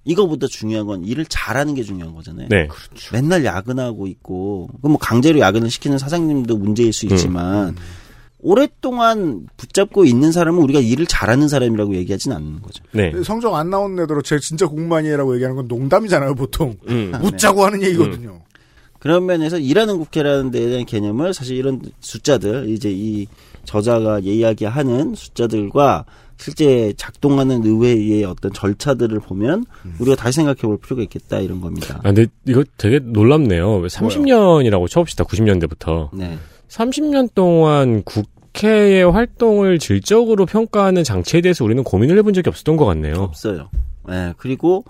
이거보다 0.06 0.48
중요한 0.48 0.86
건 0.86 1.04
일을 1.04 1.26
잘하는 1.26 1.74
게 1.76 1.84
중요한 1.84 2.14
거잖아요. 2.16 2.48
네. 2.50 2.68
맨날 3.12 3.44
야근하고 3.44 4.08
있고 4.08 4.70
그뭐 4.82 4.98
강제로 4.98 5.40
야근을 5.40 5.70
시키는 5.70 5.98
사장님도 5.98 6.56
문제일 6.58 6.94
수 6.94 7.06
있지만 7.08 7.76
오랫동안 8.44 9.48
붙잡고 9.58 10.06
있는 10.06 10.32
사람은 10.32 10.62
우리가 10.62 10.80
일을 10.80 11.06
잘하는 11.06 11.48
사람이라고 11.48 11.96
얘기하진 11.96 12.34
않는 12.34 12.62
거죠. 12.62 12.84
네. 12.92 13.12
성적 13.24 13.56
안 13.56 13.70
나온 13.70 13.98
애들로 14.00 14.22
제 14.22 14.38
진짜 14.40 14.68
해라고 14.68 15.36
얘기하는 15.36 15.56
건 15.56 15.68
농담이잖아요, 15.68 16.36
보통. 16.36 16.76
음. 16.90 17.14
웃자고 17.24 17.64
하는 17.64 17.82
얘기거든요. 17.82 18.42
그런 19.00 19.26
면에서 19.26 19.58
일하는 19.58 19.98
국회라는 19.98 20.52
데에 20.52 20.70
대한 20.70 20.86
개념을 20.86 21.34
사실 21.34 21.58
이런 21.58 21.82
숫자들 22.00 22.70
이제 22.70 22.90
이 22.90 23.28
저자가 23.66 24.20
이야기하는 24.20 25.16
숫자들과 25.16 26.06
실제 26.38 26.94
작동하는 26.98 27.64
의회의 27.66 28.24
어떤 28.26 28.52
절차들을 28.52 29.20
보면 29.20 29.66
우리가 30.00 30.16
다시 30.16 30.38
생각해 30.38 30.62
볼 30.62 30.78
필요가 30.78 31.02
있겠다 31.04 31.40
이런 31.40 31.62
겁니다. 31.62 32.00
아, 32.00 32.14
근데 32.14 32.28
이거 32.48 32.64
되게 32.78 33.00
놀랍네요. 33.00 33.78
왜 33.78 33.88
30년이라고 33.88 34.90
쳐봅시다. 34.90 35.24
90년대부터. 35.24 36.10
네. 36.14 36.38
30년 36.70 37.34
동안 37.36 38.04
국 38.04 38.26
회의 38.62 39.04
활동을 39.04 39.80
질적으로 39.80 40.46
평가하는 40.46 41.04
장치에 41.04 41.42
대해서 41.42 41.64
우리는 41.66 41.84
고민을 41.84 42.18
해본 42.20 42.34
적이 42.34 42.50
없었던 42.50 42.78
것 42.78 42.86
같네요. 42.86 43.16
없어요. 43.16 43.70
네, 44.08 44.34
그리고 44.38 44.84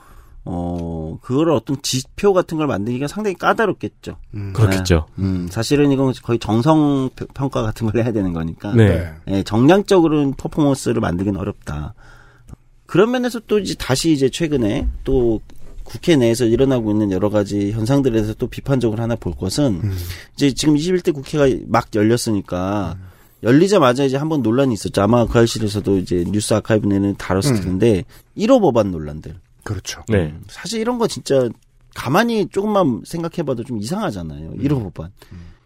어 0.46 1.18
그걸 1.22 1.52
어떤 1.52 1.82
지표 1.82 2.34
같은 2.34 2.58
걸 2.58 2.68
만들기가 2.68 3.08
상당히 3.08 3.36
까다롭겠죠. 3.38 4.18
그렇겠죠. 4.54 5.06
네. 5.16 5.24
음, 5.24 5.48
사실은 5.50 5.92
이건 5.92 6.14
거의 6.22 6.38
정성 6.40 7.10
평- 7.16 7.28
평가 7.34 7.62
같은 7.62 7.90
걸 7.90 8.04
해야 8.04 8.12
되는 8.12 8.34
거니까. 8.34 8.74
네. 8.76 9.12
예, 9.30 9.44
정량적으로는 9.44 10.34
퍼포먼스를 10.34 11.00
만들기는 11.00 11.40
어렵다. 11.40 11.94
그런 12.86 13.12
면에서 13.12 13.40
또 13.48 13.58
이제 13.60 13.74
다시 13.76 14.12
이제 14.12 14.30
최근에 14.30 14.88
또 15.06 15.40
국회 15.86 16.16
내에서 16.18 16.46
일어나고 16.46 16.92
있는 16.92 17.12
여러 17.12 17.30
가지 17.30 17.72
현상들에 17.72 18.14
대해서 18.14 18.34
또 18.34 18.48
비판적으로 18.48 19.02
하나 19.02 19.16
볼 19.16 19.34
것은 19.34 19.82
이제 20.36 20.52
지금 20.54 20.76
21대 20.76 21.14
국회가 21.14 21.46
막 21.68 21.88
열렸으니까 21.96 22.98
열리자마자 23.44 24.06
이제 24.06 24.18
한번 24.18 24.42
논란이 24.42 24.74
있었죠. 24.74 25.02
아마 25.02 25.26
그 25.26 25.38
알실에서도 25.38 25.98
이제 25.98 26.24
뉴스 26.28 26.54
아카이브 26.54 26.88
내는 26.88 27.16
다뤘을 27.18 27.62
텐데 27.62 28.06
1호 28.38 28.62
법안 28.62 28.92
논란들. 28.92 29.36
그렇죠. 29.64 30.02
네. 30.08 30.34
사실 30.48 30.80
이런 30.80 30.98
거 30.98 31.08
진짜 31.08 31.50
가만히 31.94 32.48
조금만 32.50 33.02
생각해봐도 33.06 33.64
좀 33.64 33.80
이상하잖아요. 33.80 34.54
1호 34.54 34.84
법안. 34.84 35.12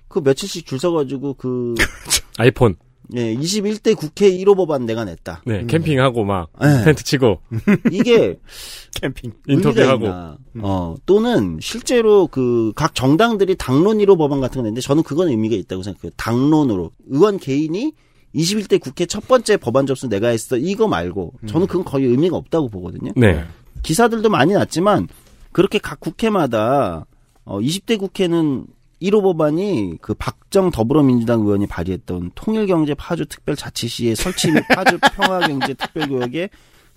그 0.08 0.20
며칠씩 0.20 0.66
줄 0.66 0.80
서가지고 0.80 1.36
그 1.36 1.76
아이폰. 2.38 2.76
예, 3.16 3.34
21대 3.36 3.96
국회 3.96 4.30
1호 4.32 4.56
법안 4.58 4.86
내가 4.86 5.06
냈다. 5.06 5.44
네. 5.46 5.66
캠핑하고 5.66 6.26
막 6.26 6.50
네. 6.62 6.84
텐트 6.84 7.04
치고 7.04 7.40
이게 7.92 8.38
캠핑. 9.02 9.32
인터뷰하고. 9.48 10.06
있나. 10.06 10.38
어, 10.62 10.96
또는 11.06 11.58
실제로 11.62 12.28
그 12.28 12.74
각 12.76 12.94
정당들이 12.96 13.56
당론 13.56 14.00
1호 14.00 14.18
법안 14.18 14.42
같은 14.42 14.58
거 14.60 14.64
냈는데 14.64 14.82
저는 14.82 15.04
그건 15.04 15.30
의미가 15.30 15.56
있다고 15.56 15.84
생각해요. 15.84 16.12
당론으로. 16.18 16.92
의원 17.10 17.38
개인이 17.40 17.94
21대 18.36 18.80
국회 18.80 19.06
첫 19.06 19.28
번째 19.28 19.58
법안 19.58 19.86
접수 19.86 20.08
내가 20.10 20.28
했어. 20.28 20.58
이거 20.58 20.88
말고. 20.88 21.34
저는 21.48 21.68
그건 21.68 21.86
거의 21.86 22.06
의미가 22.08 22.36
없다고 22.36 22.70
보거든요. 22.70 23.12
네. 23.16 23.44
기사들도 23.84 24.30
많이 24.30 24.54
났지만 24.54 25.08
그렇게 25.54 25.80
각 25.80 26.00
국회마다 26.00 27.06
어 27.46 27.60
20대 27.60 27.98
국회는 27.98 28.66
1호 29.02 29.22
법안이 29.22 29.98
그 30.02 30.14
박정 30.16 30.72
더불어민주당 30.72 31.42
의원이 31.42 31.68
발의했던 31.68 32.32
통일경제 32.36 32.94
파주 32.96 33.26
특별자치 33.28 33.88
시의 33.88 34.16
설치 34.16 34.52
및 34.52 34.64
파주 34.70 34.98
평화경제 35.14 35.74
특별구역의 35.76 36.50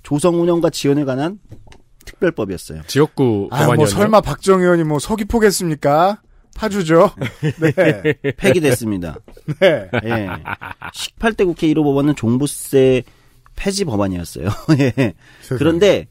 조성 0.02 0.40
운영과 0.40 0.70
지원에 0.70 1.04
관한 1.04 1.38
특별법이었어요. 2.04 2.82
지역구 2.86 3.48
아, 3.50 3.58
뭐 3.58 3.66
법안이었나요? 3.66 3.86
설마 3.86 4.20
박정 4.22 4.60
의원이 4.60 4.84
뭐 4.84 4.98
서귀포겠습니까? 4.98 6.22
파주죠. 6.54 7.10
네. 7.60 8.14
폐기됐습니다. 8.36 9.16
네. 9.60 9.88
예. 10.04 10.28
18대 10.92 11.44
국회 11.46 11.66
1호 11.68 11.82
법안은 11.84 12.16
종부세 12.16 13.02
폐지 13.56 13.84
법안이었어요. 13.84 14.48
예. 14.80 15.14
그런데 15.48 16.06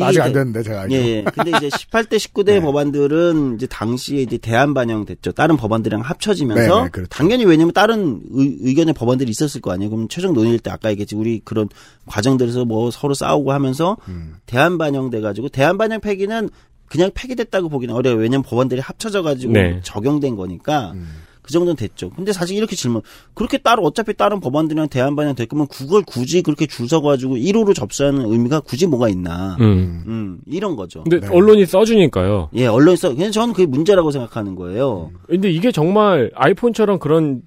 아직 0.00 0.20
안 0.20 0.32
됐는데 0.32 0.62
제가 0.62 0.82
알기로. 0.82 1.00
예, 1.00 1.06
예. 1.06 1.24
근데 1.24 1.50
이제 1.56 1.68
18대 1.68 2.16
19대 2.16 2.60
법안들은 2.62 3.56
이제 3.56 3.66
당시에 3.66 4.22
이제 4.22 4.38
대안 4.38 4.74
반영됐죠. 4.74 5.32
다른 5.32 5.56
법안들이랑 5.56 6.00
합쳐지면서 6.02 6.76
네, 6.76 6.82
네, 6.84 6.88
그렇죠. 6.90 7.08
당연히 7.10 7.44
왜냐면 7.44 7.72
다른 7.72 8.20
의, 8.32 8.74
견의 8.74 8.94
법안들이 8.94 9.30
있었을 9.30 9.60
거 9.60 9.72
아니에요. 9.72 9.90
그럼 9.90 10.08
최종 10.08 10.34
논의일 10.34 10.58
때 10.58 10.70
아까 10.70 10.90
얘기했지 10.90 11.16
우리 11.16 11.40
그런 11.44 11.68
과정들에서 12.06 12.64
뭐 12.64 12.90
서로 12.90 13.14
싸우고 13.14 13.52
하면서 13.52 13.96
음. 14.08 14.34
대안 14.46 14.78
반영돼 14.78 15.20
가지고 15.20 15.48
대안 15.48 15.78
반영 15.78 16.00
폐기는 16.00 16.48
그냥 16.86 17.10
폐기됐다고 17.14 17.68
보기는 17.68 17.94
어려워요. 17.94 18.20
왜냐면 18.20 18.42
법안들이 18.42 18.80
합쳐져 18.80 19.22
가지고 19.22 19.54
네. 19.54 19.80
적용된 19.82 20.36
거니까. 20.36 20.92
음. 20.94 21.08
그 21.52 21.58
정도는 21.58 21.76
됐죠. 21.76 22.08
근데 22.10 22.32
사실 22.32 22.56
이렇게 22.56 22.74
질문. 22.74 23.02
그렇게 23.34 23.58
따로 23.58 23.82
어차피 23.82 24.14
다른 24.14 24.40
법안들이랑 24.40 24.88
대안 24.88 25.14
반영 25.14 25.34
될 25.34 25.46
거면 25.46 25.66
그걸 25.68 26.02
굳이 26.02 26.40
그렇게 26.40 26.66
줄 26.66 26.88
서가지고 26.88 27.36
1호로 27.36 27.74
접수하는 27.74 28.24
의미가 28.24 28.60
굳이 28.60 28.86
뭐가 28.86 29.10
있나. 29.10 29.58
음. 29.60 30.02
음, 30.06 30.38
이런 30.46 30.74
거죠. 30.76 31.04
근데 31.04 31.26
언론이 31.28 31.66
써주니까요. 31.66 32.48
예, 32.54 32.66
언론이 32.66 32.96
써. 32.96 33.14
그냥 33.14 33.30
저는 33.30 33.52
그게 33.52 33.66
문제라고 33.66 34.10
생각하는 34.10 34.54
거예요. 34.54 35.10
근데 35.26 35.50
이게 35.50 35.70
정말 35.70 36.30
아이폰처럼 36.34 36.98
그런 36.98 37.42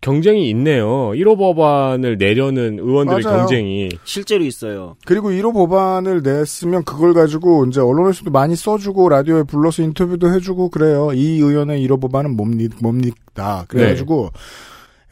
경쟁이 0.00 0.48
있네요. 0.50 1.10
1호 1.14 1.38
법안을 1.38 2.18
내려는 2.18 2.78
의원들의 2.78 3.24
맞아요. 3.24 3.38
경쟁이. 3.38 3.88
실제로 4.04 4.44
있어요. 4.44 4.96
그리고 5.04 5.30
1호 5.30 5.52
법안을 5.52 6.22
냈으면 6.22 6.84
그걸 6.84 7.14
가지고 7.14 7.64
이제 7.66 7.80
언론에서도 7.80 8.30
많이 8.30 8.54
써주고 8.56 9.08
라디오에 9.08 9.42
불러서 9.44 9.82
인터뷰도 9.82 10.32
해주고 10.32 10.70
그래요. 10.70 11.10
이 11.14 11.38
의원의 11.40 11.86
1호 11.86 12.00
법안은 12.00 12.36
뭡니, 12.36 12.68
뭡니다. 12.80 13.64
그래가지고 13.68 14.30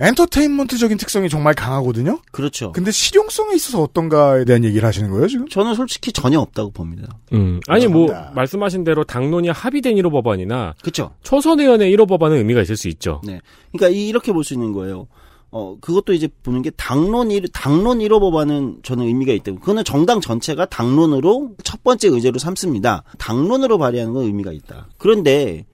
엔터테인먼트적인 0.01 0.97
특성이 0.99 1.29
정말 1.29 1.55
강하거든요. 1.55 2.19
그렇죠. 2.33 2.73
근데 2.73 2.91
실용성에 2.91 3.55
있어서 3.55 3.81
어떤가에 3.83 4.45
대한 4.45 4.65
얘기를 4.65 4.87
하시는 4.87 5.09
거예요 5.11 5.29
지금? 5.29 5.49
저는 5.49 5.75
솔직히 5.75 6.13
전혀 6.13 6.41
없다고 6.41 6.73
봅니다. 6.73 7.17
음. 7.33 7.61
아니 7.69 7.87
뭐 7.87 8.07
감사합니다. 8.07 8.35
말씀하신 8.35 8.85
대로 8.85 9.05
당론이 9.05 9.49
합의된 9.49 9.95
1호 9.97 10.11
법안이나 10.11 10.75
그렇죠. 10.83 11.13
초선 11.23 11.61
의원의 11.61 11.95
1호 11.97 12.09
법안은 12.09 12.37
의미가 12.39 12.63
있을 12.63 12.77
수 12.77 12.89
있죠. 12.89 13.21
네. 13.25 13.41
그러니까 13.73 13.97
이- 13.97 14.09
이렇게 14.09 14.33
볼 14.33 14.43
수 14.45 14.53
있는 14.55 14.73
거예요. 14.73 15.07
어, 15.51 15.77
그것도 15.81 16.13
이제 16.15 16.29
보는 16.43 16.63
게 16.63 16.71
당론 16.71 17.31
1, 17.31 17.47
당론 17.53 18.01
1호 18.01 18.19
법안은 18.19 18.79
저는 18.83 19.07
의미가 19.07 19.33
있다고. 19.35 19.61
그거는 19.61 19.85
정당 19.85 20.21
전체가 20.21 20.67
당론으로 20.67 21.53
첫 21.63 21.85
번째 21.85 22.09
의제로 22.09 22.41
삼습니다. 22.41 23.05
당론으로 23.19 23.79
발의하는 23.79 24.13
건 24.13 24.25
의미가 24.25 24.51
있다. 24.51 24.89
그런데 24.99 25.65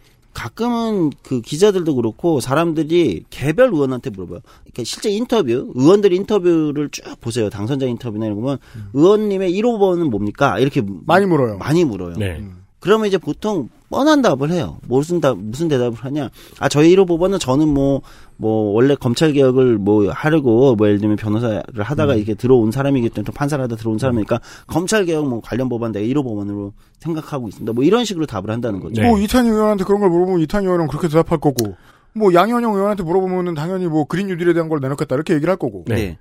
가끔은 0.40 1.10
그 1.22 1.42
기자들도 1.42 1.94
그렇고 1.94 2.40
사람들이 2.40 3.24
개별 3.28 3.74
의원한테 3.74 4.08
물어봐요. 4.08 4.40
그러니까 4.62 4.84
실제 4.84 5.10
인터뷰, 5.10 5.70
의원들 5.74 6.14
인터뷰를 6.14 6.88
쭉 6.88 7.04
보세요. 7.20 7.50
당선자 7.50 7.84
인터뷰나 7.84 8.24
이런 8.24 8.36
거 8.36 8.42
보면 8.42 8.58
의원님의 8.94 9.52
1호 9.52 9.78
법안은 9.78 10.08
뭡니까? 10.08 10.58
이렇게 10.58 10.82
많이 11.04 11.26
물어요. 11.26 11.58
많이 11.58 11.84
물어요. 11.84 12.14
네. 12.16 12.42
그러면 12.80 13.06
이제 13.06 13.18
보통 13.18 13.68
뻔한 13.90 14.22
답을 14.22 14.50
해요. 14.50 14.78
무슨 14.86 15.20
답, 15.20 15.36
무슨 15.36 15.68
대답을 15.68 15.98
하냐. 15.98 16.30
아, 16.60 16.68
저희 16.68 16.94
1호 16.94 17.06
법안은 17.06 17.38
저는 17.38 17.68
뭐, 17.68 18.02
뭐, 18.36 18.72
원래 18.72 18.94
검찰 18.94 19.32
개혁을 19.32 19.78
뭐 19.78 20.10
하려고, 20.10 20.74
뭐, 20.76 20.86
예를 20.86 21.00
들면 21.00 21.16
변호사를 21.16 21.62
하다가 21.76 22.14
이렇게 22.14 22.34
들어온 22.34 22.70
사람이기 22.70 23.10
때문에 23.10 23.26
또 23.26 23.32
판사를 23.32 23.62
하다 23.62 23.76
들어온 23.76 23.98
사람이니까 23.98 24.40
검찰 24.66 25.04
개혁 25.04 25.28
뭐 25.28 25.40
관련 25.40 25.68
법안 25.68 25.92
내가 25.92 26.06
1호 26.06 26.24
법안으로 26.24 26.72
생각하고 27.00 27.48
있습니다. 27.48 27.72
뭐 27.72 27.84
이런 27.84 28.04
식으로 28.04 28.26
답을 28.26 28.50
한다는 28.50 28.80
거죠. 28.80 29.02
네. 29.02 29.08
뭐 29.08 29.18
이탄희 29.18 29.50
의원한테 29.50 29.84
그런 29.84 30.00
걸 30.00 30.08
물어보면 30.08 30.40
이탄희 30.42 30.66
의원은 30.66 30.86
그렇게 30.88 31.08
대답할 31.08 31.38
거고 31.38 31.76
뭐 32.12 32.32
양현영 32.32 32.74
의원한테 32.74 33.02
물어보면은 33.02 33.54
당연히 33.54 33.86
뭐 33.86 34.04
그린 34.04 34.28
뉴딜에 34.28 34.52
대한 34.52 34.68
걸 34.68 34.80
내놓겠다 34.80 35.14
이렇게 35.14 35.34
얘기를 35.34 35.50
할 35.50 35.56
거고. 35.56 35.84
네. 35.86 36.16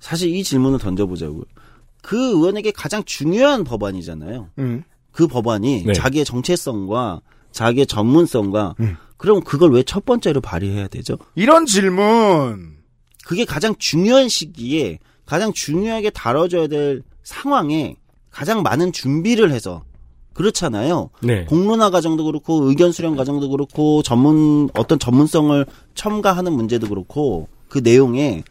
사실 0.00 0.34
이 0.34 0.42
질문을 0.42 0.78
던져보자고요. 0.78 1.44
그 2.02 2.16
의원에게 2.16 2.72
가장 2.72 3.02
중요한 3.04 3.64
법안이잖아요. 3.64 4.48
음. 4.58 4.84
그 5.14 5.26
법안이 5.28 5.84
네. 5.86 5.92
자기의 5.94 6.24
정체성과 6.24 7.20
자기의 7.52 7.86
전문성과 7.86 8.74
음. 8.80 8.96
그럼 9.16 9.42
그걸 9.42 9.70
왜 9.72 9.82
첫 9.84 10.04
번째로 10.04 10.40
발휘해야 10.40 10.88
되죠? 10.88 11.16
이런 11.36 11.66
질문. 11.66 12.74
그게 13.24 13.44
가장 13.44 13.74
중요한 13.78 14.28
시기에 14.28 14.98
가장 15.24 15.52
중요하게 15.52 16.10
다뤄져야 16.10 16.66
될 16.66 17.02
상황에 17.22 17.96
가장 18.30 18.62
많은 18.62 18.92
준비를 18.92 19.50
해서 19.52 19.84
그렇잖아요. 20.34 21.10
네. 21.22 21.44
공론화 21.44 21.90
과정도 21.90 22.24
그렇고 22.24 22.68
의견 22.68 22.90
수렴 22.90 23.14
과정도 23.16 23.48
그렇고 23.48 24.02
전문 24.02 24.68
어떤 24.74 24.98
전문성을 24.98 25.64
첨가하는 25.94 26.52
문제도 26.52 26.88
그렇고 26.88 27.48
그 27.68 27.78
내용에 27.78 28.42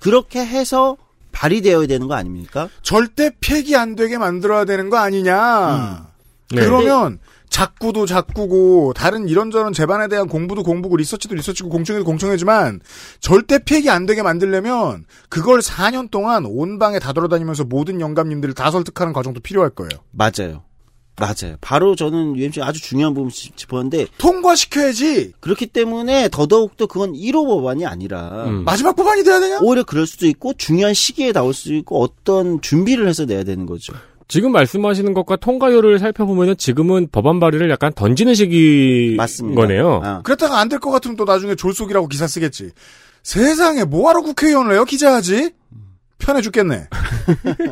그렇게 0.00 0.40
해서 0.44 0.96
발휘되어야 1.30 1.86
되는 1.86 2.08
거 2.08 2.14
아닙니까? 2.14 2.68
절대 2.82 3.30
폐기 3.40 3.76
안 3.76 3.94
되게 3.94 4.18
만들어야 4.18 4.64
되는 4.64 4.90
거 4.90 4.96
아니냐. 4.96 6.07
네. 6.50 6.64
그러면 6.64 7.18
작구도 7.50 8.04
작구고 8.06 8.92
다른 8.94 9.26
이런저런 9.28 9.72
재반에 9.72 10.08
대한 10.08 10.28
공부도 10.28 10.62
공부고 10.62 10.96
리서치도 10.96 11.34
리서치고 11.34 11.68
공청회도 11.70 12.04
공청회지만 12.04 12.80
절대 13.20 13.58
폐기 13.64 13.88
안 13.90 14.04
되게 14.06 14.22
만들려면 14.22 15.04
그걸 15.28 15.60
4년 15.60 16.10
동안 16.10 16.44
온 16.46 16.78
방에 16.78 16.98
다 16.98 17.12
돌아다니면서 17.12 17.64
모든 17.64 18.00
영감님들을 18.00 18.54
다 18.54 18.70
설득하는 18.70 19.12
과정도 19.12 19.40
필요할 19.40 19.70
거예요. 19.70 19.90
맞아요. 20.10 20.62
맞아요. 21.20 21.56
바로 21.60 21.96
저는 21.96 22.36
UMC 22.36 22.62
아주 22.62 22.80
중요한 22.80 23.12
부분 23.12 23.28
짚- 23.30 23.56
짚었는데 23.56 24.06
통과시켜야지 24.18 25.32
그렇기 25.40 25.66
때문에 25.66 26.28
더더욱더 26.30 26.86
그건 26.86 27.12
1호 27.12 27.46
법안이 27.46 27.86
아니라 27.86 28.44
음. 28.46 28.64
마지막 28.64 28.94
법안이 28.94 29.24
돼야 29.24 29.40
되냐? 29.40 29.58
오히려 29.62 29.82
그럴 29.82 30.06
수도 30.06 30.26
있고 30.28 30.52
중요한 30.54 30.94
시기에 30.94 31.32
나올 31.32 31.54
수도 31.54 31.74
있고 31.74 32.00
어떤 32.02 32.60
준비를 32.60 33.08
해서 33.08 33.24
내야 33.24 33.42
되는 33.42 33.66
거죠. 33.66 33.94
지금 34.28 34.52
말씀하시는 34.52 35.14
것과 35.14 35.36
통과율을 35.36 35.98
살펴보면은 35.98 36.56
지금은 36.58 37.08
법안 37.10 37.40
발의를 37.40 37.70
약간 37.70 37.92
던지는 37.94 38.34
시기 38.34 39.14
맞습니다. 39.16 39.60
거네요. 39.60 40.00
아, 40.04 40.22
그랬다가 40.22 40.60
안 40.60 40.68
될 40.68 40.78
것 40.80 40.90
같으면 40.90 41.16
또 41.16 41.24
나중에 41.24 41.54
졸속이라고 41.54 42.08
기사 42.08 42.26
쓰겠지. 42.26 42.70
세상에 43.22 43.84
뭐하러 43.84 44.20
국회의원을 44.22 44.74
해요 44.74 44.84
기자하지? 44.84 45.52
편해 46.18 46.40
죽겠네. 46.42 46.88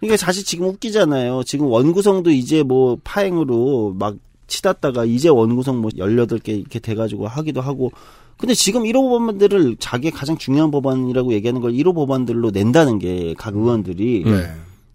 그러니까 0.00 0.16
사실 0.16 0.44
지금 0.44 0.66
웃기잖아요. 0.66 1.42
지금 1.44 1.66
원구성도 1.66 2.30
이제 2.30 2.62
뭐 2.62 2.98
파행으로 3.04 3.94
막 3.98 4.16
치닫다가 4.46 5.04
이제 5.04 5.28
원구성 5.28 5.78
뭐 5.80 5.90
18개 5.92 6.48
이렇게 6.48 6.78
돼가지고 6.78 7.26
하기도 7.28 7.60
하고. 7.60 7.92
근데 8.36 8.52
지금 8.54 8.82
1호 8.82 9.08
법안들을 9.10 9.76
자기의 9.78 10.10
가장 10.10 10.36
중요한 10.36 10.72
법안이라고 10.72 11.32
얘기하는 11.34 11.60
걸 11.60 11.72
1호 11.72 11.94
법안들로 11.94 12.50
낸다는 12.50 12.98
게 12.98 13.34
각 13.38 13.54
의원들이 13.54 14.24
음. 14.26 14.32
네. 14.32 14.50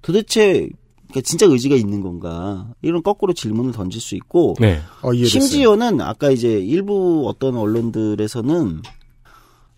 도대체 0.09 0.67
그러니까 1.09 1.21
진짜 1.23 1.45
의지가 1.45 1.75
있는 1.75 2.01
건가 2.01 2.67
이런 2.81 3.03
거꾸로 3.03 3.31
질문을 3.33 3.73
던질 3.73 4.01
수 4.01 4.15
있고 4.15 4.55
네. 4.59 4.81
어. 5.03 5.13
심지어는 5.13 6.01
아까 6.01 6.31
이제 6.31 6.49
일부 6.59 7.25
어떤 7.27 7.55
언론들에서는 7.55 8.81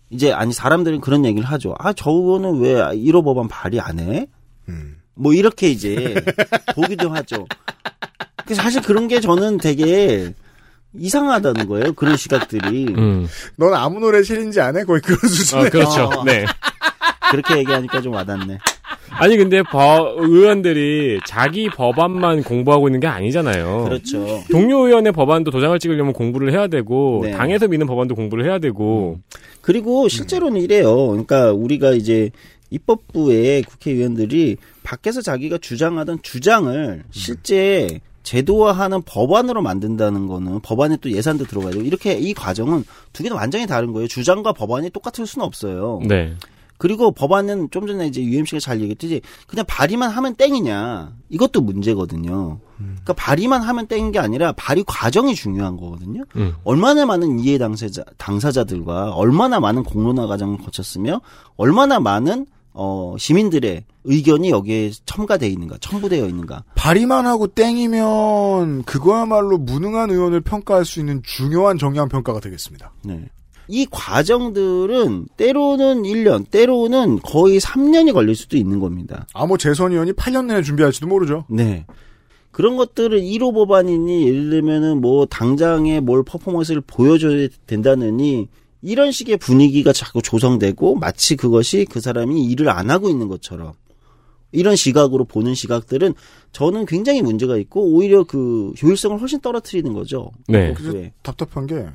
이제 0.08 0.32
아니 0.32 0.54
사람들은 0.54 1.02
그런 1.02 1.26
얘기를 1.26 1.46
하죠. 1.46 1.74
아 1.78 1.92
저거는 1.92 2.60
왜 2.60 2.74
1호 2.76 3.22
법안 3.24 3.46
발의 3.48 3.80
안 3.80 3.98
해? 3.98 4.26
음. 4.70 4.96
뭐 5.14 5.34
이렇게 5.34 5.68
이제 5.68 6.14
보기도 6.74 7.10
하죠. 7.10 7.46
그 8.46 8.54
사실 8.54 8.80
그런 8.80 9.06
게 9.06 9.20
저는 9.20 9.58
되게 9.58 10.32
이상하다는 10.94 11.68
거예요. 11.68 11.92
그런 11.92 12.16
시각들이 12.16 12.86
음. 12.96 13.28
넌 13.56 13.74
아무 13.74 14.00
노래 14.00 14.22
실인지 14.22 14.62
안 14.62 14.78
해? 14.78 14.84
거의 14.84 15.02
그런 15.02 15.18
수준에. 15.18 15.66
아, 15.66 15.68
그렇죠. 15.68 16.04
어. 16.04 16.24
네. 16.24 16.46
그렇게 17.32 17.58
얘기하니까 17.58 18.02
좀 18.02 18.12
와닿네. 18.12 18.58
아니 19.10 19.36
근데 19.38 19.62
법 19.62 20.18
의원들이 20.18 21.20
자기 21.26 21.68
법안만 21.70 22.42
공부하고 22.42 22.88
있는 22.88 23.00
게 23.00 23.06
아니잖아요. 23.06 23.84
그렇죠. 23.84 24.42
동료 24.50 24.86
의원의 24.86 25.12
법안도 25.12 25.50
도장을 25.50 25.78
찍으려면 25.78 26.12
공부를 26.12 26.52
해야 26.52 26.66
되고 26.66 27.20
네. 27.24 27.30
당에서 27.32 27.68
미는 27.68 27.86
법안도 27.86 28.14
공부를 28.14 28.44
해야 28.44 28.58
되고 28.58 29.18
그리고 29.62 30.08
실제로는 30.08 30.60
이래요. 30.60 31.08
그러니까 31.08 31.52
우리가 31.52 31.92
이제 31.92 32.30
입법부의 32.70 33.62
국회의원들이 33.62 34.58
밖에서 34.82 35.22
자기가 35.22 35.58
주장하던 35.58 36.20
주장을 36.22 37.02
실제 37.10 38.00
제도화하는 38.22 39.02
법안으로 39.02 39.62
만든다는 39.62 40.26
거는 40.26 40.60
법안에 40.60 40.98
또 41.00 41.10
예산도 41.10 41.44
들어가야 41.46 41.72
되고 41.72 41.84
이렇게 41.84 42.14
이 42.14 42.34
과정은 42.34 42.84
두 43.12 43.22
개는 43.22 43.36
완전히 43.36 43.66
다른 43.66 43.92
거예요. 43.92 44.06
주장과 44.06 44.52
법안이 44.52 44.90
똑같을 44.90 45.26
수는 45.26 45.46
없어요. 45.46 46.00
네. 46.06 46.34
그리고 46.82 47.12
법안은 47.12 47.68
좀 47.70 47.86
전에 47.86 48.08
이제 48.08 48.20
UMC가 48.20 48.58
잘 48.58 48.80
얘기했듯이 48.80 49.20
그냥 49.46 49.64
발의만 49.68 50.10
하면 50.10 50.34
땡이냐 50.34 51.12
이것도 51.28 51.60
문제거든요. 51.60 52.58
그러니까 52.76 53.12
발의만 53.12 53.62
하면 53.62 53.86
땡인 53.86 54.10
게 54.10 54.18
아니라 54.18 54.50
발의 54.50 54.82
과정이 54.88 55.36
중요한 55.36 55.76
거거든요. 55.76 56.24
음. 56.34 56.56
얼마나 56.64 57.06
많은 57.06 57.38
이해 57.38 57.56
당사자 57.56 58.02
당사자들과 58.16 59.12
얼마나 59.12 59.60
많은 59.60 59.84
공론화 59.84 60.26
과정을 60.26 60.58
거쳤으며 60.58 61.20
얼마나 61.56 62.00
많은 62.00 62.46
어 62.72 63.14
시민들의 63.16 63.84
의견이 64.02 64.50
여기에 64.50 64.90
첨가돼 65.06 65.46
있는가, 65.46 65.76
첨부되어 65.80 66.26
있는가. 66.26 66.64
발의만 66.74 67.28
하고 67.28 67.46
땡이면 67.46 68.82
그거야말로 68.82 69.56
무능한 69.56 70.10
의원을 70.10 70.40
평가할 70.40 70.84
수 70.84 70.98
있는 70.98 71.22
중요한 71.22 71.78
정량 71.78 72.08
평가가 72.08 72.40
되겠습니다. 72.40 72.92
네. 73.04 73.28
이 73.72 73.86
과정들은 73.90 75.28
때로는 75.38 76.02
1년, 76.02 76.44
때로는 76.50 77.20
거의 77.20 77.58
3년이 77.58 78.12
걸릴 78.12 78.36
수도 78.36 78.58
있는 78.58 78.80
겁니다. 78.80 79.26
아, 79.32 79.46
뭐 79.46 79.56
재선 79.56 79.92
의원이 79.92 80.12
8년 80.12 80.44
내내 80.44 80.60
준비할지도 80.60 81.06
모르죠. 81.06 81.46
네. 81.48 81.86
그런 82.50 82.76
것들을 82.76 83.18
1호 83.18 83.54
법안이니 83.54 84.28
예를 84.28 84.50
들면은 84.50 85.00
뭐 85.00 85.24
당장에 85.24 86.00
뭘 86.00 86.22
퍼포먼스를 86.22 86.82
보여줘야 86.86 87.48
된다느니 87.66 88.48
이런 88.82 89.10
식의 89.10 89.38
분위기가 89.38 89.94
자꾸 89.94 90.20
조성되고 90.20 90.96
마치 90.96 91.34
그것이 91.34 91.86
그 91.88 92.02
사람이 92.02 92.44
일을 92.44 92.68
안 92.68 92.90
하고 92.90 93.08
있는 93.08 93.28
것처럼 93.28 93.72
이런 94.50 94.76
시각으로 94.76 95.24
보는 95.24 95.54
시각들은 95.54 96.12
저는 96.52 96.84
굉장히 96.84 97.22
문제가 97.22 97.56
있고 97.56 97.86
오히려 97.86 98.24
그 98.24 98.74
효율성을 98.82 99.18
훨씬 99.18 99.40
떨어뜨리는 99.40 99.90
거죠. 99.94 100.30
네. 100.46 100.74
법부에. 100.74 101.14
답답한 101.22 101.66
게, 101.66 101.86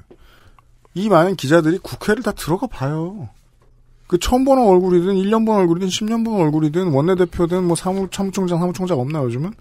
이 0.97 1.09
많은 1.09 1.35
기자들이 1.35 1.77
국회를 1.77 2.23
다 2.23 2.31
들어가 2.31 2.65
봐요. 2.65 3.29
그 4.07 4.17
처음 4.17 4.45
보는 4.45 4.63
얼굴이든, 4.63 5.13
1년 5.15 5.45
본 5.45 5.57
얼굴이든, 5.57 5.89
10년 5.89 6.25
본 6.25 6.41
얼굴이든, 6.41 6.91
원내대표든, 6.91 7.65
뭐 7.65 7.75
사무, 7.75 8.07
사무총장, 8.11 8.57
사무총장 8.57 8.99
없나 8.99 9.21
요즘은? 9.23 9.53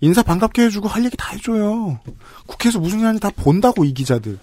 인사 0.00 0.22
반갑게 0.22 0.62
해주고 0.62 0.86
할 0.86 1.04
얘기 1.04 1.16
다 1.16 1.32
해줘요. 1.32 1.98
국회에서 2.46 2.78
무슨 2.78 3.00
일 3.00 3.06
하는지 3.06 3.20
다 3.20 3.30
본다고, 3.34 3.84
이 3.84 3.94
기자들. 3.94 4.38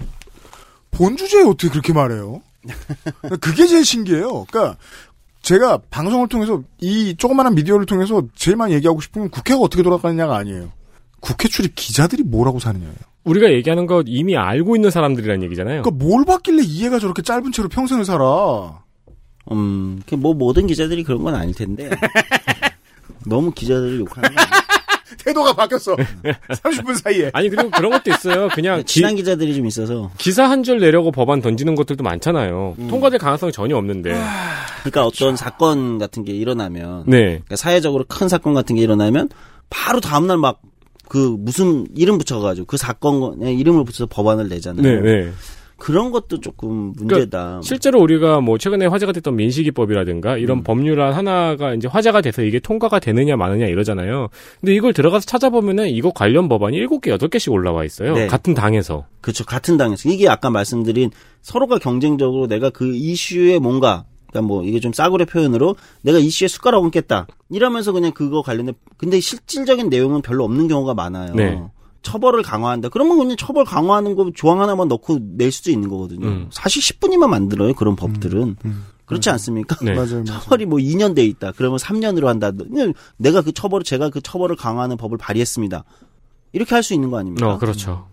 본 0.92 1.16
주제에 1.16 1.44
어떻게 1.44 1.70
그렇게 1.70 1.94
말해요? 1.94 2.42
그게 3.40 3.66
제일 3.66 3.86
신기해요. 3.86 4.46
그러니까, 4.46 4.76
제가 5.44 5.80
방송을 5.92 6.28
통해서, 6.28 6.62
이 6.82 7.16
조그마한 7.18 7.56
미디어를 7.56 7.86
통해서 7.86 8.22
제일 8.36 8.58
많이 8.58 8.74
얘기하고 8.74 9.00
싶은 9.00 9.22
건 9.22 9.30
국회가 9.30 9.60
어떻게 9.62 9.82
돌아가느냐가 9.82 10.36
아니에요. 10.36 10.72
국회 11.22 11.48
출입 11.48 11.76
기자들이 11.76 12.24
뭐라고 12.24 12.60
사느냐예요. 12.60 13.13
우리가 13.24 13.52
얘기하는 13.52 13.86
거 13.86 14.04
이미 14.06 14.36
알고 14.38 14.76
있는 14.76 14.90
사람들이란 14.92 15.44
얘기잖아요. 15.44 15.82
그러니까 15.84 16.04
뭘 16.06 16.26
받길래 16.26 16.64
이해가 16.64 17.00
저렇게 17.00 17.22
짧은 17.22 17.52
채로 17.52 17.70
평생을 17.70 18.06
살아? 18.06 18.82
음, 19.52 20.02
그뭐 20.08 20.34
모든 20.34 20.68
기자들이 20.68 21.04
그런 21.04 21.24
건 21.24 21.36
아닐 21.36 21.54
텐데. 21.54 21.90
너무 23.26 23.52
기자들을 23.52 24.00
욕하는 24.00 24.36
거? 24.36 24.42
태도가 25.24 25.54
바뀌었어. 25.54 25.96
30분 26.50 26.98
사이에. 27.02 27.30
아니 27.34 27.50
그리고 27.50 27.70
그런 27.70 27.92
것도 27.92 28.12
있어요. 28.12 28.50
그냥 28.50 28.80
기, 28.80 28.86
친한 28.86 29.16
기 29.16 29.24
자들이 29.24 29.56
좀 29.56 29.66
있어서. 29.68 30.12
기사 30.18 30.50
한 30.50 30.64
줄 30.64 30.80
내려고 30.80 31.12
법안 31.12 31.40
던지는 31.42 31.76
것들도 31.76 32.04
많잖아요. 32.04 32.76
통과될 32.90 33.20
가능성이 33.20 33.52
전혀 33.54 33.78
없는데. 33.78 34.12
그러니까 34.82 35.06
어떤 35.06 35.36
사건 35.38 35.98
같은 35.98 36.24
게 36.26 36.34
일어나면 36.34 37.04
네. 37.08 37.20
그러니까 37.26 37.56
사회적으로 37.56 38.04
큰 38.08 38.28
사건 38.28 38.54
같은 38.54 38.76
게 38.76 38.82
일어나면 38.82 39.30
바로 39.70 40.00
다음 40.02 40.28
날 40.28 40.38
막 40.38 40.60
그 41.14 41.36
무슨 41.38 41.86
이름 41.96 42.18
붙여가지고 42.18 42.66
그 42.66 42.76
사건에 42.76 43.54
이름을 43.54 43.84
붙여서 43.84 44.08
법안을 44.08 44.50
내잖아요. 44.50 44.82
네, 44.82 45.00
네. 45.00 45.32
그런 45.78 46.10
것도 46.10 46.40
조금 46.40 46.92
문제다. 46.96 47.60
실제로 47.62 48.02
우리가 48.02 48.42
뭐 48.42 48.58
최근에 48.58 48.88
화제가 48.88 49.12
됐던 49.12 49.36
민식이법이라든가 49.36 50.38
이런 50.38 50.60
음. 50.60 50.64
법률안 50.64 51.14
하나가 51.14 51.76
이제 51.76 51.88
화제가 51.88 52.22
돼서 52.22 52.42
이게 52.42 52.60
통과가 52.60 52.98
되느냐 52.98 53.36
마느냐 53.36 53.68
이러잖아요. 53.68 54.30
근데 54.60 54.74
이걸 54.74 54.92
들어가서 54.94 55.28
찾아보면은 55.28 55.90
이거 55.90 56.10
관련 56.10 56.50
법안이 56.50 56.80
7개, 56.80 57.16
8개씩 57.16 57.52
올라와 57.52 57.86
있어요. 57.86 58.16
네. 58.16 58.26
같은 58.26 58.56
당에서. 58.56 59.06
그렇죠. 59.22 59.46
같은 59.46 59.78
당에서 59.78 60.10
이게 60.10 60.28
아까 60.28 60.50
말씀드린 60.50 61.12
서로가 61.44 61.78
경쟁적으로 61.78 62.48
내가 62.48 62.72
그 62.72 62.92
이슈에 62.96 63.60
뭔가 63.60 64.06
그러니까 64.34 64.42
뭐 64.42 64.64
이게 64.64 64.80
좀 64.80 64.92
싸구려 64.92 65.26
표현으로 65.26 65.76
내가 66.02 66.18
이슈에 66.18 66.48
숟가락 66.48 66.84
얹겠다 66.84 67.28
이러면서 67.50 67.92
그냥 67.92 68.12
그거 68.12 68.42
관련된 68.42 68.74
근데 68.98 69.20
실질적인 69.20 69.90
내용은 69.90 70.22
별로 70.22 70.44
없는 70.44 70.68
경우가 70.68 70.94
많아요. 70.96 71.34
네. 71.36 71.62
처벌을 72.02 72.44
강화한다. 72.44 72.90
그러면 72.90 73.18
그냥 73.18 73.38
처벌 73.38 73.64
강화하는 73.64 74.16
거 74.16 74.30
조항 74.36 74.60
하나만 74.62 74.90
넣고 74.90 75.20
낼 75.38 75.52
수도 75.54 75.72
있는 75.72 75.88
거거든요. 75.88 76.28
음. 76.28 76.48
사실 76.52 76.82
10분이면 76.82 77.28
만들어요. 77.30 77.74
그런 77.76 77.96
법들은. 77.96 78.58
그렇지 79.06 79.30
않습니까? 79.30 79.78
네. 79.82 79.94
맞아요. 79.94 80.24
맞아요. 80.24 80.26
처벌이 80.26 80.66
뭐 80.66 80.80
2년 80.80 81.16
돼 81.16 81.24
있다. 81.24 81.54
그러면 81.56 81.78
3년으로 81.78 82.26
한다. 82.26 82.52
내가 83.18 83.42
그 83.42 83.54
처벌을 83.54 83.86
제가 83.86 84.10
그 84.10 84.20
처벌을 84.20 84.56
강화하는 84.58 84.98
법을 84.98 85.18
발의했습니다. 85.18 85.86
이렇게 86.52 86.76
할 86.76 86.84
수 86.84 86.94
있는 86.94 87.10
거 87.10 87.18
아닙니까? 87.20 87.54
어, 87.54 87.58
그렇죠. 87.58 88.08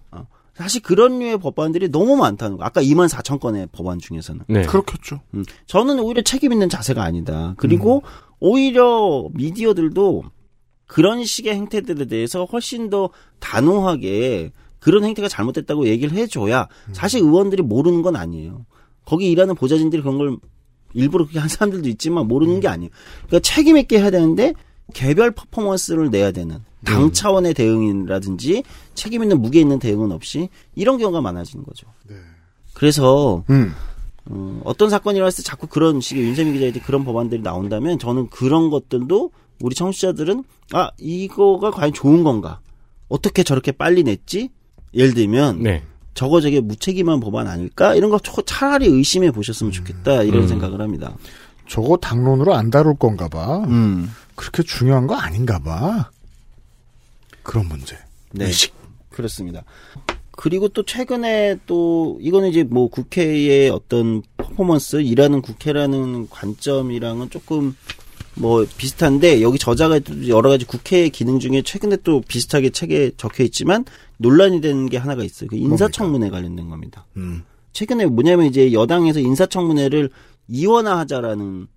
사실 0.61 0.83
그런 0.83 1.19
류의 1.19 1.39
법안들이 1.39 1.91
너무 1.91 2.17
많다는 2.17 2.59
거. 2.59 2.65
아까 2.65 2.83
2만 2.83 3.09
4천 3.09 3.41
건의 3.41 3.67
법안 3.73 3.99
중에서는. 3.99 4.43
네. 4.49 4.63
그렇겠죠. 4.67 5.21
음, 5.35 5.45
저는 5.67 5.99
오히려 6.01 6.23
책임 6.23 6.53
있는 6.53 6.69
자세가 6.69 7.03
아니다. 7.03 7.55
그리고 7.57 8.03
오히려 8.41 9.29
미디어들도 9.33 10.25
그런 10.87 11.25
식의 11.25 11.55
행태들에 11.55 12.07
대해서 12.07 12.45
훨씬 12.45 12.91
더 12.91 13.11
단호하게 13.39 14.53
그런 14.81 15.05
행태가 15.05 15.29
잘못됐다고 15.29 15.87
얘기를 15.87 16.17
해줘야 16.17 16.69
사실 16.93 17.21
의원들이 17.21 17.63
모르는 17.63 18.03
건 18.03 18.17
아니에요. 18.17 18.67
거기 19.05 19.31
일하는 19.31 19.55
보좌진들이 19.55 20.03
그런 20.03 20.19
걸 20.19 20.37
일부러 20.95 21.25
그렇게 21.25 21.39
한 21.39 21.49
사람들도 21.49 21.89
있지만 21.91 22.27
모르는 22.27 22.61
게 22.61 22.69
아니에요. 22.69 22.91
그러니까 23.27 23.39
책임 23.41 23.77
있게 23.77 23.99
해야 23.99 24.11
되는데 24.11 24.55
개별 24.93 25.31
퍼포먼스를 25.31 26.11
내야 26.11 26.33
되는 26.33 26.59
당 26.85 27.13
차원의 27.13 27.55
대응이라든지 27.55 28.63
책임 28.95 29.23
있는 29.23 29.41
무게 29.41 29.61
있는 29.61 29.79
대응은 29.79 30.13
없이 30.13 30.49
이런 30.75 30.99
경우가 30.99 31.21
많아지는 31.21 31.65
거죠. 31.65 31.87
그래서 32.75 33.45
음. 33.51 33.73
어, 34.27 34.61
어떤 34.65 34.91
사건이 34.91 35.17
일어났을 35.17 35.43
때 35.43 35.49
자꾸 35.49 35.67
그런 35.67 36.01
식의 36.01 36.23
윤세민 36.25 36.55
기자에 36.55 36.73
대해 36.73 36.83
그런 36.85 37.05
법안들이 37.05 37.43
나온다면 37.43 37.99
저는 37.99 38.29
그런 38.29 38.71
것들도 38.71 39.31
우리 39.61 39.75
청취자들은 39.75 40.45
아 40.73 40.91
이거가 40.99 41.71
과연 41.71 41.93
좋은 41.93 42.23
건가 42.23 42.61
어떻게 43.09 43.43
저렇게 43.43 43.73
빨리 43.73 44.03
냈지 44.05 44.51
예를 44.95 45.15
들면 45.15 45.63
네. 45.63 45.83
저거 46.15 46.41
저게 46.41 46.61
무책임한 46.61 47.21
법안 47.21 47.47
아닐까 47.47 47.95
이런 47.95 48.11
거 48.11 48.19
초- 48.19 48.43
차라리 48.43 48.87
의심해 48.87 49.31
보셨으면 49.31 49.73
좋겠다 49.73 50.23
이런 50.23 50.43
음. 50.43 50.49
생각을 50.49 50.81
합니다. 50.81 51.15
저거 51.69 51.97
당론으로 51.97 52.55
안 52.55 52.71
다룰 52.71 52.95
건가 52.97 53.29
봐. 53.29 53.59
음. 53.69 54.11
그렇게 54.35 54.63
중요한 54.63 55.07
거 55.07 55.15
아닌가 55.15 55.59
봐. 55.59 56.11
그런 57.43 57.69
문제. 57.69 57.97
네. 58.33 58.47
의식. 58.47 58.73
그렇습니다. 59.11 59.65
그리고 60.33 60.69
또 60.69 60.83
최근에 60.83 61.59
또 61.67 62.19
이거는 62.23 62.49
이제 62.49 62.63
뭐 62.63 62.89
국회의 62.89 63.69
어떤 63.69 64.23
퍼포먼스 64.39 65.03
일하는 65.03 65.43
국회라는 65.43 66.31
관점이랑은 66.31 67.29
조금 67.29 67.75
뭐 68.35 68.65
비슷한데 68.79 69.43
여기 69.43 69.59
저자가 69.59 69.99
또 69.99 70.29
여러 70.29 70.49
가지 70.49 70.65
국회 70.65 71.09
기능 71.09 71.41
중에 71.41 71.63
최근에 71.63 71.99
또 72.05 72.23
비슷하게 72.27 72.71
책에 72.71 73.11
적혀 73.17 73.45
있지만 73.45 73.85
논란이 74.17 74.61
되는 74.61 74.89
게 74.89 74.97
하나가 74.97 75.25
있어요. 75.25 75.49
그 75.51 75.57
인사청문회 75.57 76.31
관련된 76.31 76.71
겁니다. 76.71 77.07
음. 77.17 77.45
최근에 77.73 78.07
뭐냐면 78.07 78.47
이제 78.47 78.73
여당에서 78.73 79.21
인사청문회를 79.21 80.11
이원화하자라는 80.49 81.69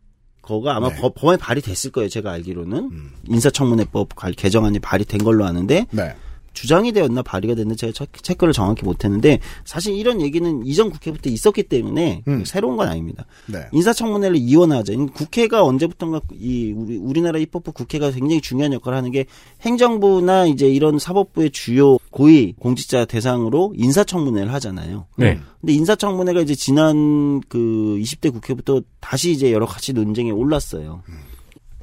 거가 0.43 0.75
아마 0.75 0.89
네. 0.89 0.95
법, 1.01 1.15
법안이 1.15 1.37
발의됐을 1.39 1.91
거예요. 1.91 2.09
제가 2.09 2.31
알기로는 2.31 2.91
인사청문회법 3.27 4.15
갈- 4.15 4.33
개정안이 4.33 4.77
발의된 4.79 5.23
걸로 5.23 5.45
아는데 5.45 5.87
네. 5.89 6.15
주장이 6.54 6.91
되었나 6.91 7.22
발의가 7.24 7.56
됐나 7.56 7.76
제가 7.76 7.91
체- 7.93 8.06
체크를 8.22 8.54
정확히 8.54 8.84
못했는데 8.86 9.39
사실 9.66 9.95
이런 9.95 10.22
얘기는 10.22 10.66
이전 10.66 10.89
국회부터 10.91 11.30
있었기 11.30 11.64
때문에 11.64 12.24
음. 12.28 12.43
새로운 12.45 12.78
건 12.78 12.88
아닙니다. 12.88 13.26
네. 13.47 13.66
인사청문회를 13.74 14.38
이원하자. 14.38 14.93
국회가 15.14 15.64
언제부턴가 15.64 16.22
이 16.34 16.72
우리 16.76 16.97
우리나라 16.97 17.39
입법부 17.39 17.72
국회가 17.72 18.12
굉장히 18.12 18.39
중요한 18.41 18.72
역할을 18.74 18.97
하는 18.97 19.12
게 19.12 19.26
행정부나 19.62 20.45
이제 20.45 20.68
이런 20.70 20.99
사법부의 20.99 21.51
주요 21.51 21.97
고위 22.12 22.54
공직자 22.60 23.06
대상으로 23.06 23.74
인사청문회를 23.76 24.54
하잖아요. 24.54 25.08
네. 25.18 25.39
근데 25.60 25.74
인사청문회가 25.74 26.41
이제 26.41 26.54
지난 26.56 27.41
그 27.49 27.97
20대 27.99 28.32
국회부터 28.32 28.82
다시 28.99 29.32
이제 29.32 29.51
여러 29.51 29.66
가지 29.66 29.93
논쟁에 29.93 30.30
올랐어요. 30.32 31.01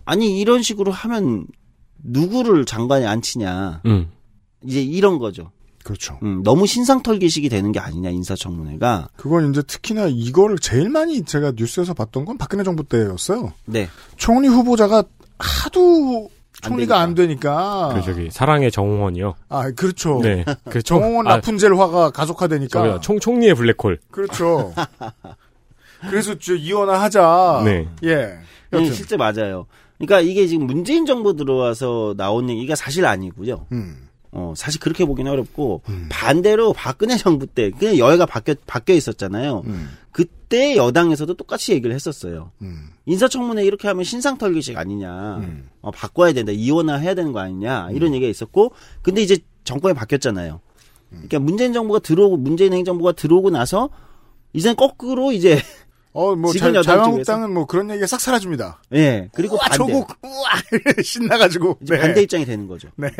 아니 0.04 0.40
이런 0.40 0.62
식으로 0.62 0.92
하면 0.92 1.46
누구를 2.02 2.64
장관에 2.64 3.06
앉히냐. 3.06 3.82
음. 3.86 4.08
이제 4.64 4.80
이런 4.82 5.18
거죠. 5.18 5.50
그렇죠. 5.84 6.18
음, 6.22 6.42
너무 6.42 6.66
신상털기식이 6.66 7.48
되는 7.48 7.72
게 7.72 7.80
아니냐 7.80 8.10
인사청문회가. 8.10 9.08
그건 9.16 9.50
이제 9.50 9.62
특히나 9.62 10.08
이거를 10.10 10.58
제일 10.58 10.90
많이 10.90 11.22
제가 11.24 11.52
뉴스에서 11.56 11.94
봤던 11.94 12.26
건 12.26 12.36
박근혜 12.38 12.62
정부 12.64 12.84
때였어요. 12.84 13.52
네. 13.64 13.88
총리 14.16 14.46
후보자가 14.48 15.04
하도 15.38 16.28
안 16.62 16.70
총리가 16.72 17.00
안 17.00 17.14
되니까. 17.14 17.92
그 17.94 18.02
저기 18.02 18.30
사랑의 18.30 18.70
정홍원이요. 18.70 19.34
아, 19.48 19.70
그렇죠. 19.70 20.20
네. 20.22 20.44
그 20.68 20.82
총- 20.82 21.00
정홍원 21.00 21.26
아, 21.28 21.36
라푼젤화가 21.36 22.10
가속화되니까. 22.10 22.78
저기요. 22.78 23.00
총 23.00 23.18
총리의 23.18 23.54
블랙홀. 23.54 23.98
그렇죠. 24.10 24.74
그래서 26.10 26.34
저 26.38 26.54
이혼을 26.54 27.00
하자. 27.00 27.62
네. 27.64 27.88
예. 28.04 28.38
네. 28.70 28.92
실제 28.92 29.16
맞아요. 29.16 29.66
그러니까 29.98 30.20
이게 30.20 30.46
지금 30.46 30.66
문재인 30.66 31.06
정부 31.06 31.34
들어와서 31.36 32.14
나온 32.16 32.48
얘기가 32.50 32.74
사실 32.74 33.04
아니고요. 33.06 33.66
음. 33.72 34.08
어, 34.32 34.52
사실 34.56 34.80
그렇게 34.80 35.04
보기는 35.04 35.30
어렵고 35.30 35.82
반대로 36.08 36.72
박근혜 36.72 37.16
정부 37.16 37.46
때 37.46 37.70
그냥 37.70 37.98
여야가 37.98 38.26
바뀌어 38.26 38.54
바뀌어 38.66 38.94
있었잖아요. 38.94 39.62
음. 39.66 39.90
그때 40.12 40.76
여당에서도 40.76 41.34
똑같이 41.34 41.72
얘기를 41.72 41.94
했었어요. 41.94 42.52
음. 42.62 42.90
인사청문회 43.06 43.64
이렇게 43.64 43.88
하면 43.88 44.04
신상 44.04 44.38
털기식 44.38 44.76
아니냐. 44.76 45.38
음. 45.38 45.68
어, 45.80 45.90
바꿔야 45.90 46.32
된다. 46.32 46.52
이원화 46.52 46.96
해야 46.96 47.14
되는 47.14 47.32
거 47.32 47.40
아니냐. 47.40 47.88
이런 47.92 48.14
얘기가 48.14 48.30
있었고 48.30 48.72
근데 49.02 49.22
이제 49.22 49.38
정권이 49.64 49.94
바뀌었잖아요. 49.94 50.60
그러니까 51.10 51.38
문재인 51.40 51.72
정부가 51.72 51.98
들어오고 51.98 52.36
문재인 52.36 52.72
행정부가 52.72 53.12
들어오고 53.12 53.50
나서 53.50 53.90
이제는 54.52 54.76
거꾸로 54.76 55.32
이제 55.32 55.60
어, 56.12 56.34
뭐, 56.34 56.52
지금 56.52 56.72
자, 56.72 56.78
여당 56.78 56.82
자유한국당은 56.82 57.54
뭐 57.54 57.66
그런 57.66 57.88
얘기가 57.90 58.06
싹 58.06 58.20
사라집니다. 58.20 58.82
예. 58.94 59.28
그리고 59.32 59.54
우와, 59.54 59.68
반대. 59.68 59.76
조국, 59.76 60.08
우와! 60.22 60.50
신나가지고. 61.04 61.78
네. 61.82 61.98
반대 62.00 62.22
입장이 62.22 62.44
되는 62.44 62.66
거죠. 62.66 62.88
네. 62.96 63.10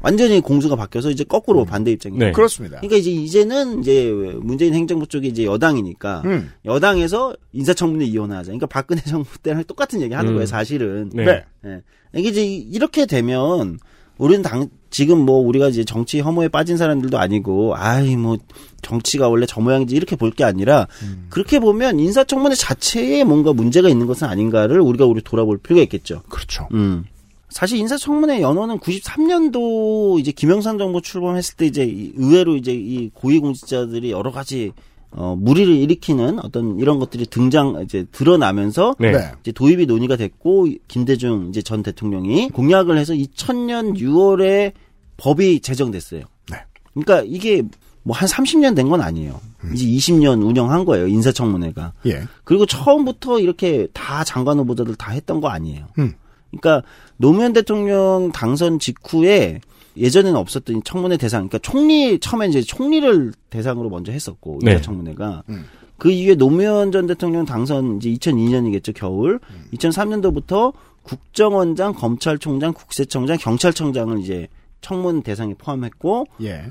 완전히 0.00 0.40
공수가 0.40 0.76
바뀌어서 0.76 1.10
이제 1.10 1.24
거꾸로 1.24 1.64
반대 1.64 1.90
입장이. 1.90 2.16
네. 2.18 2.32
그렇습니다. 2.32 2.76
그러니까 2.78 2.96
이제 2.98 3.10
이제는 3.10 3.80
이제 3.80 4.10
문재인 4.40 4.74
행정부 4.74 5.06
쪽이 5.06 5.28
이제 5.28 5.44
여당이니까 5.44 6.22
음. 6.24 6.50
여당에서 6.64 7.34
인사청문회 7.52 8.04
이혼하자. 8.06 8.44
그러니까 8.46 8.66
박근혜 8.66 9.00
정부 9.02 9.38
때랑 9.38 9.64
똑같은 9.64 10.00
얘기 10.00 10.14
하는 10.14 10.30
음. 10.30 10.34
거예요, 10.34 10.46
사실은. 10.46 11.10
네. 11.12 11.24
네. 11.24 11.44
예. 11.64 11.82
이게 12.14 12.28
이제 12.28 12.44
이렇게 12.46 13.06
되면 13.06 13.78
우리는 14.18 14.42
당 14.42 14.68
지금 14.90 15.18
뭐 15.18 15.38
우리가 15.38 15.68
이제 15.68 15.84
정치 15.84 16.20
혐오에 16.20 16.48
빠진 16.48 16.76
사람들도 16.76 17.18
아니고 17.18 17.74
아이 17.76 18.16
뭐 18.16 18.36
정치가 18.82 19.28
원래 19.28 19.46
저 19.46 19.60
모양이지 19.60 19.94
이렇게 19.94 20.16
볼 20.16 20.30
게 20.30 20.44
아니라 20.44 20.86
그렇게 21.28 21.58
보면 21.58 21.98
인사청문회 22.00 22.54
자체에 22.54 23.24
뭔가 23.24 23.52
문제가 23.52 23.88
있는 23.88 24.06
것은 24.06 24.26
아닌가를 24.28 24.80
우리가 24.80 25.04
우리 25.04 25.20
돌아볼 25.22 25.58
필요가 25.58 25.82
있겠죠. 25.82 26.22
그렇죠. 26.28 26.66
음. 26.72 27.04
사실 27.48 27.78
인사청문회 27.78 28.40
연호는 28.42 28.78
93년도 28.78 30.18
이제 30.20 30.32
김영삼 30.32 30.78
정부 30.78 31.00
출범했을 31.00 31.56
때 31.56 31.66
이제 31.66 31.84
이- 31.84 32.12
의외로 32.16 32.56
이제 32.56 32.72
이 32.72 33.10
고위공직자들이 33.14 34.10
여러 34.10 34.30
가지 34.30 34.72
어 35.10 35.34
무리를 35.38 35.74
일으키는 35.74 36.38
어떤 36.44 36.78
이런 36.78 36.98
것들이 36.98 37.24
등장 37.26 37.80
이제 37.82 38.04
드러나면서 38.12 38.94
네. 38.98 39.12
네. 39.12 39.32
이제 39.40 39.52
도입이 39.52 39.86
논의가 39.86 40.16
됐고 40.16 40.68
김대중 40.86 41.46
이제 41.48 41.62
전 41.62 41.82
대통령이 41.82 42.50
공약을 42.50 42.98
해서 42.98 43.14
2000년 43.14 43.96
6월에 43.98 44.72
법이 45.16 45.60
제정됐어요. 45.60 46.24
네. 46.50 46.58
그러니까 46.92 47.22
이게 47.26 47.62
뭐 48.02 48.14
한 48.16 48.28
30년 48.28 48.76
된 48.76 48.90
건 48.90 49.00
아니에요. 49.00 49.40
이제 49.74 49.84
20년 49.86 50.46
운영한 50.46 50.84
거예요. 50.84 51.08
인사청문회가. 51.08 51.94
예. 52.06 52.22
그리고 52.44 52.64
처음부터 52.66 53.40
이렇게 53.40 53.88
다 53.94 54.24
장관 54.24 54.58
후보자들 54.58 54.94
다 54.96 55.12
했던 55.12 55.40
거 55.40 55.48
아니에요. 55.48 55.86
음. 55.98 56.14
그러니까 56.50 56.82
노무현 57.16 57.52
대통령 57.52 58.30
당선 58.32 58.78
직후에 58.78 59.60
예전에는 59.96 60.38
없었던 60.38 60.76
이 60.76 60.80
청문회 60.84 61.16
대상, 61.16 61.48
그러니까 61.48 61.58
총리 61.58 62.18
처음에 62.18 62.46
이제 62.46 62.62
총리를 62.62 63.32
대상으로 63.50 63.88
먼저 63.90 64.12
했었고 64.12 64.60
네. 64.62 64.72
인사청문회가 64.72 65.42
음. 65.48 65.64
그 65.96 66.10
이후에 66.10 66.36
노무현 66.36 66.92
전 66.92 67.06
대통령 67.06 67.44
당선 67.44 67.96
이제 67.96 68.10
2002년이겠죠 68.10 68.94
겨울 68.94 69.40
2003년도부터 69.72 70.72
국정원장, 71.02 71.94
검찰총장, 71.94 72.74
국세청장, 72.74 73.36
경찰청장을 73.38 74.20
이제 74.20 74.46
청문 74.80 75.22
대상에 75.22 75.54
포함했고 75.54 76.26
예. 76.42 76.66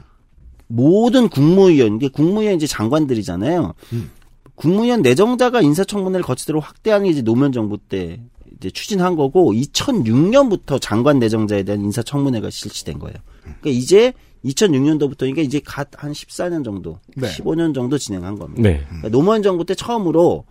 모든 0.68 1.28
국무위원, 1.28 1.96
이게 1.96 2.08
국무위원 2.08 2.56
이제 2.56 2.68
장관들이잖아요. 2.68 3.74
음. 3.94 4.12
국무위원 4.56 5.02
내정자가 5.02 5.62
인사청문회를 5.62 6.24
거치도록 6.24 6.68
확대하는 6.68 7.06
게 7.06 7.12
이제 7.12 7.22
노무현 7.22 7.52
정부 7.52 7.78
때 7.78 8.20
이제 8.60 8.70
추진한 8.72 9.16
거고 9.16 9.54
2006년부터 9.54 10.80
장관 10.82 11.20
내정자에 11.20 11.64
대한 11.64 11.82
인사청문회가 11.82 12.50
실시된 12.50 13.00
거예요. 13.00 13.16
그러니까 13.42 13.70
이제 13.70 14.14
2006년도부터 14.46 15.20
그러니까 15.20 15.42
이제 15.42 15.60
갓 15.64 15.90
한 15.98 16.12
14년 16.12 16.64
정도, 16.64 17.00
네. 17.16 17.28
15년 17.30 17.74
정도 17.74 17.98
진행한 17.98 18.38
겁니다. 18.38 18.62
네. 18.62 18.84
그러니까 18.88 19.10
노무현 19.10 19.42
정부 19.44 19.66
때 19.66 19.76
처음으로 19.76 20.46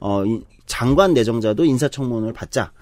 어 0.00 0.24
이- 0.24 0.42
장관 0.66 1.14
내정자도 1.14 1.64
인사청문을 1.64 2.32
받자. 2.32 2.72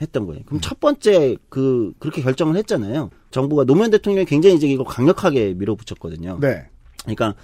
했던 0.00 0.26
거예요. 0.26 0.42
그럼 0.46 0.60
첫 0.60 0.80
번째 0.80 1.36
그 1.48 1.92
그렇게 2.00 2.22
결정을 2.22 2.56
했잖아요. 2.56 3.10
정부가 3.30 3.64
노무현 3.64 3.90
대통령이 3.92 4.24
굉장히 4.26 4.56
이제 4.56 4.66
이거 4.66 4.82
강력하게 4.82 5.54
밀어붙였거든요. 5.54 6.38
네. 6.40 6.64
그러니까 7.02 7.34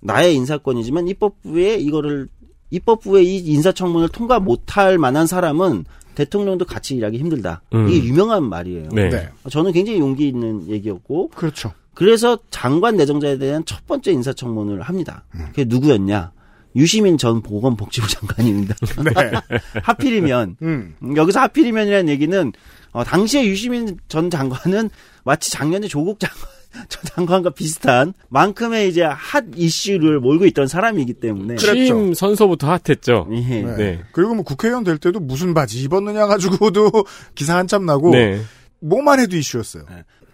나의 0.00 0.34
인사권이지만 0.34 1.08
입법부에 1.08 1.76
이거를 1.76 2.28
입법부에 2.70 3.22
이 3.22 3.38
인사청문을 3.38 4.08
통과 4.10 4.38
못할 4.38 4.98
만한 4.98 5.26
사람은 5.26 5.84
대통령도 6.14 6.64
같이 6.64 6.94
일하기 6.96 7.18
힘들다. 7.18 7.62
음. 7.74 7.88
이게 7.88 8.06
유명한 8.06 8.44
말이에요. 8.44 8.88
네. 8.92 9.08
네. 9.08 9.28
저는 9.50 9.72
굉장히 9.72 9.98
용기 9.98 10.28
있는 10.28 10.68
얘기였고 10.68 11.28
그렇죠. 11.30 11.72
그래서 11.94 12.38
장관 12.50 12.96
내정자에 12.96 13.38
대한 13.38 13.64
첫 13.64 13.86
번째 13.86 14.12
인사청문을 14.12 14.82
합니다. 14.82 15.24
음. 15.34 15.46
그게 15.50 15.64
누구였냐? 15.64 16.32
유시민 16.76 17.18
전 17.18 17.40
보건복지부 17.40 18.08
장관입니다. 18.08 18.74
네. 19.04 19.58
하필이면 19.82 20.56
음. 20.62 20.94
여기서 21.16 21.40
하필이면이라는 21.40 22.08
얘기는 22.08 22.52
어, 22.92 23.04
당시에 23.04 23.44
유시민 23.46 23.98
전 24.08 24.30
장관은 24.30 24.90
마치 25.24 25.50
작년에 25.50 25.86
조국 25.88 26.18
장관 26.18 26.48
저 26.88 27.00
장관과 27.02 27.50
비슷한 27.50 28.14
만큼의 28.28 28.88
이제 28.88 29.02
핫 29.02 29.44
이슈를 29.56 30.20
몰고 30.20 30.46
있던 30.46 30.66
사람이기 30.66 31.14
때문에 31.14 31.56
취임 31.56 32.14
선서부터 32.14 32.68
핫했죠. 32.68 33.28
예. 33.32 33.62
네. 33.62 33.76
네. 33.76 34.00
그리고 34.12 34.34
뭐 34.34 34.44
국회의원 34.44 34.84
될 34.84 34.98
때도 34.98 35.20
무슨 35.20 35.54
바지 35.54 35.82
입었느냐 35.82 36.26
가지고도 36.26 36.90
기사 37.34 37.56
한참 37.56 37.86
나고 37.86 38.10
네. 38.10 38.40
뭐만 38.80 39.20
해도 39.20 39.36
이슈였어요. 39.36 39.84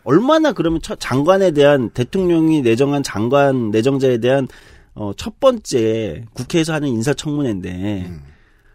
얼마나 0.02 0.52
그러면 0.52 0.80
첫 0.82 0.98
장관에 0.98 1.50
대한 1.52 1.90
대통령이 1.90 2.62
내정한 2.62 3.02
장관 3.02 3.70
내정자에 3.70 4.18
대한 4.18 4.48
어, 4.94 5.12
첫 5.16 5.38
번째 5.38 6.24
국회에서 6.32 6.72
하는 6.72 6.88
인사청문회인데 6.88 8.06
음. 8.08 8.22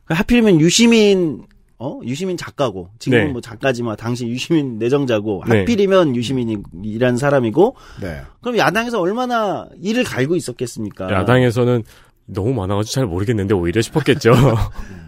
그 0.05 0.13
하필이면 0.13 0.61
유시민 0.61 1.43
어 1.77 1.99
유시민 2.03 2.37
작가고 2.37 2.89
지금은 2.99 3.25
네. 3.25 3.31
뭐 3.31 3.41
작가지만 3.41 3.97
당시 3.97 4.27
유시민 4.27 4.79
내정자고 4.79 5.43
네. 5.47 5.59
하필이면 5.59 6.15
유시민이라는 6.15 7.17
사람이고 7.17 7.75
네. 8.01 8.21
그럼 8.41 8.57
야당에서 8.57 9.01
얼마나 9.01 9.67
이를 9.81 10.03
갈고 10.03 10.35
있었겠습니까? 10.35 11.11
야당에서는 11.11 11.83
너무 12.27 12.53
많아가지고 12.53 12.93
잘 12.93 13.05
모르겠는데 13.05 13.53
오히려 13.53 13.81
싶었겠죠. 13.81 14.33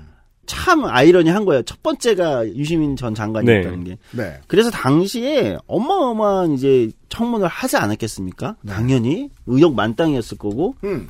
참 0.47 0.85
아이러니한 0.85 1.45
거예요. 1.45 1.61
첫 1.63 1.83
번째가 1.83 2.47
유시민 2.55 2.95
전 2.95 3.13
장관이었다는 3.13 3.83
게. 3.83 3.97
네. 4.11 4.39
그래서 4.47 4.71
당시에 4.71 5.57
어마어마한 5.67 6.53
이제 6.53 6.89
청문을 7.09 7.47
하지 7.47 7.75
않았겠습니까? 7.75 8.55
당연히 8.65 9.29
의욕 9.45 9.75
만땅이었을 9.75 10.37
거고. 10.37 10.75
음. 10.85 11.09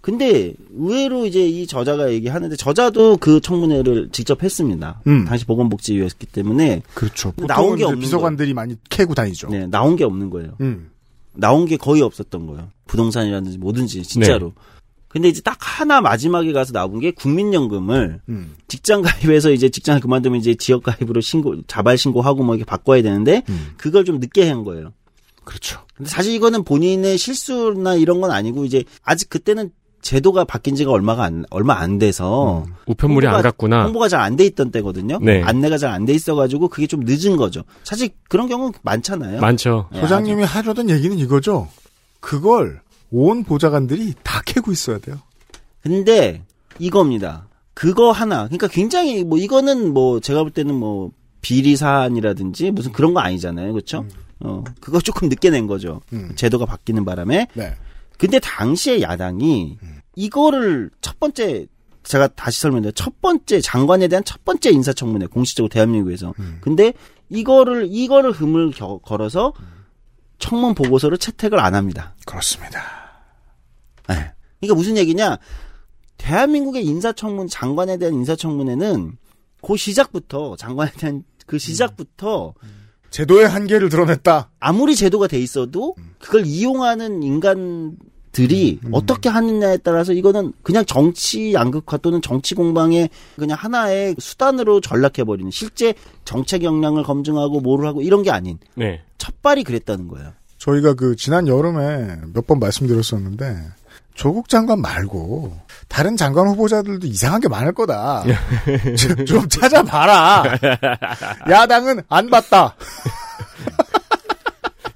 근데 0.00 0.54
의외로 0.70 1.26
이제 1.26 1.46
이 1.46 1.66
저자가 1.66 2.12
얘기하는데 2.12 2.54
저자도 2.56 3.16
그 3.18 3.40
청문회를 3.40 4.10
직접 4.12 4.42
했습니다. 4.42 5.00
음. 5.06 5.24
당시 5.24 5.44
보건복지위였기 5.44 6.26
때문에 6.26 6.82
그렇죠. 6.94 7.32
나온 7.36 7.76
게 7.76 7.84
없는 7.84 8.00
비서관들이 8.00 8.54
많이 8.54 8.76
캐고 8.88 9.14
다니죠. 9.14 9.48
네, 9.48 9.66
나온 9.66 9.96
게 9.96 10.04
없는 10.04 10.30
거예요. 10.30 10.56
음. 10.60 10.90
나온 11.34 11.66
게 11.66 11.76
거의 11.76 12.02
없었던 12.02 12.46
거예요. 12.46 12.68
부동산이라든지 12.86 13.58
뭐든지 13.58 14.02
진짜로. 14.02 14.52
근데 15.08 15.28
이제 15.28 15.40
딱 15.40 15.56
하나 15.60 16.00
마지막에 16.00 16.52
가서 16.52 16.72
나온 16.72 17.00
게 17.00 17.10
국민연금을 17.10 18.20
음. 18.28 18.56
직장 18.68 19.02
가입해서 19.02 19.50
이제 19.50 19.68
직장을 19.68 20.00
그만두면 20.00 20.38
이제 20.38 20.54
지역 20.54 20.82
가입으로 20.82 21.20
신고 21.20 21.62
자발 21.66 21.96
신고하고 21.96 22.44
뭐 22.44 22.54
이렇게 22.54 22.68
바꿔야 22.68 23.02
되는데 23.02 23.42
음. 23.48 23.68
그걸 23.76 24.04
좀 24.04 24.20
늦게 24.20 24.48
한 24.48 24.64
거예요. 24.64 24.92
그렇죠. 25.44 25.80
근데 25.94 26.10
사실 26.10 26.34
이거는 26.34 26.62
본인의 26.62 27.16
실수나 27.16 27.94
이런 27.94 28.20
건 28.20 28.30
아니고 28.30 28.66
이제 28.66 28.84
아직 29.02 29.30
그때는 29.30 29.70
제도가 30.00 30.44
바뀐 30.44 30.74
지가 30.76 30.90
얼마가 30.92 31.24
안 31.24 31.44
얼마 31.50 31.74
안 31.78 31.98
돼서 31.98 32.64
우편물이 32.86 33.26
안 33.26 33.34
홍보가- 33.34 33.42
갔구나. 33.42 33.84
홍보가 33.84 34.08
잘 34.08 34.20
안 34.20 34.36
돼 34.36 34.44
있던 34.46 34.70
때거든요. 34.70 35.18
네. 35.20 35.42
안내가 35.42 35.76
잘 35.78 35.90
안 35.92 36.04
돼 36.06 36.12
있어가지고 36.14 36.68
그게 36.68 36.86
좀 36.86 37.00
늦은 37.04 37.36
거죠. 37.36 37.62
사실 37.84 38.10
그런 38.28 38.48
경우 38.48 38.72
많잖아요. 38.82 39.40
많죠. 39.40 39.88
네, 39.92 40.00
소장님이 40.00 40.44
하려던 40.44 40.88
얘기는 40.90 41.16
이거죠. 41.18 41.68
그걸 42.20 42.80
온 43.10 43.42
보좌관들이 43.44 44.14
다 44.22 44.42
캐고 44.44 44.70
있어야 44.72 44.98
돼요. 44.98 45.16
근데 45.82 46.42
이겁니다. 46.78 47.46
그거 47.74 48.10
하나. 48.12 48.44
그러니까 48.44 48.68
굉장히 48.68 49.24
뭐 49.24 49.38
이거는 49.38 49.92
뭐 49.94 50.20
제가 50.20 50.42
볼 50.42 50.50
때는 50.50 50.74
뭐 50.74 51.10
비리 51.40 51.76
사안이라든지 51.76 52.70
무슨 52.72 52.92
그런 52.92 53.14
거 53.14 53.20
아니잖아요. 53.20 53.72
그렇죠? 53.72 54.04
어, 54.40 54.62
그거 54.80 55.00
조금 55.00 55.28
늦게 55.28 55.50
낸 55.50 55.66
거죠. 55.66 56.00
음. 56.12 56.32
제도가 56.36 56.66
바뀌는 56.66 57.04
바람에. 57.04 57.46
네. 57.54 57.74
근데 58.18 58.38
당시에 58.40 59.00
야당이 59.00 59.78
이거를 60.16 60.90
첫 61.00 61.18
번째 61.20 61.66
제가 62.02 62.28
다시 62.28 62.60
설명드려요. 62.60 62.92
첫 62.92 63.20
번째 63.20 63.60
장관에 63.60 64.08
대한 64.08 64.24
첫 64.24 64.44
번째 64.44 64.70
인사청문회 64.70 65.26
공식적으로 65.26 65.68
대한민국에서. 65.68 66.34
근데 66.60 66.92
이거를 67.28 67.86
이거를 67.90 68.32
흠을 68.32 68.70
겨- 68.72 68.98
걸어서 68.98 69.52
청문 70.38 70.74
보고서를 70.74 71.18
채택을 71.18 71.58
안 71.60 71.74
합니다. 71.74 72.14
그렇습니다. 72.26 72.80
네. 74.08 74.32
그러니까 74.60 74.74
무슨 74.76 74.96
얘기냐? 74.96 75.38
대한민국의 76.16 76.84
인사청문 76.84 77.46
장관에 77.48 77.98
대한 77.98 78.14
인사청문회는 78.14 79.16
그 79.62 79.76
시작부터 79.76 80.56
장관에 80.56 80.90
대한 80.92 81.24
그 81.46 81.58
시작부터 81.58 82.54
제도의 83.10 83.48
한계를 83.48 83.88
드러냈다. 83.88 84.50
아무리 84.60 84.94
제도가 84.94 85.26
돼 85.28 85.38
있어도 85.40 85.94
그걸 86.20 86.44
이용하는 86.46 87.22
인간들이 87.22 88.80
어떻게 88.92 89.28
하느냐에 89.28 89.78
따라서 89.78 90.12
이거는 90.12 90.52
그냥 90.62 90.84
정치 90.84 91.52
양극화 91.54 91.96
또는 91.98 92.20
정치 92.22 92.54
공방의 92.54 93.08
그냥 93.36 93.56
하나의 93.58 94.14
수단으로 94.18 94.80
전락해버리는 94.80 95.50
실제 95.50 95.94
정책 96.24 96.62
역량을 96.64 97.02
검증하고 97.02 97.60
뭐를 97.60 97.86
하고 97.88 98.02
이런 98.02 98.22
게 98.22 98.30
아닌 98.30 98.58
네. 98.74 99.00
첫발이 99.18 99.64
그랬다는 99.64 100.08
거예요. 100.08 100.32
저희가 100.58 100.94
그 100.94 101.16
지난 101.16 101.46
여름에 101.48 102.18
몇 102.34 102.46
번 102.46 102.58
말씀드렸었는데 102.58 103.56
조국 104.18 104.48
장관 104.48 104.80
말고 104.80 105.56
다른 105.86 106.16
장관 106.16 106.48
후보자들도 106.48 107.06
이상한 107.06 107.40
게 107.40 107.46
많을 107.48 107.72
거다. 107.72 108.24
좀- 108.98 109.24
좀 109.24 109.48
찾아봐라. 109.48 110.42
야당은 111.48 112.02
안 112.08 112.28
봤다. 112.28 112.74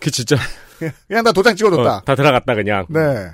그 0.00 0.10
진짜 0.10 0.36
그냥 1.06 1.22
다 1.22 1.30
도장 1.30 1.54
찍어뒀다. 1.54 1.96
어, 1.98 2.02
다 2.04 2.16
들어갔다 2.16 2.56
그냥. 2.56 2.84
네. 2.88 3.28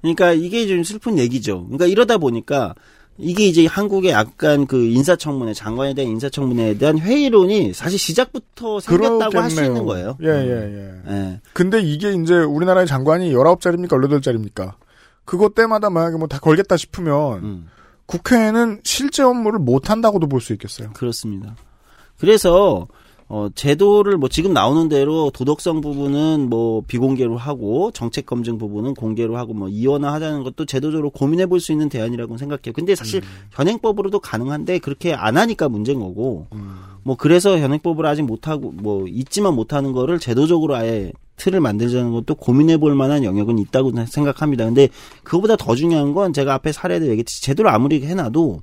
그러니까 0.00 0.32
이게 0.32 0.66
좀 0.66 0.82
슬픈 0.82 1.18
얘기죠. 1.18 1.64
그러니까 1.64 1.84
이러다 1.84 2.16
보니까 2.16 2.74
이게 3.18 3.44
이제 3.46 3.66
한국의 3.66 4.12
약간 4.12 4.66
그 4.66 4.86
인사청문회, 4.86 5.52
장관에 5.52 5.92
대한 5.92 6.12
인사청문회에 6.12 6.78
대한 6.78 6.98
회의론이 6.98 7.74
사실 7.74 7.98
시작부터 7.98 8.80
생겼다고 8.80 9.38
할 9.38 9.50
수. 9.50 9.62
있는 9.62 9.84
거예요. 9.84 10.16
예, 10.22 10.28
예, 10.28 10.32
예. 11.06 11.12
예. 11.12 11.40
근데 11.52 11.80
이게 11.80 12.12
이제 12.14 12.34
우리나라의 12.34 12.86
장관이 12.86 13.32
19자리입니까? 13.34 13.88
18자리입니까? 13.88 14.72
그것 15.26 15.54
때마다 15.54 15.90
만약에 15.90 16.16
뭐 16.16 16.26
다 16.28 16.38
걸겠다 16.38 16.76
싶으면 16.78 17.44
음, 17.44 17.68
국회는 18.06 18.80
실제 18.84 19.22
업무를 19.22 19.58
못 19.58 19.90
한다고도 19.90 20.28
볼 20.28 20.40
수 20.40 20.52
있겠어요. 20.54 20.92
그렇습니다. 20.94 21.56
그래서 22.18 22.86
어, 23.28 23.48
제도를 23.54 24.18
뭐 24.18 24.28
지금 24.28 24.52
나오는 24.52 24.88
대로 24.88 25.30
도덕성 25.30 25.80
부분은 25.80 26.48
뭐 26.48 26.82
비공개로 26.86 27.36
하고 27.36 27.90
정책 27.90 28.24
검증 28.24 28.56
부분은 28.56 28.94
공개로 28.94 29.36
하고 29.36 29.52
뭐 29.52 29.68
이원화 29.68 30.12
하자는 30.12 30.44
것도 30.44 30.64
제도적으로 30.64 31.10
고민해 31.10 31.46
볼 31.46 31.58
수 31.58 31.72
있는 31.72 31.88
대안이라고 31.88 32.36
생각해요. 32.38 32.72
근데 32.72 32.94
사실 32.94 33.20
현행법으로도 33.50 34.20
가능한데 34.20 34.78
그렇게 34.78 35.12
안 35.12 35.36
하니까 35.36 35.68
문제인 35.68 35.98
거고 35.98 36.46
뭐 37.02 37.16
그래서 37.16 37.58
현행법을 37.58 38.06
아직 38.06 38.22
못 38.22 38.46
하고 38.46 38.70
뭐 38.72 39.06
있지만 39.08 39.54
못 39.54 39.72
하는 39.72 39.90
거를 39.92 40.20
제도적으로 40.20 40.76
아예 40.76 41.10
틀을 41.36 41.60
만들자는 41.60 42.12
것도 42.12 42.36
고민해 42.36 42.76
볼 42.78 42.94
만한 42.94 43.24
영역은 43.24 43.58
있다고 43.58 43.92
생각합니다. 44.06 44.64
근데 44.66 44.88
그거보다 45.24 45.56
더 45.56 45.74
중요한 45.74 46.14
건 46.14 46.32
제가 46.32 46.54
앞에 46.54 46.70
사례도 46.72 47.06
얘기했듯이 47.08 47.42
제도를 47.42 47.70
아무리 47.70 48.04
해놔도 48.04 48.60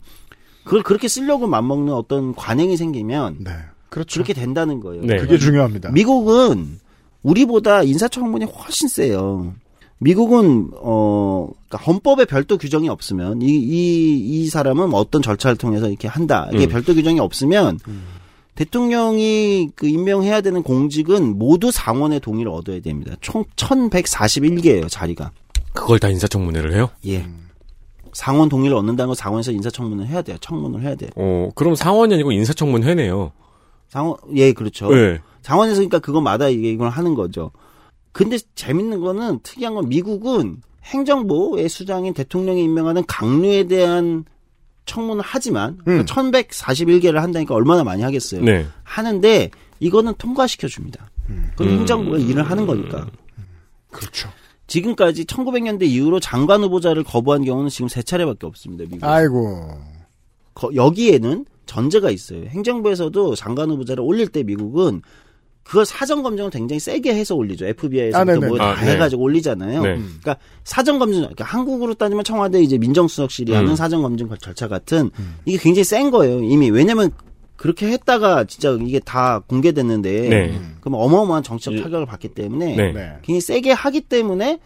그걸 0.63 0.83
그렇게 0.83 1.07
쓰려고 1.09 1.47
맘먹는 1.47 1.93
어떤 1.93 2.33
관행이 2.33 2.77
생기면 2.77 3.39
네. 3.43 3.51
그렇죠. 3.93 4.15
그렇게 4.15 4.33
된다는 4.33 4.79
거예요. 4.79 5.03
네. 5.03 5.17
그게 5.17 5.37
중요합니다. 5.37 5.91
미국은 5.91 6.79
우리보다 7.21 7.83
인사청문이 7.83 8.45
훨씬 8.45 8.87
세요. 8.87 9.53
미국은 9.99 10.71
어 10.81 11.47
그러니까 11.67 11.77
헌법에 11.85 12.25
별도 12.25 12.57
규정이 12.57 12.89
없으면 12.89 13.43
이 13.43 13.45
이이 13.45 14.47
사람은 14.47 14.95
어떤 14.95 15.21
절차를 15.21 15.57
통해서 15.57 15.87
이렇게 15.87 16.07
한다. 16.07 16.49
이게 16.53 16.65
음. 16.65 16.69
별도 16.69 16.95
규정이 16.95 17.19
없으면 17.19 17.77
대통령이 18.55 19.69
그 19.75 19.87
임명해야 19.87 20.41
되는 20.41 20.63
공직은 20.63 21.37
모두 21.37 21.69
상원의 21.69 22.19
동의를 22.19 22.51
얻어야 22.51 22.81
됩니다. 22.81 23.15
총 23.21 23.45
1141개예요, 23.55 24.87
자리가. 24.89 25.31
그걸 25.71 25.99
다 25.99 26.09
인사청문회를 26.09 26.73
해요? 26.73 26.89
예. 27.05 27.27
상원 28.11 28.49
동의를 28.49 28.75
얻는다는 28.75 29.07
건 29.07 29.15
상원에서 29.15 29.51
인사청문을 29.51 30.07
해야 30.07 30.21
돼요. 30.23 30.37
청문을 30.41 30.81
해야 30.81 30.95
돼요. 30.95 31.09
어, 31.15 31.49
그럼 31.55 31.75
상원이 31.75 32.13
아니고 32.13 32.31
인사청문회네요. 32.31 33.31
상원 33.93 34.17
예, 34.35 34.53
그렇죠. 34.53 34.89
네. 34.89 35.19
상원에서 35.43 35.75
그러니까 35.75 35.99
그거마다 35.99 36.49
이게 36.49 36.71
이걸 36.71 36.89
하는 36.89 37.13
거죠. 37.13 37.51
근데 38.11 38.39
재밌는 38.55 39.01
거는 39.01 39.39
특이한 39.43 39.75
건 39.75 39.87
미국은 39.87 40.61
행정부의 40.83 41.69
수장인 41.69 42.15
대통령이 42.15 42.63
임명하는 42.63 43.03
강류에 43.07 43.65
대한 43.67 44.25
청문을 44.87 45.23
하지만 45.23 45.77
음. 45.87 46.03
1141개를 46.05 47.17
한다니까 47.17 47.53
얼마나 47.53 47.83
많이 47.83 48.01
하겠어요. 48.01 48.41
네. 48.41 48.65
하는데 48.83 49.51
이거는 49.79 50.15
통과시켜 50.17 50.67
줍니다. 50.67 51.11
그건 51.51 51.67
음. 51.67 51.77
행정부가 51.79 52.17
일을 52.17 52.41
하는 52.49 52.65
거니까. 52.65 53.05
그렇죠. 53.91 54.27
지금까지 54.65 55.25
1900년대 55.25 55.83
이후로 55.83 56.19
장관 56.19 56.63
후보자를 56.63 57.03
거부한 57.03 57.45
경우는 57.45 57.69
지금 57.69 57.87
세 57.89 58.01
차례밖에 58.01 58.47
없습니다. 58.47 58.85
미국. 58.89 59.03
아이고. 59.05 59.69
거- 60.55 60.71
여기에는 60.73 61.45
전제가 61.65 62.09
있어요. 62.09 62.45
행정부에서도 62.45 63.35
장관 63.35 63.69
후보자를 63.71 64.03
올릴 64.03 64.27
때 64.27 64.43
미국은 64.43 65.01
그걸 65.63 65.85
사전 65.85 66.23
검증을 66.23 66.49
굉장히 66.49 66.79
세게 66.79 67.15
해서 67.15 67.35
올리죠. 67.35 67.65
FBI에서 67.65 68.17
아, 68.17 68.25
부. 68.25 68.37
뭐다 68.37 68.71
아, 68.71 68.81
네. 68.81 68.91
해가지고 68.91 69.23
올리잖아요. 69.23 69.81
네. 69.81 69.95
그러니까 69.95 70.37
사전 70.65 70.99
검증, 70.99 71.21
그러니까 71.21 71.45
한국으로 71.45 71.93
따지면 71.93 72.25
청와대 72.25 72.61
이제 72.61 72.77
민정수석실이 72.77 73.53
하는 73.53 73.69
음. 73.71 73.75
사전 73.75 74.01
검증 74.01 74.29
절차 74.41 74.67
같은 74.67 75.09
이게 75.45 75.57
굉장히 75.57 75.85
센 75.85 76.11
거예요. 76.11 76.43
이미 76.43 76.69
왜냐면 76.69 77.11
그렇게 77.55 77.87
했다가 77.91 78.43
진짜 78.43 78.77
이게 78.81 78.99
다 78.99 79.39
공개됐는데 79.47 80.29
네. 80.29 80.59
그럼 80.81 80.95
어마어마한 80.99 81.43
정치적 81.43 81.75
예. 81.75 81.81
타격을 81.81 82.05
받기 82.07 82.29
때문에 82.29 82.75
네. 82.75 82.91
네. 82.91 83.13
굉장히 83.21 83.39
세게 83.39 83.71
하기 83.71 84.01
때문에 84.01 84.59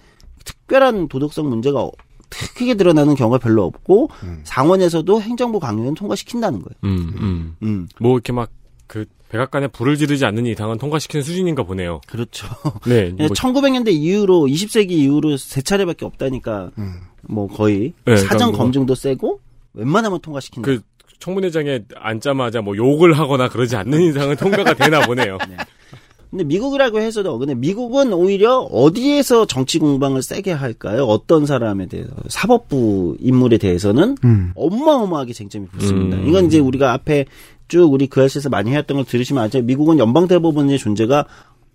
특별한 0.45 1.09
도덕성 1.09 1.47
문제가 1.47 1.83
어- 1.83 1.91
크게 2.29 2.73
드러나는 2.75 3.15
경우가 3.15 3.37
별로 3.37 3.63
없고 3.63 4.09
음. 4.23 4.41
상원에서도 4.43 5.21
행정부 5.21 5.59
강요는 5.59 5.93
통과시킨다는 5.95 6.61
거예요. 6.61 6.75
음, 6.83 7.13
음. 7.19 7.55
음, 7.63 7.87
뭐 7.99 8.13
이렇게 8.13 8.31
막 8.33 8.49
그 8.87 9.05
백악관에 9.29 9.67
불을 9.67 9.97
지르지 9.97 10.23
않는 10.25 10.45
이상은 10.45 10.77
통과시키는 10.77 11.21
수준인가 11.21 11.63
보네요. 11.63 11.99
그렇죠. 12.07 12.47
네. 12.87 13.09
뭐, 13.17 13.27
1900년대 13.27 13.89
이후로 13.91 14.45
20세기 14.47 14.91
이후로 14.91 15.35
세 15.35 15.61
차례밖에 15.61 16.05
없다니까 16.05 16.71
음. 16.77 17.01
뭐 17.23 17.47
거의 17.47 17.91
네, 18.05 18.15
사전 18.15 18.27
그러니까 18.37 18.45
뭐- 18.51 18.57
검증도 18.59 18.95
세고 18.95 19.41
웬만하면 19.73 20.21
통과시킨다. 20.21 20.65
그 20.65 20.79
청문회장에 21.19 21.81
앉자마자 21.95 22.61
뭐 22.61 22.77
욕을 22.77 23.11
하거나 23.19 23.49
그러지 23.49 23.75
않는 23.75 24.01
이상은 24.03 24.37
통과가 24.37 24.73
되나 24.75 25.05
보네요. 25.05 25.37
근데 26.29 26.43
미국이라고 26.43 26.99
해서도 26.99 27.37
근데 27.37 27.55
미국은 27.55 28.11
오히려 28.13 28.59
어디에서 28.59 29.45
정치 29.45 29.79
공방을 29.79 30.21
세게 30.21 30.51
할까요? 30.51 31.05
어떤 31.05 31.45
사람에 31.45 31.85
대해서 31.87 32.11
사법부 32.27 33.17
인물에 33.19 33.57
대해서는 33.57 34.17
음. 34.23 34.51
어마어마하게 34.55 35.33
쟁점이 35.33 35.67
붙습니다. 35.67 36.17
음. 36.17 36.27
이건 36.27 36.47
이제 36.47 36.59
우리가 36.59 36.93
앞에 36.93 37.25
쭉 37.67 37.91
우리 37.91 38.07
그 38.07 38.23
아시에서 38.23 38.49
많이 38.49 38.71
해왔던 38.71 38.97
걸 38.97 39.05
들으시면 39.05 39.43
알죠. 39.43 39.61
미국은 39.61 39.99
연방 39.99 40.27
대법원의 40.27 40.77
존재가 40.79 41.25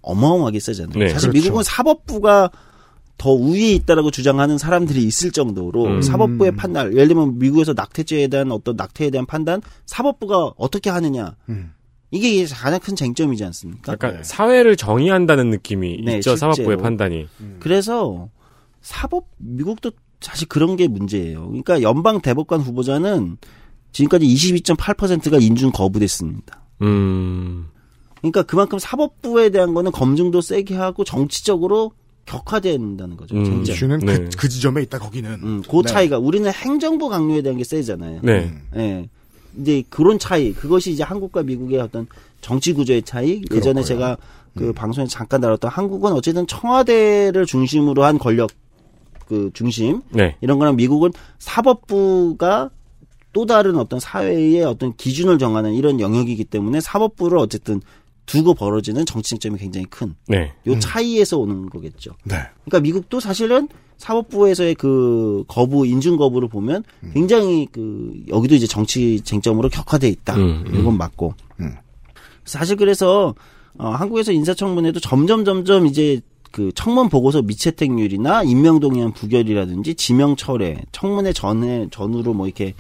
어마어마하게 0.03 0.61
세잖아요. 0.61 0.99
네, 0.99 1.09
사실 1.09 1.31
그렇죠. 1.31 1.45
미국은 1.45 1.63
사법부가 1.63 2.51
더 3.19 3.31
우위에 3.31 3.73
있다라고 3.75 4.11
주장하는 4.11 4.59
사람들이 4.59 5.03
있을 5.05 5.31
정도로 5.31 5.85
음. 5.85 6.03
사법부의 6.03 6.57
판단, 6.57 6.93
예를 6.93 7.09
들면 7.09 7.39
미국에서 7.39 7.73
낙태죄에 7.73 8.29
대한 8.29 8.51
어떤 8.51 8.75
낙태에 8.75 9.11
대한 9.11 9.27
판단, 9.27 9.63
사법부가 9.87 10.53
어떻게 10.57 10.91
하느냐. 10.91 11.37
음. 11.49 11.73
이게 12.13 12.45
가장 12.45 12.79
큰 12.79 12.95
쟁점이지 12.95 13.43
않습니까? 13.47 13.93
약간 13.93 14.23
사회를 14.23 14.77
정의한다는 14.77 15.49
느낌이 15.51 16.03
네, 16.05 16.17
있죠. 16.17 16.37
실제로. 16.37 16.53
사법부의 16.53 16.77
판단이. 16.77 17.27
그래서 17.59 18.29
사법 18.83 19.29
미국도 19.39 19.93
사실 20.21 20.47
그런 20.47 20.77
게 20.77 20.87
문제예요. 20.89 21.47
그러니까 21.47 21.81
연방 21.81 22.21
대법관 22.21 22.61
후보자는 22.61 23.39
지금까지 23.93 24.27
22.8%가 24.27 25.39
인준 25.39 25.73
거부됐습니다. 25.73 26.63
음. 26.83 27.69
그러니까 28.19 28.43
그만큼 28.43 28.79
사법부에 28.79 29.49
대한 29.49 29.73
거는 29.73 29.91
검증도 29.91 30.43
세게 30.43 30.75
하고 30.75 31.05
정치적으로 31.05 31.93
격화된다는 32.27 33.17
거죠. 33.17 33.35
음. 33.37 33.45
쟁점. 33.45 33.75
이슈는 33.75 33.99
네. 34.01 34.19
그, 34.19 34.29
그 34.37 34.49
지점에 34.51 34.83
있다 34.83 34.99
거기는. 34.99 35.31
음, 35.43 35.63
그 35.69 35.77
네. 35.77 35.83
차이가 35.91 36.19
우리는 36.19 36.51
행정부 36.53 37.09
강요에 37.09 37.41
대한 37.43 37.57
게 37.57 37.65
세잖아요. 37.65 38.21
네. 38.23 38.53
음. 38.75 39.09
예. 39.57 39.61
이제 39.61 39.85
그런 39.89 40.19
차이, 40.19 40.53
그것이 40.53 40.93
이제 40.93 41.03
한국과 41.03 41.43
미국의 41.43 41.81
어떤 41.81 42.07
정치 42.41 42.73
구조의 42.73 43.03
차이. 43.03 43.43
예전에 43.51 43.83
그렇고요. 43.83 43.85
제가 43.85 44.17
그 44.57 44.73
방송에 44.73 45.07
서 45.07 45.11
잠깐 45.11 45.41
다뤘던 45.41 45.71
한국은 45.71 46.13
어쨌든 46.13 46.47
청와대를 46.47 47.47
중심으로 47.47 48.05
한 48.05 48.19
권력 48.19 48.51
그 49.27 49.51
중심 49.55 50.03
네. 50.11 50.37
이런 50.41 50.59
거랑 50.59 50.77
미국은 50.77 51.11
사법부가 51.39 52.71
또 53.33 53.47
다른 53.47 53.77
어떤 53.77 53.99
사회의 53.99 54.63
어떤 54.63 54.95
기준을 54.95 55.39
정하는 55.39 55.73
이런 55.73 56.01
영역이기 56.01 56.45
때문에 56.45 56.81
사법부를 56.81 57.39
어쨌든 57.39 57.81
두고 58.27 58.55
벌어지는 58.55 59.05
정치쟁점이 59.05 59.59
굉장히 59.59 59.87
큰 59.87 60.15
네. 60.29 60.53
요 60.67 60.79
차이에서 60.79 61.39
오는 61.39 61.69
거겠죠. 61.69 62.13
네. 62.25 62.37
그러니까 62.65 62.81
미국도 62.81 63.21
사실은 63.21 63.69
사법부에서의 63.99 64.75
그 64.75 65.45
거부 65.47 65.87
인준 65.87 66.17
거부를 66.17 66.49
보면 66.49 66.83
굉장히 67.13 67.69
그 67.71 68.13
여기도 68.29 68.55
이제 68.55 68.67
정치 68.67 69.21
쟁점으로 69.21 69.69
격화돼 69.69 70.09
있다. 70.09 70.35
음, 70.37 70.65
음. 70.67 70.75
이건 70.75 70.99
맞고. 70.99 71.35
음. 71.61 71.77
사실 72.45 72.77
그래서 72.77 73.35
어, 73.79 73.89
한국에서 73.91 74.33
인사청문회도 74.33 75.01
점점 75.01 75.45
점점 75.45 75.87
이제 75.87 76.21
그 76.51 76.71
청문 76.75 77.09
보고서 77.09 77.43
미채택률이나 77.43 78.43
임명동의안 78.43 79.13
부결이라든지 79.13 79.95
지명 79.95 80.37
철회, 80.37 80.83
청문회 80.93 81.33
전에 81.33 81.89
전후로 81.91 82.35
뭐 82.35 82.47
이렇게 82.47 82.75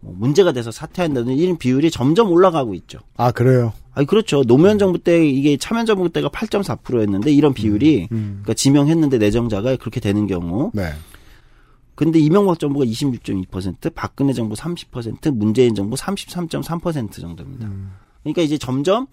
뭐 0.00 0.14
문제가 0.16 0.52
돼서 0.52 0.70
사퇴한다든지 0.70 1.40
이런 1.40 1.58
비율이 1.58 1.90
점점 1.90 2.30
올라가고 2.30 2.74
있죠. 2.74 2.98
아 3.16 3.30
그래요. 3.30 3.72
아니 3.94 4.06
그렇죠. 4.06 4.42
노무현 4.42 4.78
정부 4.78 4.98
때 4.98 5.26
이게 5.26 5.56
참여 5.56 5.84
정부 5.84 6.08
때가 6.08 6.28
8.4%였는데 6.28 7.30
이런 7.32 7.52
비율이 7.52 8.08
음. 8.12 8.40
그러니까 8.42 8.54
지명했는데 8.54 9.18
내정자가 9.18 9.76
그렇게 9.76 10.00
되는 10.00 10.26
경우. 10.26 10.70
네. 10.74 10.92
근데 11.94 12.18
이명박 12.18 12.58
정부가 12.58 12.86
26.2%, 12.86 13.94
박근혜 13.94 14.32
정부 14.32 14.54
30%, 14.54 15.30
문재인 15.36 15.74
정부 15.74 15.94
33.3% 15.94 17.20
정도입니다. 17.20 17.70
그러니까 18.22 18.42
이제 18.42 18.56
점점 18.56 19.06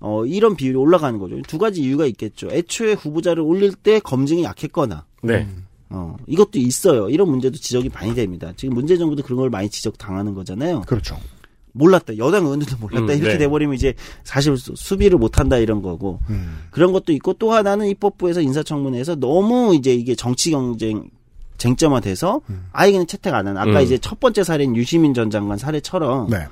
어 0.00 0.24
이런 0.24 0.56
비율이 0.56 0.76
올라가는 0.76 1.18
거죠. 1.18 1.40
두 1.42 1.58
가지 1.58 1.82
이유가 1.82 2.06
있겠죠. 2.06 2.48
애초에 2.50 2.92
후보자를 2.92 3.42
올릴 3.42 3.72
때 3.74 3.98
검증이 3.98 4.44
약했거나 4.44 5.04
네. 5.22 5.48
어 5.90 6.16
이것도 6.26 6.58
있어요. 6.58 7.08
이런 7.10 7.28
문제도 7.28 7.56
지적이 7.56 7.90
많이 7.92 8.14
됩니다. 8.14 8.52
지금 8.56 8.74
문재인 8.74 9.00
정부도 9.00 9.22
그런 9.22 9.38
걸 9.38 9.50
많이 9.50 9.68
지적 9.68 9.98
당하는 9.98 10.34
거잖아요. 10.34 10.82
그렇죠. 10.82 11.18
몰랐다. 11.72 12.18
여당 12.18 12.44
의원들도 12.44 12.76
몰랐다. 12.78 13.12
음, 13.14 13.18
이렇게 13.18 13.32
네. 13.32 13.38
돼버리면 13.38 13.74
이제 13.74 13.94
사실 14.24 14.56
수- 14.56 14.74
수비를 14.76 15.18
못한다 15.18 15.56
이런 15.56 15.80
거고 15.82 16.20
음. 16.30 16.58
그런 16.70 16.92
것도 16.92 17.12
있고 17.12 17.32
또 17.34 17.52
하나는 17.52 17.86
입법부에서 17.88 18.40
인사청문회에서 18.42 19.16
너무 19.16 19.74
이제 19.74 19.94
이게 19.94 20.14
정치 20.14 20.50
경쟁 20.50 21.08
쟁점화돼서 21.58 22.40
아예 22.72 22.90
그냥 22.92 23.06
채택 23.06 23.34
안 23.34 23.46
하는 23.46 23.60
아까 23.60 23.78
음. 23.80 23.84
이제 23.84 23.96
첫 23.98 24.18
번째 24.20 24.42
사례인 24.44 24.74
유시민 24.76 25.14
전 25.14 25.30
장관 25.30 25.58
사례처럼 25.58 26.28
네. 26.30 26.46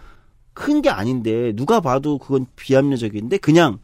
큰게 0.55 0.89
아닌데 0.91 1.53
누가 1.57 1.81
봐도 1.81 2.18
그건 2.18 2.47
비합리적인데 2.57 3.39
그냥 3.39 3.79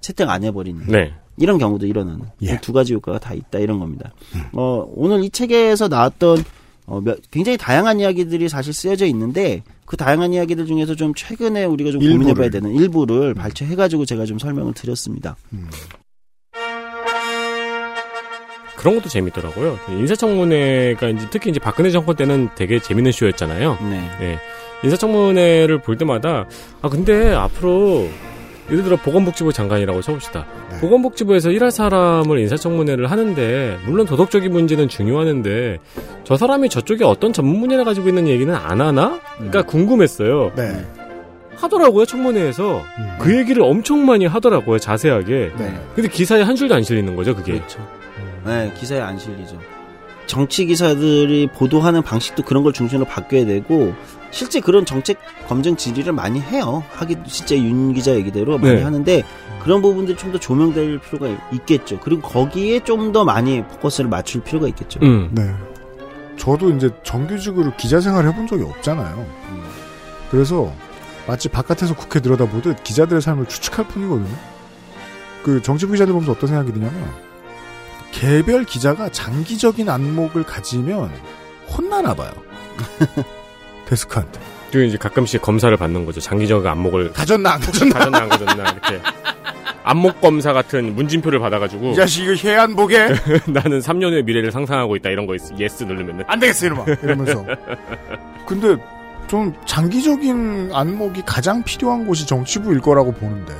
채택 0.00 0.28
안 0.28 0.44
해버리는 0.44 0.86
네. 0.86 1.14
이런 1.36 1.58
경우도 1.58 1.86
일어나는 1.86 2.26
예. 2.42 2.58
두 2.60 2.72
가지 2.72 2.94
효과가 2.94 3.18
다 3.18 3.34
있다 3.34 3.58
이런 3.58 3.78
겁니다. 3.78 4.12
어, 4.52 4.84
오늘 4.94 5.22
이 5.24 5.30
책에서 5.30 5.88
나왔던 5.88 6.44
어, 6.86 7.00
몇- 7.00 7.18
굉장히 7.30 7.58
다양한 7.58 8.00
이야기들이 8.00 8.48
사실 8.48 8.72
쓰여져 8.72 9.06
있는데 9.06 9.62
그 9.88 9.96
다양한 9.96 10.34
이야기들 10.34 10.66
중에서 10.66 10.94
좀 10.94 11.14
최근에 11.14 11.64
우리가 11.64 11.90
좀 11.90 12.02
일부를. 12.02 12.18
고민해봐야 12.18 12.50
되는 12.50 12.74
일부를 12.74 13.32
발췌해가지고 13.32 14.04
제가 14.04 14.26
좀 14.26 14.38
설명을 14.38 14.74
드렸습니다. 14.74 15.34
그런 18.76 18.96
것도 18.96 19.08
재밌더라고요. 19.08 19.78
인사청문회가 19.88 21.08
이제 21.08 21.26
특히 21.30 21.48
이제 21.50 21.58
박근혜 21.58 21.90
정권 21.90 22.16
때는 22.16 22.50
되게 22.54 22.78
재밌는 22.78 23.12
쇼였잖아요. 23.12 23.78
네. 23.88 24.10
네. 24.20 24.38
인사청문회를 24.84 25.80
볼 25.80 25.96
때마다 25.96 26.46
아 26.82 26.90
근데 26.90 27.32
앞으로 27.32 28.10
예를 28.70 28.84
들어 28.84 28.96
보건복지부 28.96 29.52
장관이라고 29.52 30.02
쳐봅시다. 30.02 30.46
네. 30.70 30.80
보건복지부에서 30.80 31.50
일할 31.50 31.70
사람을 31.70 32.38
인사청문회를 32.40 33.10
하는데 33.10 33.78
물론 33.86 34.06
도덕적인 34.06 34.52
문제는 34.52 34.88
중요하는데 34.88 35.78
저 36.24 36.36
사람이 36.36 36.68
저쪽에 36.68 37.04
어떤 37.04 37.32
전문 37.32 37.60
분야를 37.60 37.84
가지고 37.84 38.08
있는 38.08 38.28
얘기는 38.28 38.54
안 38.54 38.80
하나? 38.80 39.20
그러니까 39.36 39.62
궁금했어요. 39.62 40.52
네. 40.56 40.84
하더라고요 41.56 42.04
청문회에서 42.04 42.84
음. 42.98 43.16
그 43.18 43.36
얘기를 43.36 43.62
엄청 43.62 44.04
많이 44.06 44.26
하더라고요 44.26 44.78
자세하게. 44.78 45.52
네. 45.58 45.74
근데 45.94 46.08
기사에 46.08 46.42
한 46.42 46.54
줄도 46.54 46.74
안 46.74 46.82
실리는 46.82 47.16
거죠 47.16 47.34
그게. 47.34 47.54
그렇죠. 47.54 47.80
네, 48.44 48.72
기사에 48.76 49.00
안 49.00 49.18
실리죠. 49.18 49.58
정치 50.28 50.66
기사들이 50.66 51.48
보도하는 51.54 52.02
방식도 52.02 52.44
그런 52.44 52.62
걸 52.62 52.72
중심으로 52.72 53.06
바뀌어야 53.06 53.46
되고 53.46 53.92
실제 54.30 54.60
그런 54.60 54.84
정책 54.84 55.18
검증 55.48 55.74
질의를 55.76 56.12
많이 56.12 56.40
해요. 56.40 56.84
하기도 56.90 57.24
진짜 57.24 57.56
윤 57.56 57.92
기자 57.94 58.14
얘기대로 58.14 58.58
많이 58.58 58.76
네. 58.76 58.82
하는데 58.82 59.24
그런 59.62 59.82
부분들이 59.82 60.16
좀 60.16 60.30
더 60.30 60.38
조명될 60.38 60.98
필요가 61.00 61.28
있겠죠. 61.52 61.98
그리고 62.00 62.22
거기에 62.22 62.84
좀 62.84 63.12
더 63.12 63.24
많이 63.24 63.62
포커스를 63.64 64.10
맞출 64.10 64.42
필요가 64.42 64.68
있겠죠. 64.68 65.00
음. 65.02 65.30
네. 65.32 65.50
저도 66.36 66.70
이제 66.70 66.90
정규직으로 67.02 67.72
기자 67.76 68.00
생활 68.00 68.26
해본 68.28 68.46
적이 68.46 68.64
없잖아요. 68.64 69.26
그래서 70.30 70.72
마치 71.26 71.48
바깥에서 71.48 71.96
국회 71.96 72.20
들여다보듯 72.20 72.84
기자들의 72.84 73.22
삶을 73.22 73.46
추측할 73.46 73.88
뿐이거든요. 73.88 74.36
그 75.42 75.62
정치부 75.62 75.92
기자들 75.92 76.12
보면서 76.12 76.32
어떤 76.32 76.48
생각이 76.48 76.72
드냐면 76.72 76.92
개별 78.12 78.64
기자가 78.64 79.10
장기적인 79.10 79.88
안목을 79.88 80.44
가지면 80.44 81.10
혼나나 81.70 82.14
봐요. 82.14 82.30
데스크한테. 83.86 84.40
그리고 84.70 84.86
이제 84.86 84.98
가끔씩 84.98 85.40
검사를 85.40 85.74
받는 85.76 86.04
거죠. 86.04 86.20
장기적 86.20 86.64
안목을 86.66 87.12
가졌나 87.12 87.52
안 87.54 87.60
가졌나. 87.60 87.94
가졌나 87.98 88.18
안 88.18 88.28
가졌나 88.28 88.62
이렇게 88.70 89.00
안목 89.82 90.20
검사 90.20 90.52
같은 90.52 90.94
문진표를 90.94 91.38
받아가지고 91.38 91.92
이 91.92 91.94
자식 91.94 92.24
이거 92.24 92.34
혜안 92.48 92.76
보게 92.76 92.98
나는 93.48 93.80
3년 93.80 94.10
후의 94.10 94.24
미래를 94.24 94.52
상상하고 94.52 94.96
있다 94.96 95.08
이런 95.08 95.26
거 95.26 95.34
있, 95.34 95.40
yes 95.58 95.84
누르면은 95.84 96.24
안 96.26 96.38
되겠어 96.38 96.66
이놈아 96.66 96.84
이러면서. 97.02 97.46
근데 98.46 98.76
좀 99.28 99.54
장기적인 99.64 100.70
안목이 100.74 101.22
가장 101.24 101.62
필요한 101.62 102.06
곳이 102.06 102.26
정치부일 102.26 102.80
거라고 102.80 103.12
보는데 103.12 103.54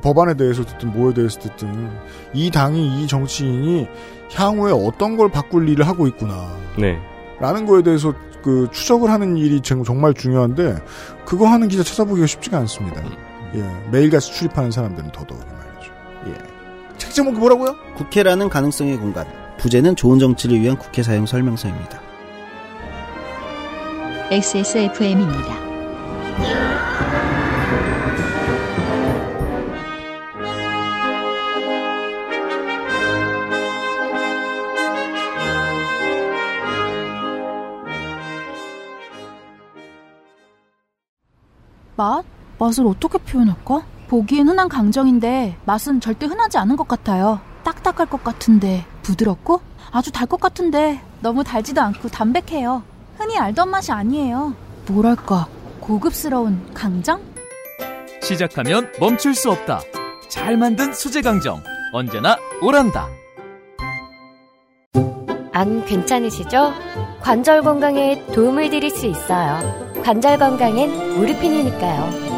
그 0.00 0.14
법안에 0.14 0.34
대해서 0.34 0.64
듣든 0.64 0.92
뭐에 0.92 1.14
대해서 1.14 1.38
듣든 1.38 1.90
이 2.32 2.50
당이 2.50 3.02
이 3.02 3.06
정치인이 3.06 3.86
향후에 4.34 4.72
어떤 4.72 5.16
걸 5.16 5.30
바꿀 5.30 5.68
일을 5.68 5.86
하고 5.86 6.06
있구나. 6.06 6.56
네. 6.78 6.98
라는 7.38 7.66
거에 7.66 7.82
대해서 7.82 8.14
그 8.42 8.68
추적을 8.72 9.10
하는 9.10 9.36
일이 9.36 9.60
정말 9.60 10.14
중요한데 10.14 10.76
그거 11.26 11.46
하는 11.46 11.68
기자 11.68 11.82
찾아보기가 11.82 12.26
쉽지가 12.26 12.58
않습니다. 12.58 13.02
예, 13.54 13.64
매일같이 13.90 14.32
출입하는 14.32 14.70
사람들은 14.70 15.12
더더욱이 15.12 15.44
말이죠. 15.44 15.92
예. 16.28 16.34
책 16.96 17.12
제목이 17.12 17.38
뭐라고요? 17.38 17.76
국회라는 17.96 18.48
가능성의 18.48 18.96
공간. 18.96 19.26
부제는 19.58 19.94
좋은 19.94 20.18
정치를 20.18 20.58
위한 20.58 20.78
국회 20.78 21.02
사용 21.02 21.26
설명서입니다. 21.26 22.00
XSFM입니다. 24.30 25.54
맛? 42.00 42.24
맛을 42.58 42.86
어떻게 42.86 43.18
표현할까? 43.18 43.82
보기엔 44.08 44.48
흔한 44.48 44.70
강정인데 44.70 45.56
맛은 45.66 46.00
절대 46.00 46.24
흔하지 46.24 46.56
않은 46.56 46.76
것 46.76 46.88
같아요. 46.88 47.40
딱딱할 47.62 48.06
것 48.06 48.24
같은데 48.24 48.86
부드럽고 49.02 49.60
아주 49.92 50.10
달 50.10 50.26
것 50.26 50.40
같은데 50.40 51.02
너무 51.20 51.44
달지도 51.44 51.82
않고 51.82 52.08
담백해요. 52.08 52.82
흔히 53.18 53.36
알던 53.36 53.68
맛이 53.68 53.92
아니에요. 53.92 54.54
뭐랄까 54.88 55.46
고급스러운 55.80 56.72
강정? 56.72 57.20
시작하면 58.22 58.90
멈출 58.98 59.34
수 59.34 59.50
없다. 59.50 59.80
잘 60.30 60.56
만든 60.56 60.94
수제 60.94 61.20
강정. 61.20 61.62
언제나 61.92 62.38
오란다. 62.62 63.08
안 65.52 65.84
괜찮으시죠? 65.84 66.72
관절 67.20 67.60
건강에 67.62 68.24
도움을 68.32 68.70
드릴 68.70 68.88
수 68.90 69.04
있어요. 69.04 69.89
관절 70.02 70.38
건강엔 70.38 71.16
무르핀이니까요. 71.16 72.30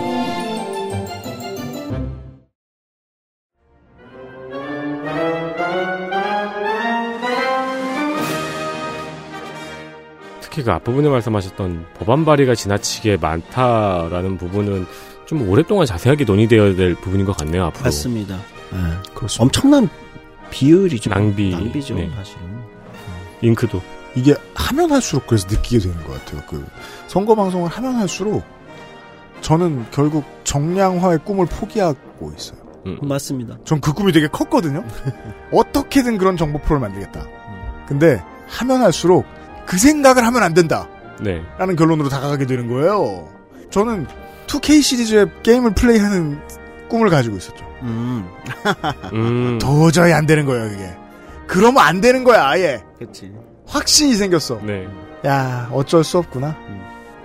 특히 10.40 10.62
그 10.64 10.70
앞부분에 10.72 11.08
말씀하셨던 11.08 11.86
법안 11.98 12.24
발의가 12.26 12.54
지나치게 12.54 13.16
많다라는 13.16 14.36
부분은 14.36 14.86
좀 15.24 15.48
오랫동안 15.48 15.86
자세하게 15.86 16.24
논의되어야 16.24 16.74
될 16.74 16.94
부분인 16.94 17.24
것 17.24 17.34
같네요. 17.38 17.64
앞으로. 17.66 17.84
맞습니다. 17.84 18.36
네. 18.36 18.78
그렇습니다. 19.14 19.42
엄청난 19.42 19.88
비율이죠. 20.50 21.08
낭비. 21.08 21.50
낭비죠, 21.52 21.94
네. 21.94 22.10
사실은. 22.14 22.42
잉크도. 23.40 23.80
이게 24.14 24.34
하면 24.54 24.92
할수록 24.92 25.26
그래서 25.26 25.46
느끼게 25.50 25.78
되는 25.78 25.96
것 26.04 26.12
같아요. 26.24 26.42
그 26.48 26.64
선거 27.08 27.34
방송을 27.34 27.68
하면 27.70 27.96
할수록 27.96 28.42
저는 29.40 29.86
결국 29.90 30.24
정량화의 30.44 31.20
꿈을 31.24 31.46
포기하고 31.46 32.32
있어요. 32.36 32.58
음. 32.86 32.98
맞습니다. 33.02 33.56
전 33.64 33.80
그 33.80 33.92
꿈이 33.92 34.12
되게 34.12 34.26
컸거든요. 34.28 34.84
어떻게든 35.52 36.18
그런 36.18 36.36
정보 36.36 36.58
프로를 36.60 36.80
만들겠다. 36.80 37.26
근데 37.86 38.22
하면 38.48 38.82
할수록 38.82 39.24
그 39.66 39.78
생각을 39.78 40.24
하면 40.26 40.42
안 40.42 40.54
된다. 40.54 40.88
네. 41.20 41.40
라는 41.58 41.76
결론으로 41.76 42.08
다가가게 42.08 42.46
되는 42.46 42.68
거예요. 42.68 43.28
저는 43.70 44.06
2K 44.46 44.82
시리즈의 44.82 45.26
게임을 45.42 45.74
플레이하는 45.74 46.40
꿈을 46.88 47.08
가지고 47.08 47.36
있었죠. 47.36 47.64
음. 47.82 48.28
음. 49.12 49.58
도저히 49.62 50.12
안 50.12 50.26
되는 50.26 50.44
거예요, 50.44 50.68
그게. 50.68 50.94
그러면 51.46 51.82
안 51.84 52.00
되는 52.00 52.24
거야, 52.24 52.46
아예. 52.48 52.82
그렇지. 52.98 53.32
확신이 53.66 54.14
생겼어. 54.14 54.60
네. 54.62 54.86
야, 55.26 55.68
어쩔 55.72 56.04
수 56.04 56.18
없구나. 56.18 56.56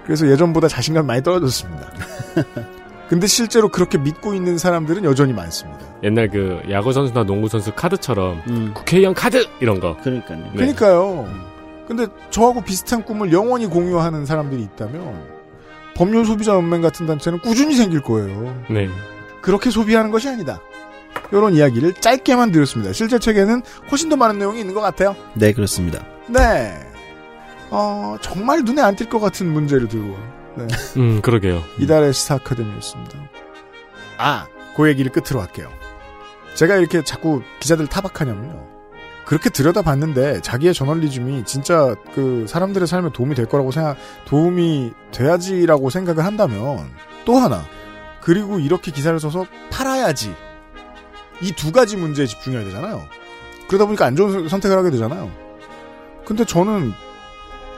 그래서 0.05 0.27
예전보다 0.27 0.67
자신감이 0.67 1.05
많이 1.05 1.23
떨어졌습니다. 1.23 1.91
근데 3.09 3.25
실제로 3.27 3.69
그렇게 3.69 3.97
믿고 3.97 4.33
있는 4.33 4.57
사람들은 4.57 5.03
여전히 5.05 5.33
많습니다. 5.33 5.85
옛날 6.03 6.29
그 6.29 6.61
야구 6.69 6.91
선수나 6.91 7.23
농구 7.23 7.47
선수 7.47 7.71
카드처럼 7.73 8.41
음. 8.47 8.71
국회의원 8.73 9.13
카드 9.13 9.45
이런 9.59 9.79
거. 9.79 9.97
그러니까요. 9.97 10.37
네. 10.37 10.51
그러니까요. 10.53 11.29
근데 11.87 12.05
저하고 12.29 12.61
비슷한 12.61 13.03
꿈을 13.03 13.31
영원히 13.31 13.65
공유하는 13.65 14.25
사람들이 14.25 14.61
있다면 14.61 15.37
법률 15.95 16.25
소비자 16.25 16.53
연맹 16.53 16.81
같은 16.81 17.07
단체는 17.07 17.39
꾸준히 17.39 17.75
생길 17.75 18.01
거예요. 18.01 18.61
네. 18.69 18.89
그렇게 19.41 19.69
소비하는 19.69 20.11
것이 20.11 20.27
아니다. 20.27 20.59
이런 21.31 21.53
이야기를 21.53 21.93
짧게만 21.93 22.51
드렸습니다. 22.51 22.93
실제 22.93 23.19
책에는 23.19 23.61
훨씬 23.89 24.09
더 24.09 24.15
많은 24.17 24.37
내용이 24.37 24.59
있는 24.59 24.73
것 24.73 24.81
같아요. 24.81 25.15
네, 25.33 25.53
그렇습니다. 25.53 26.03
네. 26.27 26.79
어, 27.69 28.17
정말 28.21 28.63
눈에 28.63 28.81
안 28.81 28.95
띌 28.95 29.09
것 29.09 29.19
같은 29.19 29.51
문제를 29.51 29.87
들고 29.87 30.17
네. 30.55 30.67
음, 30.97 31.21
그러게요. 31.21 31.63
이달의 31.79 32.13
시사 32.13 32.35
아카데미였습니다. 32.35 33.19
아, 34.17 34.47
그 34.75 34.87
얘기를 34.87 35.11
끝으로 35.11 35.41
할게요. 35.41 35.69
제가 36.55 36.75
이렇게 36.77 37.03
자꾸 37.03 37.41
기자들 37.59 37.87
타박하냐면요. 37.87 38.65
그렇게 39.25 39.49
들여다봤는데 39.49 40.41
자기의 40.41 40.73
저널리즘이 40.73 41.43
진짜 41.45 41.93
그 42.15 42.45
사람들의 42.47 42.87
삶에 42.87 43.09
도움이 43.13 43.35
될 43.35 43.45
거라고 43.45 43.71
생각, 43.71 43.97
도움이 44.25 44.93
돼야지라고 45.11 45.89
생각을 45.89 46.23
한다면 46.25 46.89
또 47.25 47.35
하나. 47.37 47.65
그리고 48.21 48.57
이렇게 48.59 48.91
기사를 48.91 49.19
써서 49.19 49.45
팔아야지. 49.69 50.33
이 51.41 51.51
두 51.51 51.71
가지 51.71 51.97
문제에 51.97 52.25
집중해야 52.25 52.63
되잖아요. 52.63 53.03
그러다 53.67 53.85
보니까 53.85 54.05
안 54.05 54.15
좋은 54.15 54.47
선택을 54.47 54.77
하게 54.77 54.89
되잖아요. 54.91 55.29
근데 56.27 56.43
저는 56.43 56.91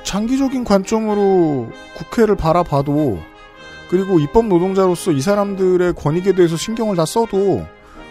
장기적인 0.01 0.63
관점으로 0.63 1.69
국회를 1.97 2.35
바라봐도 2.35 3.21
그리고 3.91 4.19
입법 4.19 4.47
노동자로서 4.47 5.11
이 5.11 5.21
사람들의 5.21 5.93
권익에 5.93 6.33
대해서 6.33 6.57
신경을 6.57 6.95
다 6.95 7.05
써도 7.05 7.63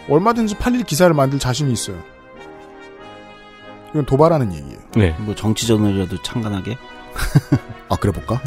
얼마든지 0.09 0.55
팔릴 0.55 0.85
기사를 0.85 1.13
만들 1.13 1.41
자신이 1.41 1.73
있어요. 1.73 2.01
이건 3.91 4.07
도발하는 4.07 4.55
얘기예요. 4.55 4.79
네. 4.95 5.17
뭐 5.19 5.35
정치전이라도 5.35 6.23
창간하게. 6.23 6.79
아 7.91 7.97
그래 7.97 8.13
볼까? 8.13 8.41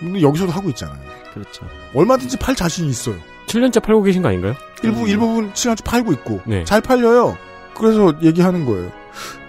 근데 0.00 0.20
여기서도 0.20 0.50
하고 0.50 0.68
있잖아요. 0.70 0.98
그렇죠. 1.34 1.64
얼마든지 1.94 2.36
팔 2.38 2.56
자신이 2.56 2.88
있어요. 2.88 3.14
7년째 3.46 3.80
팔고 3.80 4.02
계신 4.02 4.22
거 4.22 4.28
아닌가요? 4.28 4.54
일부 4.82 5.08
일부분 5.08 5.52
시간치 5.54 5.84
팔고 5.84 6.12
있고 6.14 6.40
네. 6.46 6.64
잘 6.64 6.80
팔려요. 6.80 7.38
그래서 7.74 8.12
얘기하는 8.22 8.66
거예요. 8.66 8.90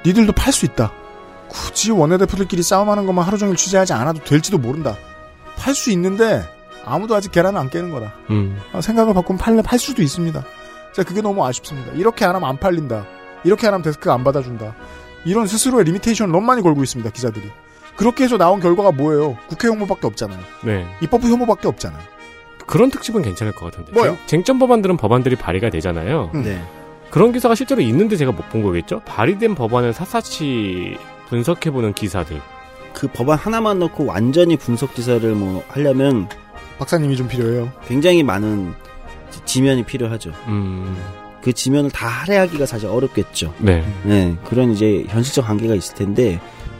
니들도 0.06 0.34
팔 0.34 0.54
수 0.54 0.68
있다. 0.68 0.94
굳이 1.50 1.92
원내대표들끼리 1.92 2.62
싸움하는 2.64 3.06
것만 3.06 3.26
하루 3.26 3.38
종일 3.38 3.56
취재하지 3.56 3.94
않아도 3.94 4.24
될지도 4.24 4.58
모른다. 4.58 4.96
팔 5.58 5.74
수 5.76 5.92
있는데 5.92 6.44
아무도 6.86 7.16
아직 7.16 7.32
계란을 7.32 7.60
안 7.60 7.70
깨는 7.70 7.92
거다. 7.92 8.14
음. 8.30 8.60
아, 8.72 8.82
생각을 8.82 9.14
바꾸면 9.14 9.38
팔려 9.40 9.62
팔 9.62 9.78
수도 9.80 10.02
있습니다. 10.02 10.44
자 10.94 11.04
그게 11.04 11.22
너무 11.22 11.46
아쉽습니다. 11.46 11.92
이렇게 11.94 12.26
안 12.26 12.36
하면 12.36 12.48
안 12.50 12.58
팔린다. 12.58 13.06
이렇게 13.44 13.68
안 13.68 13.74
하면 13.74 13.84
데스크가 13.84 14.14
안 14.14 14.24
받아준다. 14.24 14.76
이런 15.26 15.48
스스로의 15.48 15.84
limitation을 15.86 16.32
너무 16.32 16.46
많이 16.46 16.62
걸고 16.62 16.82
있습니다. 16.84 17.10
기자들이. 17.12 17.50
그렇게 17.96 18.24
해서 18.24 18.38
나온 18.38 18.60
결과가 18.62 18.92
뭐예요? 18.94 19.38
국회 19.50 19.68
혐오밖에 19.68 20.08
없잖아요. 20.08 20.40
네. 20.64 20.86
입법부 21.02 21.28
혐오밖에 21.28 21.68
없잖아요. 21.68 22.02
그런 22.66 22.90
특집은 22.90 23.22
괜찮을 23.24 23.52
것 23.54 23.66
같은데. 23.66 23.92
뭐요? 23.92 24.12
쟁, 24.26 24.40
쟁점 24.40 24.60
법안들은 24.60 24.96
법안들이 24.98 25.36
발의가 25.36 25.70
되잖아요. 25.70 26.32
음. 26.36 26.44
네. 26.44 26.62
그런 27.10 27.32
기사가 27.34 27.56
실제로 27.56 27.82
있는데 27.82 28.16
제가 28.16 28.32
못 28.32 28.48
본 28.50 28.62
거겠죠? 28.64 29.02
발의된 29.06 29.56
법안을 29.56 29.92
샅샅이 29.94 30.98
분석해보는 31.30 31.94
기사들. 31.94 32.42
그 32.94 33.08
법안 33.08 33.38
하나만 33.38 33.80
넣고 33.80 34.06
완전히 34.06 34.58
분석 34.58 34.94
기사를 34.94 35.30
뭐 35.36 35.64
하려면 35.70 36.28
박사님이 36.80 37.16
좀 37.16 37.28
필요해요. 37.28 37.72
굉장히 37.88 38.24
많은 38.24 38.74
지- 39.32 39.40
지면이 39.46 39.84
필요하죠. 39.84 40.32
음. 40.48 40.98
그 41.42 41.54
지면을 41.54 41.92
다 41.92 42.08
할애하기가 42.08 42.66
사실 42.66 42.88
어렵겠죠. 42.90 43.54
네. 43.60 43.86
네, 44.04 44.36
그런 44.44 44.72
이제 44.72 45.06
현실적 45.08 45.48
한계가 45.48 45.76
있을 45.76 45.96
텐데 45.96 46.40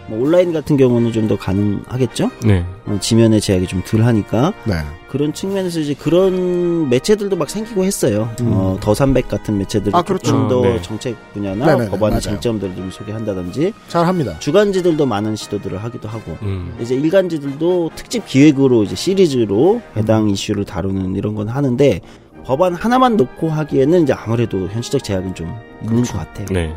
뭐 0.10 0.22
온라인 0.22 0.52
같은 0.54 0.76
경우는 0.78 1.12
좀 1.14 1.30
더 1.30 1.38
가능하겠죠. 1.38 2.32
네. 2.44 2.66
어, 2.88 2.98
지면의 3.00 3.40
제약이 3.40 3.68
좀 3.68 3.84
덜하니까 3.86 4.52
네. 4.66 4.74
그런 5.10 5.32
측면에서 5.32 5.80
이제 5.80 5.94
그런 5.94 6.90
매체들도 6.90 7.36
막 7.36 7.50
생기고 7.50 7.84
했어요. 7.84 8.30
어, 8.42 8.78
더 8.82 8.94
삼백 8.96 9.28
같은 9.28 9.58
매체들이 9.60 9.92
아, 9.96 10.02
그렇죠. 10.02 10.26
조금 10.32 10.48
더 10.48 10.62
네. 10.62 10.82
정책 10.82 11.16
분야나 11.34 11.66
네네네, 11.66 11.90
법안의 11.92 12.10
맞아요. 12.10 12.20
장점들을 12.22 12.76
좀 12.76 12.90
소개한다든지 12.90 13.74
잘 13.90 14.06
합니다. 14.08 14.40
주간지들도 14.40 15.06
많은 15.06 15.36
시도들을 15.36 15.84
하기도 15.84 16.08
하고 16.10 16.36
음. 16.42 16.76
이제 16.82 16.96
일간지들도 16.96 17.92
특집 17.96 18.26
기획으로 18.26 18.84
이제 18.84 18.96
시리즈로 18.96 19.82
해당 19.98 20.30
이슈를 20.30 20.66
다루는 20.66 21.16
이런 21.16 21.36
건 21.36 21.48
하는데 21.48 22.02
법안 22.46 22.74
하나만 22.74 23.18
놓고 23.18 23.50
하기에는 23.50 24.04
이제 24.04 24.14
아무래도 24.14 24.68
현실적 24.70 25.04
제약은 25.04 25.36
좀 25.36 25.54
있는 25.84 26.04
것 26.04 26.14
같아요. 26.18 26.46
네. 26.50 26.74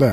네. 0.00 0.12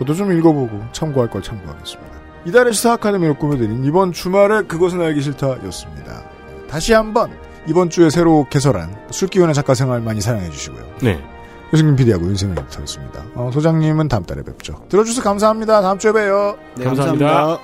저도 0.00 0.14
좀 0.14 0.32
읽어보고 0.32 0.82
참고할 0.92 1.30
걸 1.30 1.42
참고하겠습니다. 1.42 2.10
이달의 2.46 2.72
시사 2.72 2.94
아카데미로 2.94 3.34
꾸며드린 3.34 3.84
이번 3.84 4.12
주말에 4.12 4.62
그것은 4.62 5.00
알기 5.02 5.20
싫다였습니다. 5.20 6.22
다시 6.68 6.94
한번 6.94 7.30
이번 7.66 7.90
주에 7.90 8.08
새로 8.08 8.46
개설한 8.48 8.96
술기운의 9.10 9.54
작가 9.54 9.74
생활 9.74 10.00
많이 10.00 10.22
사랑해 10.22 10.48
주시고요. 10.48 10.82
네. 11.02 11.22
유승민 11.72 11.96
PD하고 11.96 12.24
윤세민 12.24 12.54
리터였습니다. 12.56 13.24
어, 13.34 13.50
소장님은 13.52 14.08
다음 14.08 14.24
달에 14.24 14.42
뵙죠. 14.42 14.82
들어주셔서 14.88 15.22
감사합니다. 15.22 15.82
다음 15.82 15.98
주에 15.98 16.12
봬요. 16.12 16.56
네, 16.76 16.84
감사합니다. 16.84 17.58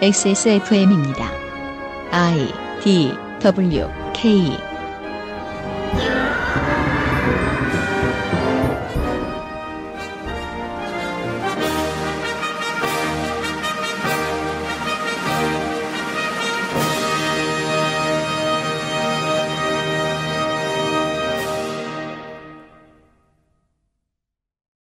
XSFM입니다. 0.00 1.26
I 2.12 2.52
D 2.82 3.12
W 3.40 3.88
K 4.14 4.58